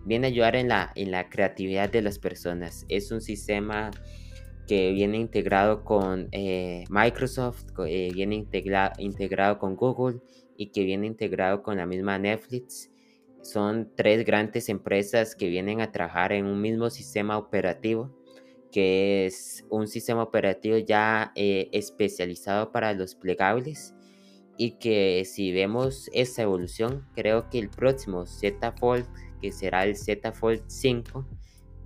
viene 0.05 0.27
a 0.27 0.31
ayudar 0.31 0.55
en 0.55 0.69
la, 0.69 0.93
en 0.97 1.11
la 1.11 1.31
creatividad 1.31 1.89
de 1.91 2.03
las 2.03 2.19
personas. 2.19 2.85
Es 2.91 3.11
un 3.11 3.23
sistema 3.23 3.91
que 4.67 4.93
viene 4.93 5.17
integrado 5.17 5.83
con 5.83 6.29
eh, 6.33 6.85
Microsoft, 6.91 7.65
eh, 7.87 8.11
viene 8.13 8.35
integrado 8.99 9.59
con 9.59 9.75
Google 9.75 10.21
y 10.59 10.73
que 10.73 10.85
viene 10.85 11.07
integrado 11.07 11.63
con 11.63 11.79
la 11.79 11.87
misma 11.87 12.19
Netflix. 12.19 12.91
Son 13.41 13.91
tres 13.97 14.27
grandes 14.27 14.69
empresas 14.69 15.35
que 15.35 15.49
vienen 15.49 15.81
a 15.81 15.91
trabajar 15.91 16.33
en 16.33 16.45
un 16.45 16.61
mismo 16.61 16.91
sistema 16.91 17.39
operativo, 17.39 18.15
que 18.75 19.27
es 19.27 19.65
un 19.71 19.87
sistema 19.87 20.25
operativo 20.25 20.77
ya 20.79 21.31
eh, 21.37 21.69
especializado 21.71 22.73
para 22.73 22.93
los 22.93 23.15
plegables 23.15 23.95
y 24.57 24.73
que 24.79 25.23
si 25.25 25.53
vemos 25.53 26.11
esa 26.13 26.43
evolución, 26.43 27.07
creo 27.15 27.49
que 27.51 27.61
el 27.61 27.71
próximo 27.71 28.27
Z 28.27 28.73
Fold, 28.73 29.07
que 29.41 29.53
será 29.53 29.85
el 29.85 29.95
Z 29.95 30.33
Fold 30.33 30.65
5, 30.67 31.25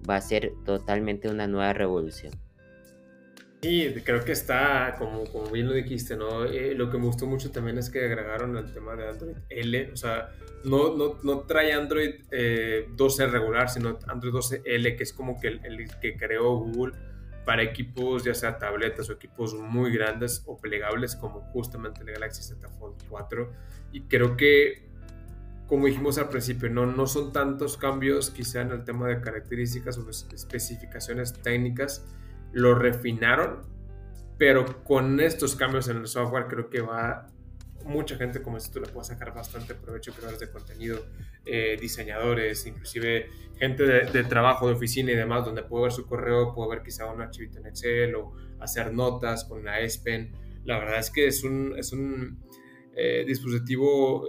va 0.08 0.16
a 0.16 0.20
ser 0.22 0.54
totalmente 0.64 1.28
una 1.28 1.46
nueva 1.46 1.74
revolución. 1.74 2.32
Sí, 3.60 3.92
creo 4.04 4.24
que 4.24 4.32
está, 4.32 4.94
como, 4.98 5.24
como 5.24 5.50
bien 5.50 5.66
lo 5.66 5.72
dijiste, 5.72 6.16
¿no? 6.16 6.44
Eh, 6.44 6.74
lo 6.76 6.90
que 6.90 6.98
me 6.98 7.06
gustó 7.06 7.26
mucho 7.26 7.50
también 7.50 7.76
es 7.78 7.90
que 7.90 8.04
agregaron 8.04 8.56
el 8.56 8.72
tema 8.72 8.94
de 8.94 9.08
Android 9.08 9.36
L, 9.48 9.90
o 9.92 9.96
sea, 9.96 10.30
no, 10.64 10.96
no, 10.96 11.18
no 11.24 11.40
trae 11.40 11.72
Android 11.72 12.14
12 12.30 12.30
eh, 12.30 13.26
regular, 13.26 13.68
sino 13.68 13.98
Android 14.06 14.32
12 14.32 14.62
L, 14.64 14.96
que 14.96 15.02
es 15.02 15.12
como 15.12 15.40
que 15.40 15.48
el, 15.48 15.88
que 16.00 16.16
creó 16.16 16.56
Google 16.56 16.92
para 17.44 17.62
equipos, 17.62 18.24
ya 18.24 18.34
sea 18.34 18.58
tabletas 18.58 19.08
o 19.10 19.14
equipos 19.14 19.54
muy 19.54 19.92
grandes 19.92 20.42
o 20.46 20.56
plegables, 20.56 21.16
como 21.16 21.40
justamente 21.52 22.02
el 22.02 22.12
Galaxy 22.12 22.42
Z 22.42 22.68
Fold 22.68 22.96
4. 23.08 23.50
Y 23.92 24.02
creo 24.02 24.36
que, 24.36 24.86
como 25.66 25.86
dijimos 25.86 26.18
al 26.18 26.28
principio, 26.28 26.68
no, 26.70 26.86
no 26.86 27.06
son 27.06 27.32
tantos 27.32 27.76
cambios 27.76 28.30
quizá 28.30 28.60
en 28.60 28.70
el 28.70 28.84
tema 28.84 29.08
de 29.08 29.20
características 29.20 29.98
o 29.98 30.08
especificaciones 30.10 31.32
técnicas, 31.32 32.04
lo 32.52 32.74
refinaron, 32.74 33.62
pero 34.38 34.84
con 34.84 35.20
estos 35.20 35.56
cambios 35.56 35.88
en 35.88 35.98
el 35.98 36.06
software 36.06 36.46
creo 36.48 36.70
que 36.70 36.80
va 36.80 37.26
mucha 37.84 38.16
gente 38.16 38.42
como 38.42 38.58
esto 38.58 38.80
le 38.80 38.88
puede 38.88 39.06
sacar 39.06 39.34
bastante 39.34 39.74
provecho, 39.74 40.12
creadores 40.12 40.40
de 40.40 40.50
contenido, 40.50 41.06
eh, 41.46 41.76
diseñadores, 41.80 42.66
inclusive 42.66 43.30
gente 43.58 43.84
de, 43.84 44.24
trabajo, 44.24 44.68
de 44.68 44.74
oficina 44.74 45.12
y 45.12 45.16
demás, 45.16 45.44
donde 45.44 45.62
puede 45.62 45.84
ver 45.84 45.92
su 45.92 46.06
correo, 46.06 46.54
puede 46.54 46.70
ver 46.70 46.82
quizá 46.82 47.06
un 47.06 47.20
archivito 47.20 47.58
en 47.58 47.66
Excel 47.66 48.14
o 48.14 48.34
hacer 48.60 48.92
notas 48.92 49.44
con 49.44 49.64
la 49.64 49.80
S 49.80 50.00
Pen. 50.04 50.32
La 50.64 50.78
verdad 50.78 50.98
es 50.98 51.10
que 51.10 51.26
es 51.26 51.42
un, 51.44 51.74
es 51.78 51.92
un 51.92 52.38
eh, 52.94 53.24
dispositivo 53.26 54.28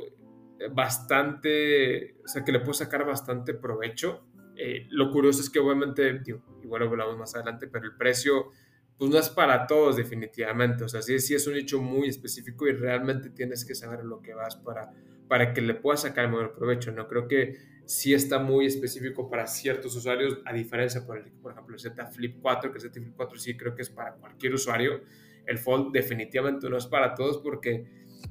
bastante, 0.72 2.15
o 2.24 2.28
sea, 2.28 2.43
que 2.43 2.51
le 2.51 2.59
puede 2.59 2.76
sacar 2.76 3.05
bastante 3.05 3.53
provecho 3.53 4.30
eh, 4.61 4.88
lo 4.89 5.09
curioso 5.09 5.39
es 5.39 5.49
que 5.49 5.57
obviamente, 5.59 6.22
igual 6.70 6.84
lo 6.84 7.03
hablamos 7.03 7.17
más 7.17 7.36
adelante, 7.36 7.67
pero 7.67 7.86
el 7.86 7.95
precio 7.95 8.51
pues 8.97 9.09
no 9.09 9.17
es 9.17 9.30
para 9.30 9.65
todos 9.65 9.95
definitivamente, 9.95 10.84
o 10.84 10.89
sea, 10.89 11.01
sí, 11.01 11.20
sí 11.20 11.34
es 11.34 11.47
un 11.47 11.53
nicho 11.53 11.82
muy 11.82 12.09
específico 12.09 12.67
y 12.67 12.74
realmente 12.74 13.30
tienes 13.30 13.63
que 13.63 13.74
saber 13.74 14.03
lo 14.03 14.22
que 14.22 14.34
vas 14.34 14.57
para, 14.57 14.91
para 15.30 15.53
que 15.53 15.61
le 15.61 15.74
puedas 15.74 16.01
sacar 16.01 16.26
el 16.26 16.32
mayor 16.32 16.53
provecho, 16.53 16.91
¿no? 16.91 17.07
Creo 17.07 17.26
que 17.26 17.57
sí 17.86 18.13
está 18.13 18.39
muy 18.39 18.65
específico 18.65 19.30
para 19.30 19.47
ciertos 19.47 19.95
usuarios, 19.95 20.39
a 20.45 20.51
diferencia, 20.51 21.05
por, 21.05 21.17
el, 21.17 21.32
por 21.32 21.53
ejemplo, 21.53 21.76
el 21.76 21.80
Z 21.80 22.05
Flip 22.07 22.39
4, 22.41 22.72
que 22.72 22.78
el 22.78 22.82
Z 22.82 22.93
Flip 22.93 23.13
4 23.15 23.39
sí 23.39 23.55
creo 23.55 23.74
que 23.74 23.84
es 23.84 23.89
para 23.89 24.15
cualquier 24.15 24.53
usuario, 24.53 25.01
el 25.45 25.57
Fold 25.57 25.93
definitivamente 25.93 26.70
no 26.70 26.78
es 26.78 26.86
para 26.86 27.15
todos 27.15 27.38
porque 27.39 27.86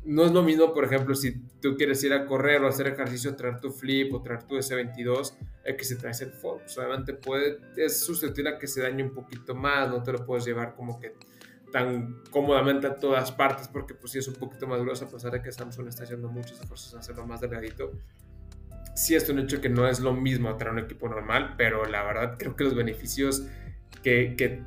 no 0.08 0.24
es 0.24 0.32
lo 0.32 0.42
mismo, 0.42 0.72
por 0.72 0.86
ejemplo, 0.86 1.14
si 1.14 1.38
tú 1.60 1.76
quieres 1.76 2.02
ir 2.02 2.14
a 2.14 2.24
correr 2.24 2.62
o 2.62 2.66
hacer 2.66 2.86
ejercicio, 2.86 3.36
traer 3.36 3.60
tu 3.60 3.70
flip 3.70 4.14
o 4.14 4.22
traer 4.22 4.42
tu 4.44 4.56
S22, 4.56 5.34
eh, 5.64 5.76
que 5.76 5.84
si 5.84 5.96
traes 5.98 6.22
el 6.22 6.32
fold. 6.32 6.62
Solamente 6.66 7.12
puede, 7.12 7.58
es 7.76 8.00
susceptible 8.00 8.48
a 8.48 8.58
que 8.58 8.66
se 8.66 8.80
dañe 8.80 9.02
un 9.02 9.12
poquito 9.12 9.54
más, 9.54 9.90
no 9.90 10.02
te 10.02 10.12
lo 10.12 10.24
puedes 10.24 10.46
llevar 10.46 10.74
como 10.74 10.98
que 10.98 11.14
tan 11.70 12.22
cómodamente 12.30 12.86
a 12.86 12.96
todas 12.96 13.30
partes, 13.32 13.68
porque 13.68 13.92
pues 13.92 14.12
sí 14.12 14.18
es 14.18 14.26
un 14.28 14.36
poquito 14.36 14.66
más 14.66 14.80
grueso, 14.80 15.04
a 15.04 15.10
pesar 15.10 15.30
de 15.30 15.42
que 15.42 15.52
Samsung 15.52 15.88
está 15.88 16.04
haciendo 16.04 16.30
muchos 16.30 16.58
esfuerzos 16.58 16.94
en 16.94 17.00
hacerlo 17.00 17.26
más 17.26 17.42
delgadito. 17.42 17.92
Sí 18.94 19.14
es 19.14 19.28
un 19.28 19.40
hecho 19.40 19.60
que 19.60 19.68
no 19.68 19.86
es 19.86 20.00
lo 20.00 20.14
mismo 20.14 20.56
traer 20.56 20.72
un 20.72 20.78
equipo 20.78 21.06
normal, 21.10 21.54
pero 21.58 21.84
la 21.84 22.02
verdad 22.02 22.36
creo 22.38 22.56
que 22.56 22.64
los 22.64 22.74
beneficios 22.74 23.46
que, 24.02 24.36
que, 24.36 24.64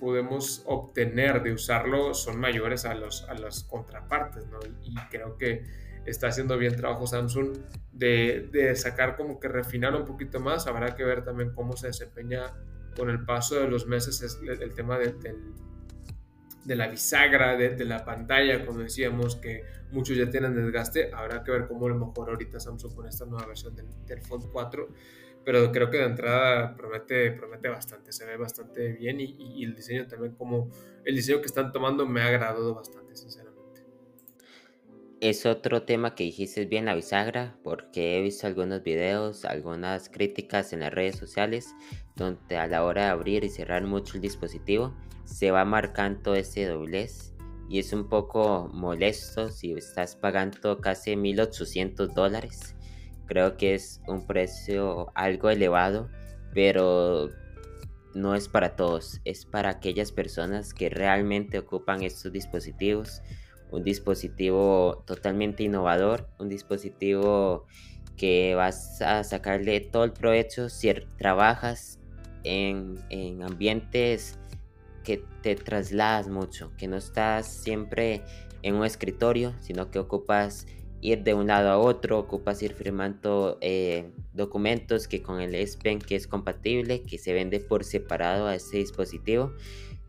podemos 0.00 0.62
obtener 0.66 1.42
de 1.42 1.52
usarlo 1.52 2.14
son 2.14 2.40
mayores 2.40 2.84
a, 2.84 2.94
los, 2.94 3.28
a 3.28 3.34
las 3.34 3.64
contrapartes, 3.64 4.46
¿no? 4.48 4.58
Y 4.82 4.94
creo 5.10 5.36
que 5.36 5.64
está 6.04 6.28
haciendo 6.28 6.58
bien 6.58 6.74
trabajo 6.74 7.06
Samsung 7.06 7.58
de, 7.92 8.48
de, 8.50 8.74
sacar 8.74 9.16
como 9.16 9.38
que 9.38 9.48
refinar 9.48 9.94
un 9.94 10.04
poquito 10.04 10.40
más. 10.40 10.66
Habrá 10.66 10.96
que 10.96 11.04
ver 11.04 11.24
también 11.24 11.52
cómo 11.54 11.76
se 11.76 11.88
desempeña 11.88 12.52
con 12.96 13.10
el 13.10 13.24
paso 13.24 13.56
de 13.56 13.68
los 13.68 13.86
meses 13.86 14.20
es 14.22 14.40
el, 14.42 14.74
tema 14.74 14.98
de, 14.98 15.14
de, 16.64 16.74
la 16.74 16.88
bisagra, 16.88 17.56
de, 17.56 17.84
la 17.84 18.04
pantalla, 18.04 18.66
como 18.66 18.80
decíamos, 18.80 19.36
que 19.36 19.62
muchos 19.92 20.16
ya 20.16 20.28
tienen 20.28 20.54
desgaste. 20.54 21.12
Habrá 21.14 21.44
que 21.44 21.52
ver 21.52 21.68
cómo 21.68 21.88
lo 21.88 21.94
mejor 21.94 22.30
ahorita 22.30 22.58
Samsung 22.58 22.94
con 22.94 23.06
esta 23.06 23.26
nueva 23.26 23.46
versión 23.46 23.76
del, 23.76 23.86
del 24.06 24.22
Fold 24.22 24.50
4 24.50 24.88
pero 25.44 25.72
creo 25.72 25.90
que 25.90 25.98
de 25.98 26.04
entrada 26.04 26.76
promete, 26.76 27.32
promete 27.32 27.68
bastante, 27.68 28.12
se 28.12 28.26
ve 28.26 28.36
bastante 28.36 28.92
bien 28.92 29.20
y, 29.20 29.64
el 29.64 29.74
diseño 29.74 30.06
también 30.06 30.34
como 30.34 30.68
el 31.04 31.14
diseño 31.14 31.40
que 31.40 31.46
están 31.46 31.72
tomando 31.72 32.06
me 32.06 32.20
ha 32.20 32.26
agradado 32.26 32.74
bastante, 32.74 33.16
sinceramente. 33.16 33.50
Es 35.20 35.44
otro 35.44 35.82
tema 35.82 36.14
que 36.14 36.24
dijiste 36.24 36.64
bien 36.64 36.86
la 36.86 36.94
bisagra, 36.94 37.58
porque 37.62 38.18
he 38.18 38.22
visto 38.22 38.46
algunos 38.46 38.82
videos, 38.82 39.44
algunas 39.44 40.08
críticas 40.08 40.72
en 40.72 40.80
las 40.80 40.92
redes 40.92 41.16
sociales, 41.16 41.74
donde 42.16 42.56
a 42.56 42.66
la 42.66 42.84
hora 42.84 43.04
de 43.04 43.10
abrir 43.10 43.44
y 43.44 43.50
cerrar 43.50 43.84
mucho 43.84 44.16
el 44.16 44.22
dispositivo 44.22 44.94
se 45.24 45.50
va 45.50 45.64
marcando 45.64 46.34
ese 46.34 46.66
doblez 46.66 47.34
y 47.68 47.78
es 47.78 47.92
un 47.92 48.08
poco 48.08 48.68
molesto 48.72 49.48
si 49.48 49.72
estás 49.72 50.16
pagando 50.16 50.80
casi 50.80 51.14
1800 51.14 52.12
dólares 52.14 52.74
Creo 53.30 53.56
que 53.56 53.74
es 53.74 54.00
un 54.08 54.26
precio 54.26 55.12
algo 55.14 55.50
elevado, 55.50 56.08
pero 56.52 57.28
no 58.12 58.34
es 58.34 58.48
para 58.48 58.74
todos, 58.74 59.20
es 59.24 59.46
para 59.46 59.70
aquellas 59.70 60.10
personas 60.10 60.74
que 60.74 60.90
realmente 60.90 61.56
ocupan 61.60 62.02
estos 62.02 62.32
dispositivos. 62.32 63.22
Un 63.70 63.84
dispositivo 63.84 65.04
totalmente 65.06 65.62
innovador, 65.62 66.28
un 66.40 66.48
dispositivo 66.48 67.66
que 68.16 68.56
vas 68.56 69.00
a 69.00 69.22
sacarle 69.22 69.78
todo 69.78 70.02
el 70.02 70.12
provecho 70.12 70.68
si 70.68 70.92
trabajas 71.16 72.00
en, 72.42 72.98
en 73.10 73.44
ambientes 73.44 74.40
que 75.04 75.24
te 75.40 75.54
trasladas 75.54 76.26
mucho, 76.26 76.72
que 76.76 76.88
no 76.88 76.96
estás 76.96 77.46
siempre 77.46 78.24
en 78.62 78.74
un 78.74 78.84
escritorio, 78.84 79.54
sino 79.60 79.92
que 79.92 80.00
ocupas 80.00 80.66
ir 81.00 81.22
de 81.22 81.34
un 81.34 81.46
lado 81.46 81.70
a 81.70 81.78
otro, 81.78 82.18
ocupas 82.18 82.62
ir 82.62 82.74
firmando 82.74 83.58
eh, 83.60 84.12
documentos 84.32 85.08
que 85.08 85.22
con 85.22 85.40
el 85.40 85.54
S 85.54 85.78
Pen 85.78 85.98
que 85.98 86.16
es 86.16 86.26
compatible, 86.26 87.02
que 87.02 87.18
se 87.18 87.32
vende 87.32 87.60
por 87.60 87.84
separado 87.84 88.46
a 88.46 88.54
este 88.54 88.78
dispositivo. 88.78 89.52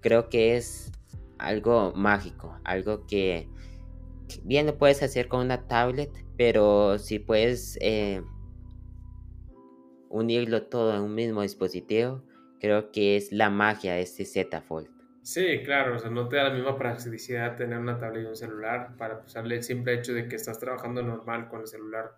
Creo 0.01 0.29
que 0.29 0.57
es 0.57 0.91
algo 1.37 1.93
mágico, 1.95 2.57
algo 2.63 3.05
que, 3.07 3.47
bien 4.43 4.65
lo 4.65 4.77
puedes 4.77 5.01
hacer 5.03 5.27
con 5.27 5.41
una 5.41 5.67
tablet, 5.67 6.11
pero 6.37 6.99
si 6.99 7.19
puedes 7.19 7.77
eh, 7.81 8.21
unirlo 10.09 10.63
todo 10.63 10.95
en 10.95 11.01
un 11.01 11.15
mismo 11.15 11.41
dispositivo, 11.41 12.23
creo 12.59 12.91
que 12.91 13.15
es 13.15 13.31
la 13.31 13.49
magia 13.49 13.93
de 13.93 14.01
este 14.01 14.25
Z 14.25 14.61
Fold. 14.61 15.00
Sí, 15.23 15.61
claro, 15.63 15.95
o 15.95 15.99
sea, 15.99 16.09
no 16.09 16.27
te 16.27 16.37
da 16.37 16.45
la 16.45 16.53
misma 16.53 16.77
practicidad 16.77 17.55
tener 17.55 17.77
una 17.77 17.97
tablet 17.97 18.23
y 18.23 18.27
un 18.27 18.35
celular 18.35 18.95
para 18.97 19.19
usarle 19.19 19.55
el 19.55 19.63
simple 19.63 19.93
hecho 19.93 20.13
de 20.13 20.27
que 20.27 20.35
estás 20.35 20.57
trabajando 20.59 21.03
normal 21.03 21.47
con 21.47 21.61
el 21.61 21.67
celular 21.67 22.17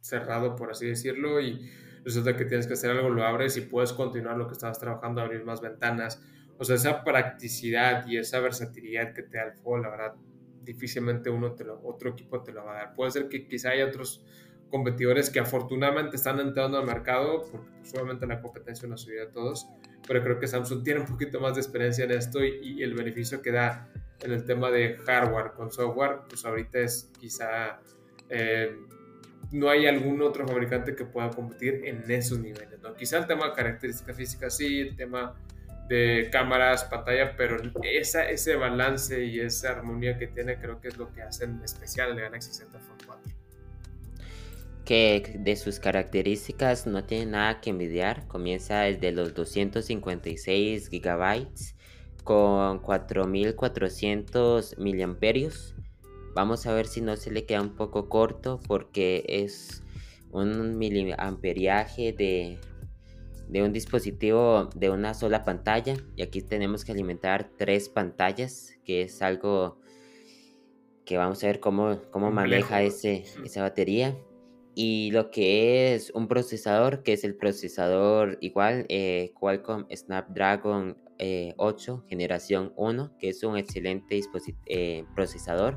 cerrado, 0.00 0.54
por 0.54 0.70
así 0.70 0.86
decirlo, 0.86 1.40
y 1.40 1.70
resulta 2.04 2.36
que 2.36 2.44
tienes 2.44 2.66
que 2.66 2.74
hacer 2.74 2.90
algo, 2.90 3.08
lo 3.08 3.24
abres 3.24 3.56
y 3.56 3.62
puedes 3.62 3.94
continuar 3.94 4.36
lo 4.36 4.48
que 4.48 4.52
estabas 4.52 4.78
trabajando, 4.78 5.22
abrir 5.22 5.44
más 5.44 5.62
ventanas. 5.62 6.22
O 6.58 6.64
sea, 6.64 6.76
esa 6.76 7.02
practicidad 7.04 8.06
y 8.06 8.18
esa 8.18 8.40
versatilidad 8.40 9.14
que 9.14 9.22
te 9.22 9.38
da 9.38 9.44
el 9.44 9.54
Fold, 9.54 9.84
la 9.84 9.90
verdad, 9.90 10.14
difícilmente 10.62 11.30
uno 11.30 11.54
te 11.54 11.64
lo, 11.64 11.80
otro 11.82 12.10
equipo 12.10 12.42
te 12.42 12.52
lo 12.52 12.64
va 12.64 12.72
a 12.72 12.76
dar. 12.76 12.94
Puede 12.94 13.12
ser 13.12 13.28
que 13.28 13.48
quizá 13.48 13.70
haya 13.70 13.86
otros 13.86 14.24
competidores 14.68 15.30
que 15.30 15.40
afortunadamente 15.40 16.16
están 16.16 16.38
entrando 16.40 16.78
al 16.78 16.86
mercado, 16.86 17.42
porque 17.50 17.70
pues, 17.78 17.94
obviamente 17.94 18.26
la 18.26 18.40
competencia 18.40 18.86
nos 18.88 19.06
ayuda 19.06 19.24
a 19.24 19.30
todos, 19.30 19.68
pero 20.06 20.22
creo 20.22 20.38
que 20.38 20.46
Samsung 20.46 20.82
tiene 20.82 21.00
un 21.00 21.06
poquito 21.06 21.40
más 21.40 21.54
de 21.54 21.60
experiencia 21.60 22.04
en 22.04 22.12
esto 22.12 22.44
y, 22.44 22.82
el 22.82 22.94
beneficio 22.94 23.42
que 23.42 23.52
da 23.52 23.88
en 24.20 24.32
el 24.32 24.44
tema 24.44 24.70
de 24.70 24.96
hardware 24.98 25.52
con 25.52 25.72
software, 25.72 26.20
pues 26.28 26.44
ahorita 26.44 26.78
es 26.78 27.10
quizá 27.18 27.80
eh, 28.28 28.76
no 29.52 29.68
hay 29.68 29.86
algún 29.86 30.22
otro 30.22 30.46
fabricante 30.46 30.94
que 30.94 31.04
pueda 31.04 31.30
competir 31.30 31.82
en 31.84 32.10
esos 32.10 32.38
niveles, 32.38 32.80
¿no? 32.80 32.94
Quizá 32.94 33.18
el 33.18 33.26
tema 33.26 33.48
de 33.48 33.52
características 33.52 34.16
físicas 34.16 34.56
sí, 34.56 34.80
el 34.80 34.96
tema 34.96 35.34
de 35.88 36.28
cámaras, 36.32 36.84
pantalla, 36.84 37.36
pero 37.36 37.58
esa, 37.82 38.28
ese 38.30 38.56
balance 38.56 39.24
y 39.24 39.40
esa 39.40 39.72
armonía 39.72 40.16
que 40.16 40.26
tiene 40.26 40.58
creo 40.58 40.80
que 40.80 40.88
es 40.88 40.96
lo 40.96 41.12
que 41.12 41.22
hacen 41.22 41.60
especial 41.62 42.12
el 42.12 42.20
Galaxy 42.20 42.52
Z 42.52 42.70
Fold 42.70 43.01
4. 43.01 43.01
Que 44.92 45.38
de 45.38 45.56
sus 45.56 45.80
características 45.80 46.86
no 46.86 47.02
tiene 47.02 47.24
nada 47.24 47.62
que 47.62 47.70
envidiar, 47.70 48.28
comienza 48.28 48.80
desde 48.80 49.10
los 49.10 49.32
256 49.32 50.90
GB 50.90 51.46
con 52.24 52.78
4400 52.80 54.76
miliamperios. 54.76 55.74
Vamos 56.34 56.66
a 56.66 56.74
ver 56.74 56.86
si 56.86 57.00
no 57.00 57.16
se 57.16 57.30
le 57.30 57.46
queda 57.46 57.62
un 57.62 57.74
poco 57.74 58.10
corto 58.10 58.60
porque 58.68 59.24
es 59.26 59.82
un 60.30 60.76
miliamperiaje 60.76 62.12
de 62.12 62.58
de 63.48 63.62
un 63.62 63.72
dispositivo 63.72 64.68
de 64.74 64.90
una 64.90 65.14
sola 65.14 65.42
pantalla. 65.42 65.96
Y 66.16 66.22
aquí 66.22 66.42
tenemos 66.42 66.84
que 66.84 66.92
alimentar 66.92 67.50
tres 67.56 67.88
pantallas 67.88 68.74
que 68.84 69.00
es 69.00 69.22
algo 69.22 69.80
que 71.06 71.16
vamos 71.16 71.42
a 71.42 71.46
ver 71.46 71.60
cómo, 71.60 71.98
cómo 72.10 72.30
maneja 72.30 72.82
ese, 72.82 73.24
esa 73.42 73.62
batería 73.62 74.14
y 74.74 75.10
lo 75.10 75.30
que 75.30 75.94
es 75.94 76.10
un 76.14 76.28
procesador 76.28 77.02
que 77.02 77.12
es 77.12 77.24
el 77.24 77.36
procesador 77.36 78.38
igual 78.40 78.86
eh, 78.88 79.32
Qualcomm 79.38 79.86
Snapdragon 79.94 80.96
8 81.18 81.18
eh, 81.18 82.08
generación 82.08 82.72
1 82.76 83.16
que 83.18 83.28
es 83.28 83.42
un 83.44 83.56
excelente 83.56 84.20
eh, 84.66 85.04
procesador 85.14 85.76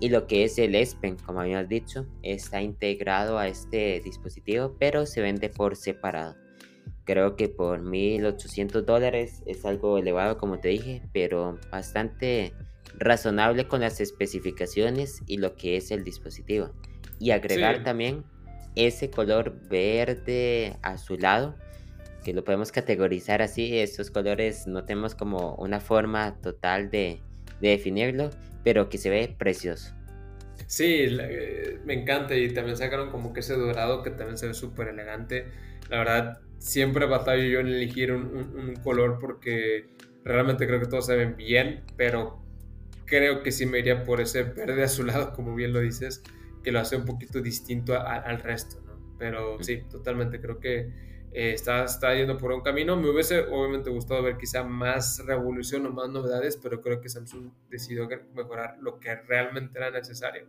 y 0.00 0.08
lo 0.08 0.26
que 0.26 0.44
es 0.44 0.58
el 0.58 0.74
S 0.74 0.96
como 1.24 1.40
habíamos 1.40 1.68
dicho 1.68 2.06
está 2.22 2.62
integrado 2.62 3.38
a 3.38 3.48
este 3.48 4.00
dispositivo 4.00 4.74
pero 4.78 5.06
se 5.06 5.20
vende 5.20 5.50
por 5.50 5.76
separado 5.76 6.36
Creo 7.04 7.36
que 7.36 7.48
por 7.50 7.82
1800 7.82 8.86
dólares 8.86 9.42
es 9.46 9.64
algo 9.66 9.98
elevado, 9.98 10.38
como 10.38 10.58
te 10.58 10.68
dije, 10.68 11.02
pero 11.12 11.58
bastante 11.70 12.54
razonable 12.98 13.68
con 13.68 13.80
las 13.80 14.00
especificaciones 14.00 15.22
y 15.26 15.36
lo 15.36 15.54
que 15.54 15.76
es 15.76 15.90
el 15.90 16.02
dispositivo. 16.02 16.70
Y 17.18 17.30
agregar 17.30 17.84
también 17.84 18.24
ese 18.74 19.10
color 19.10 19.54
verde 19.68 20.76
azulado, 20.82 21.56
que 22.24 22.32
lo 22.32 22.44
podemos 22.44 22.72
categorizar 22.72 23.42
así. 23.42 23.78
Estos 23.78 24.10
colores 24.10 24.66
no 24.66 24.84
tenemos 24.84 25.14
como 25.14 25.54
una 25.56 25.80
forma 25.80 26.40
total 26.40 26.90
de, 26.90 27.20
de 27.60 27.68
definirlo, 27.68 28.30
pero 28.62 28.88
que 28.88 28.98
se 28.98 29.10
ve 29.10 29.34
precioso. 29.38 29.94
Sí, 30.66 31.06
eh, 31.08 31.78
me 31.84 31.94
encanta 31.94 32.34
y 32.34 32.52
también 32.52 32.76
sacaron 32.76 33.10
como 33.10 33.32
que 33.32 33.40
ese 33.40 33.54
dorado 33.54 34.02
que 34.02 34.10
también 34.10 34.38
se 34.38 34.46
ve 34.46 34.54
súper 34.54 34.88
elegante. 34.88 35.46
La 35.90 35.98
verdad, 35.98 36.40
siempre 36.58 37.06
batallo 37.06 37.44
yo 37.44 37.60
en 37.60 37.68
elegir 37.68 38.12
un, 38.12 38.74
color 38.82 39.18
porque 39.20 39.86
realmente 40.24 40.66
creo 40.66 40.80
que 40.80 40.86
todos 40.86 41.06
se 41.06 41.16
ven 41.16 41.36
bien, 41.36 41.84
pero 41.96 42.42
creo 43.04 43.42
que 43.42 43.52
sí 43.52 43.66
me 43.66 43.80
iría 43.80 44.04
por 44.04 44.20
ese 44.20 44.42
verde 44.44 44.82
azulado, 44.82 45.32
como 45.36 45.54
bien 45.54 45.72
lo 45.72 45.80
dices, 45.80 46.22
que 46.64 46.72
lo 46.72 46.80
hace 46.80 46.96
un 46.96 47.04
poquito 47.04 47.40
distinto 47.40 47.96
al 47.96 48.40
resto, 48.40 48.80
¿no? 48.80 49.14
Pero 49.18 49.62
sí, 49.62 49.82
totalmente, 49.88 50.40
creo 50.40 50.58
que 50.58 50.90
eh, 51.32 51.52
está, 51.52 51.84
está 51.84 52.14
yendo 52.14 52.36
por 52.36 52.50
un 52.52 52.62
camino. 52.62 52.96
Me 52.96 53.10
hubiese 53.10 53.40
obviamente 53.40 53.90
gustado 53.90 54.22
ver 54.22 54.36
quizá 54.36 54.64
más 54.64 55.22
revolución 55.24 55.86
o 55.86 55.90
más 55.90 56.08
novedades, 56.08 56.56
pero 56.56 56.80
creo 56.80 57.00
que 57.00 57.08
Samsung 57.08 57.52
decidió 57.70 58.08
mejorar 58.34 58.78
lo 58.80 58.98
que 58.98 59.14
realmente 59.14 59.78
era 59.78 59.90
necesario. 59.90 60.46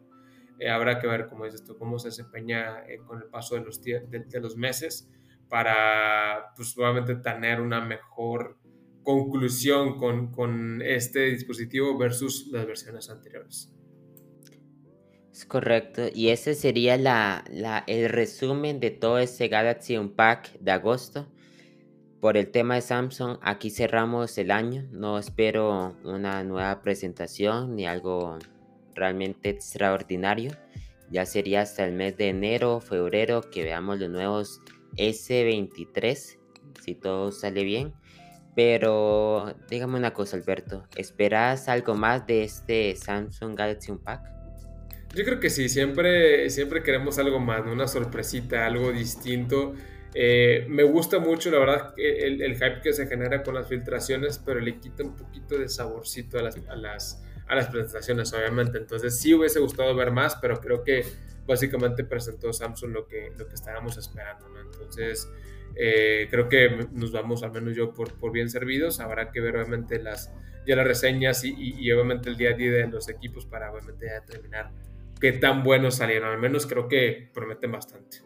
Eh, 0.57 0.69
habrá 0.69 0.99
que 0.99 1.07
ver, 1.07 1.27
como 1.27 1.45
dices 1.45 1.63
tú, 1.63 1.77
cómo 1.77 1.99
se 1.99 2.07
desempeña 2.07 2.85
eh, 2.87 2.99
con 3.05 3.21
el 3.21 3.25
paso 3.25 3.55
de 3.55 3.61
los, 3.61 3.83
de, 3.83 3.99
de 4.01 4.39
los 4.39 4.55
meses 4.55 5.09
para 5.49 6.53
pues 6.55 6.75
nuevamente 6.77 7.15
tener 7.15 7.61
una 7.61 7.81
mejor 7.81 8.57
conclusión 9.03 9.97
con, 9.97 10.31
con, 10.31 10.81
este 10.81 11.25
dispositivo 11.25 11.97
versus 11.97 12.47
las 12.51 12.65
versiones 12.65 13.09
anteriores. 13.09 13.71
Es 15.35 15.43
correcto, 15.43 16.03
y 16.13 16.29
ese 16.29 16.53
sería 16.55 16.95
la, 16.95 17.43
el 17.87 18.07
resumen 18.07 18.79
de 18.79 18.89
todo 18.89 19.19
ese 19.19 19.49
Galaxy 19.49 19.97
Unpack 19.97 20.57
de 20.61 20.71
agosto. 20.71 21.27
Por 22.21 22.37
el 22.37 22.51
tema 22.51 22.75
de 22.75 22.81
Samsung, 22.81 23.39
aquí 23.41 23.69
cerramos 23.69 24.37
el 24.37 24.49
año. 24.49 24.87
No 24.91 25.19
espero 25.19 25.97
una 26.05 26.41
nueva 26.45 26.81
presentación 26.81 27.75
ni 27.75 27.85
algo 27.85 28.39
realmente 28.93 29.49
extraordinario. 29.49 30.53
Ya 31.11 31.25
sería 31.25 31.63
hasta 31.63 31.83
el 31.83 31.91
mes 31.91 32.15
de 32.15 32.29
enero, 32.29 32.79
febrero 32.79 33.41
que 33.41 33.65
veamos 33.65 33.99
los 33.99 34.09
nuevos 34.09 34.61
S23, 34.95 36.39
si 36.81 36.95
todo 36.95 37.33
sale 37.33 37.65
bien. 37.65 37.93
Pero 38.55 39.53
dígame 39.69 39.97
una 39.97 40.13
cosa, 40.13 40.37
Alberto, 40.37 40.85
¿esperas 40.95 41.67
algo 41.67 41.93
más 41.93 42.25
de 42.25 42.45
este 42.45 42.95
Samsung 42.95 43.53
Galaxy 43.53 43.91
Unpack? 43.91 44.34
Yo 45.15 45.23
creo 45.23 45.39
que 45.39 45.49
sí, 45.49 45.69
siempre, 45.69 46.49
siempre 46.49 46.83
queremos 46.83 47.17
algo 47.19 47.39
más, 47.39 47.65
una 47.65 47.87
sorpresita, 47.87 48.65
algo 48.65 48.91
distinto. 48.91 49.73
Eh, 50.13 50.65
me 50.67 50.83
gusta 50.83 51.19
mucho, 51.19 51.49
la 51.51 51.59
verdad, 51.59 51.93
el, 51.95 52.53
hype 52.55 52.81
que 52.83 52.91
se 52.91 53.07
genera 53.07 53.41
con 53.41 53.55
las 53.55 53.69
filtraciones, 53.69 54.41
pero 54.45 54.59
le 54.59 54.77
quita 54.77 55.03
un 55.03 55.15
poquito 55.15 55.57
de 55.57 55.69
saborcito 55.69 56.37
a 56.37 56.43
las, 56.43 56.57
a 56.67 56.75
las, 56.75 57.23
a 57.47 57.55
las 57.55 57.67
presentaciones, 57.67 58.33
obviamente. 58.33 58.77
Entonces 58.77 59.17
sí 59.17 59.33
hubiese 59.33 59.61
gustado 59.61 59.95
ver 59.95 60.11
más, 60.11 60.35
pero 60.35 60.59
creo 60.59 60.83
que 60.83 61.05
básicamente 61.47 62.03
presentó 62.03 62.51
Samsung 62.51 62.91
lo 62.91 63.07
que, 63.07 63.31
lo 63.37 63.47
que 63.47 63.55
estábamos 63.55 63.97
esperando, 63.97 64.49
¿no? 64.49 64.59
Entonces, 64.59 65.29
eh, 65.77 66.27
creo 66.29 66.49
que 66.49 66.87
nos 66.91 67.13
vamos, 67.13 67.41
al 67.43 67.53
menos 67.53 67.73
yo, 67.73 67.93
por, 67.93 68.13
por 68.15 68.33
bien 68.33 68.49
servidos. 68.49 68.99
Habrá 68.99 69.31
que 69.31 69.39
ver, 69.39 69.55
obviamente, 69.55 69.97
las, 69.97 70.33
ya 70.67 70.75
las 70.75 70.85
reseñas 70.85 71.45
y, 71.45 71.53
y, 71.57 71.89
obviamente 71.93 72.29
el 72.29 72.35
día 72.35 72.49
a 72.49 72.53
día 72.53 72.71
de 72.71 72.87
los 72.87 73.07
equipos 73.07 73.45
para, 73.45 73.71
obviamente, 73.71 74.07
determinar 74.07 74.71
qué 75.19 75.31
tan 75.33 75.63
buenos 75.63 75.95
salieron. 75.95 76.29
Al 76.29 76.39
menos 76.39 76.65
creo 76.65 76.87
que 76.87 77.29
prometen 77.33 77.71
bastante. 77.71 78.19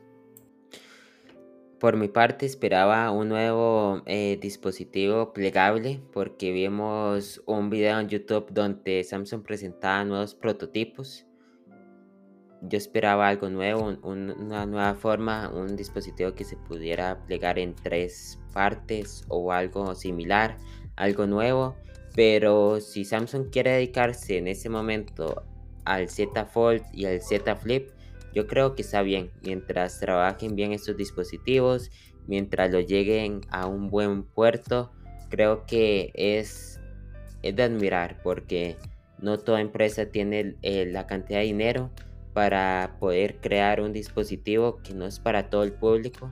Por 1.80 1.96
mi 1.96 2.10
parte 2.10 2.46
esperaba 2.46 3.10
un 3.12 3.30
nuevo 3.30 4.04
eh, 4.06 4.38
dispositivo 4.42 5.32
plegable 5.32 6.02
porque 6.12 6.52
vimos 6.52 7.42
un 7.46 7.70
video 7.70 8.00
en 8.00 8.10
YouTube 8.10 8.48
donde 8.52 9.04
Samsung 9.06 9.44
presentaba 9.44 10.04
nuevos 10.04 10.36
prototipos 10.36 11.26
yo 12.62 12.78
esperaba 12.78 13.30
algo 13.30 13.50
nuevo, 13.50 13.98
una 14.04 14.66
nueva 14.66 14.94
forma, 14.96 15.50
un 15.50 15.78
dispositivo 15.78 16.34
que 16.34 16.44
se 16.44 16.58
pudiera 16.58 17.24
plegar 17.26 17.58
en 17.58 17.74
tres 17.74 18.38
partes 18.54 19.24
o 19.30 19.52
algo 19.52 19.96
similar, 19.96 20.58
algo 20.98 21.26
nuevo. 21.26 21.78
Pero 22.16 22.82
si 22.82 23.06
Samsung 23.06 23.50
quiere 23.50 23.72
dedicarse 23.72 24.38
en 24.38 24.48
ese 24.48 24.68
momento 24.68 25.44
al 25.90 26.08
Z 26.08 26.46
Fold 26.46 26.84
y 26.94 27.06
al 27.06 27.22
Z 27.22 27.56
Flip, 27.56 27.90
yo 28.34 28.46
creo 28.46 28.76
que 28.76 28.84
está 28.84 29.02
bien. 29.02 29.32
Mientras 29.42 30.00
trabajen 30.00 30.56
bien 30.56 30.72
estos 30.72 30.96
dispositivos, 30.96 31.90
mientras 32.28 32.72
lo 32.72 32.80
lleguen 32.80 33.42
a 33.50 33.66
un 33.66 33.90
buen 33.90 34.24
puerto, 34.24 34.92
creo 35.30 35.66
que 35.66 36.12
es, 36.14 36.80
es 37.42 37.56
de 37.56 37.64
admirar 37.64 38.22
porque 38.22 38.78
no 39.18 39.40
toda 39.40 39.62
empresa 39.62 40.06
tiene 40.06 40.56
la 40.62 41.08
cantidad 41.08 41.40
de 41.40 41.46
dinero 41.46 41.90
para 42.34 42.98
poder 43.00 43.38
crear 43.42 43.82
un 43.82 43.92
dispositivo 43.92 44.78
que 44.84 44.94
no 44.94 45.08
es 45.08 45.20
para 45.20 45.50
todo 45.50 45.64
el 45.64 45.74
público, 45.74 46.32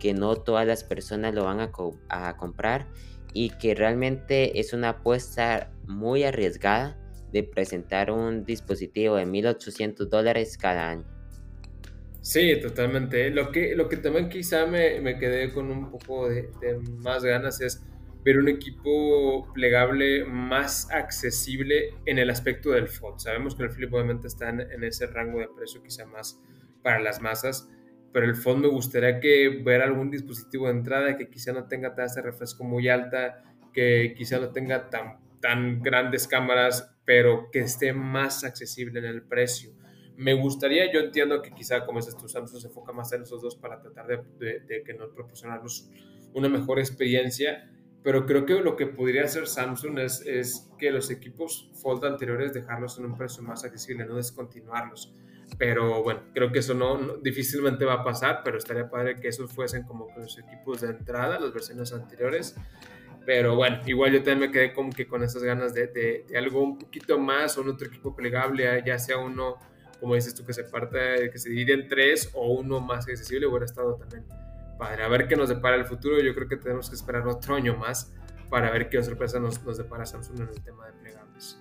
que 0.00 0.14
no 0.14 0.34
todas 0.34 0.66
las 0.66 0.82
personas 0.82 1.32
lo 1.32 1.44
van 1.44 1.60
a, 1.60 2.36
comprar 2.36 2.88
y 3.32 3.50
que 3.50 3.76
realmente 3.76 4.58
es 4.58 4.72
una 4.72 4.90
apuesta 4.90 5.70
muy 5.86 6.24
arriesgada 6.24 6.98
de 7.36 7.42
presentar 7.42 8.10
un 8.10 8.44
dispositivo 8.44 9.16
de 9.16 9.26
1800 9.26 10.08
dólares 10.08 10.56
cada 10.56 10.88
año. 10.88 11.04
Sí, 12.22 12.58
totalmente. 12.60 13.30
Lo 13.30 13.52
que, 13.52 13.76
lo 13.76 13.88
que 13.88 13.98
también 13.98 14.28
quizá 14.30 14.66
me, 14.66 15.00
me 15.00 15.18
quedé 15.18 15.52
con 15.52 15.70
un 15.70 15.90
poco 15.90 16.28
de, 16.28 16.48
más 16.98 17.22
ganas 17.22 17.60
es 17.60 17.84
ver 18.24 18.38
un 18.38 18.48
equipo 18.48 19.52
plegable 19.52 20.24
más 20.24 20.90
accesible 20.90 21.94
en 22.06 22.18
el 22.18 22.30
aspecto 22.30 22.70
del 22.70 22.88
fold. 22.88 23.18
Sabemos 23.18 23.54
que 23.54 23.64
el 23.64 23.70
flip 23.70 23.92
obviamente 23.92 24.26
está 24.26 24.48
en, 24.48 24.82
ese 24.82 25.06
rango 25.06 25.38
de 25.38 25.48
precio 25.54 25.82
quizá 25.82 26.06
más 26.06 26.40
para 26.82 26.98
las 27.00 27.20
masas, 27.20 27.68
pero 28.12 28.26
el 28.26 28.34
fold 28.34 28.62
me 28.62 28.68
gustaría 28.68 29.20
que 29.20 29.60
ver 29.62 29.82
algún 29.82 30.10
dispositivo 30.10 30.66
de 30.66 30.72
entrada 30.72 31.16
que 31.16 31.28
quizá 31.28 31.52
no 31.52 31.68
tenga 31.68 31.94
tasa 31.94 32.22
de 32.22 32.30
refresco 32.30 32.64
muy 32.64 32.88
alta, 32.88 33.44
que 33.72 34.14
quizá 34.16 34.40
no 34.40 34.48
tenga 34.50 34.88
tan, 34.88 35.18
tan 35.46 35.80
grandes 35.80 36.26
cámaras, 36.26 36.92
pero 37.04 37.50
que 37.52 37.60
esté 37.60 37.92
más 37.92 38.42
accesible 38.42 38.98
en 38.98 39.04
el 39.04 39.22
precio. 39.22 39.70
Me 40.16 40.34
gustaría, 40.34 40.92
yo 40.92 40.98
entiendo 40.98 41.40
que 41.40 41.52
quizá, 41.52 41.86
como 41.86 42.00
dices 42.00 42.16
tú, 42.16 42.28
Samsung 42.28 42.60
se 42.60 42.66
enfoca 42.66 42.92
más 42.92 43.12
en 43.12 43.22
esos 43.22 43.40
dos 43.40 43.54
para 43.54 43.80
tratar 43.80 44.08
de, 44.08 44.60
de 44.60 44.82
que 44.82 44.92
nos 44.92 45.10
proporcionarnos 45.10 45.88
una 46.34 46.48
mejor 46.48 46.80
experiencia, 46.80 47.70
pero 48.02 48.26
creo 48.26 48.44
que 48.44 48.54
lo 48.60 48.74
que 48.74 48.88
podría 48.88 49.22
hacer 49.22 49.46
Samsung 49.46 50.00
es, 50.00 50.20
es 50.26 50.68
que 50.80 50.90
los 50.90 51.12
equipos 51.12 51.70
Fold 51.80 52.04
anteriores 52.04 52.52
dejarlos 52.52 52.98
en 52.98 53.04
un 53.04 53.16
precio 53.16 53.44
más 53.44 53.64
accesible, 53.64 54.04
no 54.04 54.16
descontinuarlos. 54.16 55.14
Pero 55.58 56.02
bueno, 56.02 56.22
creo 56.34 56.50
que 56.50 56.58
eso 56.58 56.74
no, 56.74 57.18
difícilmente 57.18 57.84
va 57.84 57.94
a 57.94 58.04
pasar, 58.04 58.40
pero 58.44 58.58
estaría 58.58 58.90
padre 58.90 59.20
que 59.20 59.28
esos 59.28 59.52
fuesen 59.52 59.84
como 59.84 60.08
los 60.16 60.38
equipos 60.40 60.80
de 60.80 60.88
entrada, 60.88 61.38
las 61.38 61.52
versiones 61.52 61.92
anteriores. 61.92 62.56
Pero 63.26 63.56
bueno, 63.56 63.80
igual 63.86 64.12
yo 64.12 64.18
también 64.18 64.38
me 64.38 64.50
quedé 64.50 64.72
como 64.72 64.90
que 64.90 65.06
con 65.06 65.22
esas 65.24 65.42
ganas 65.42 65.74
de, 65.74 65.88
de, 65.88 66.38
algo 66.38 66.62
un 66.62 66.78
poquito 66.78 67.18
más, 67.18 67.58
o 67.58 67.62
un 67.62 67.70
otro 67.70 67.88
equipo 67.88 68.14
plegable, 68.14 68.82
ya 68.86 68.98
sea 68.98 69.18
uno, 69.18 69.56
como 70.00 70.14
dices 70.14 70.32
tú, 70.34 70.46
que 70.46 70.52
se 70.52 70.62
parte, 70.62 71.28
que 71.30 71.38
se 71.38 71.50
divide 71.50 71.74
en 71.74 71.88
tres, 71.88 72.30
o 72.34 72.52
uno 72.52 72.80
más 72.80 73.08
accesible, 73.08 73.46
hubiera 73.46 73.64
estado 73.64 73.96
también 73.96 74.24
padre. 74.78 75.02
A 75.02 75.08
ver 75.08 75.26
qué 75.28 75.36
nos 75.36 75.48
depara 75.48 75.76
el 75.76 75.84
futuro. 75.84 76.20
Yo 76.20 76.34
creo 76.34 76.48
que 76.48 76.56
tenemos 76.56 76.88
que 76.88 76.96
esperar 76.96 77.26
otro 77.26 77.54
año 77.54 77.76
más 77.76 78.12
para 78.48 78.70
ver 78.70 78.88
qué 78.88 79.02
sorpresa 79.02 79.40
nos, 79.40 79.62
nos 79.64 79.76
depara 79.76 80.06
Samsung 80.06 80.42
en 80.42 80.48
el 80.48 80.62
tema 80.62 80.86
de 80.86 80.92
plegables. 80.92 81.58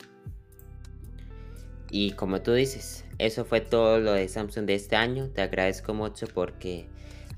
Y 1.90 2.12
como 2.12 2.42
tú 2.42 2.54
dices, 2.54 3.06
eso 3.18 3.46
fue 3.46 3.62
todo 3.62 4.00
lo 4.00 4.14
de 4.14 4.28
Samsung 4.28 4.66
de 4.66 4.76
este 4.76 4.96
año. 4.96 5.30
Te 5.30 5.42
agradezco 5.42 5.94
mucho 5.94 6.28
porque 6.28 6.88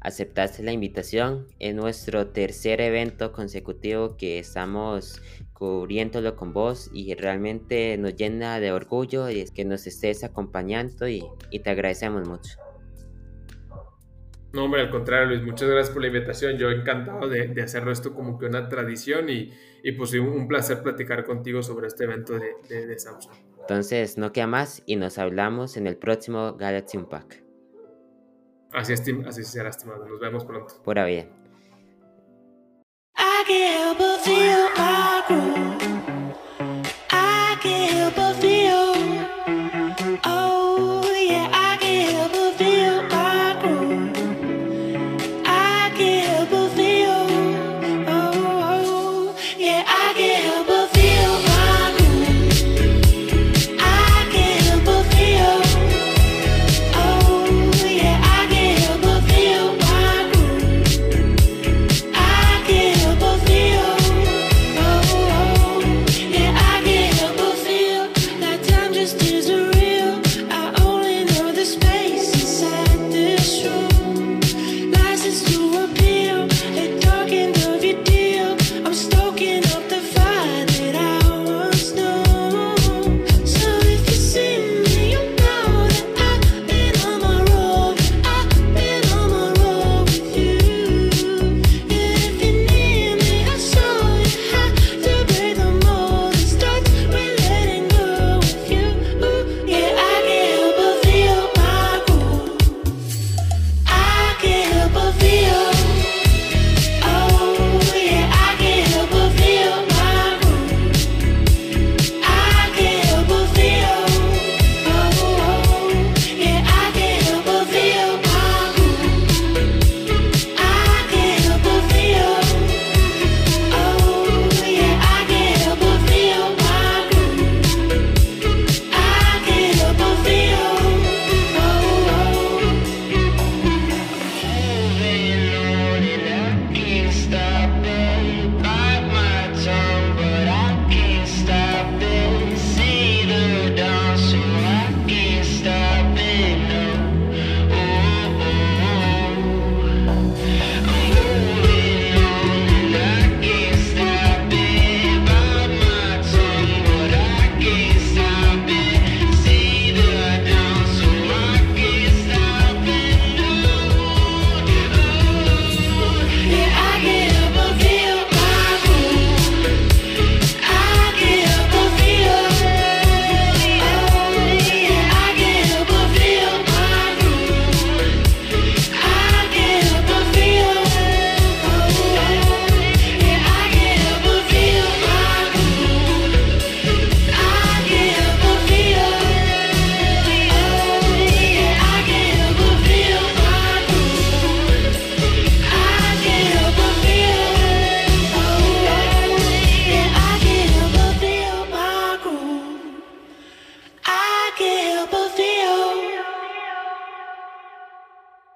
aceptaste 0.07 0.63
la 0.63 0.71
invitación. 0.71 1.47
Es 1.59 1.75
nuestro 1.75 2.27
tercer 2.27 2.81
evento 2.81 3.31
consecutivo 3.31 4.15
que 4.17 4.39
estamos 4.39 5.21
cubriéndolo 5.53 6.35
con 6.35 6.53
vos 6.53 6.89
y 6.93 7.13
realmente 7.15 7.97
nos 7.97 8.15
llena 8.15 8.59
de 8.59 8.71
orgullo 8.71 9.29
y 9.29 9.41
es 9.41 9.51
que 9.51 9.65
nos 9.65 9.85
estés 9.85 10.23
acompañando 10.23 11.07
y, 11.07 11.23
te 11.51 11.69
agradecemos 11.69 12.27
mucho. 12.27 12.57
No, 14.53 14.65
hombre, 14.65 14.81
al 14.81 14.89
contrario, 14.89 15.27
Luis, 15.27 15.43
muchas 15.43 15.69
gracias 15.69 15.91
por 15.91 16.01
la 16.01 16.07
invitación. 16.07 16.57
Yo 16.57 16.71
encantado 16.71 17.27
de, 17.27 17.47
de 17.47 17.61
hacerlo 17.61 17.91
esto 17.91 18.13
como 18.13 18.39
que 18.39 18.45
una 18.45 18.69
tradición 18.69 19.29
y, 19.29 19.51
y 19.83 19.91
pues 19.91 20.13
un 20.13 20.47
placer 20.47 20.81
platicar 20.81 21.25
contigo 21.25 21.61
sobre 21.61 21.87
este 21.87 22.05
evento 22.05 22.39
de, 22.39 22.87
de 22.87 22.97
Samsung. 22.97 23.33
Entonces, 23.59 24.17
no 24.17 24.31
queda 24.31 24.47
más 24.47 24.81
y 24.85 24.95
nos 24.95 25.17
hablamos 25.17 25.75
en 25.75 25.85
el 25.85 25.97
próximo 25.97 26.53
Galaxy 26.53 26.97
Unpack. 26.97 27.46
Así, 28.78 28.93
así 28.93 29.43
será, 29.43 29.69
estimado. 29.69 30.05
Nos 30.05 30.19
vemos 30.19 30.45
pronto. 30.45 30.75
Pura 30.84 31.03
vida. 31.05 31.25
I 35.30 35.86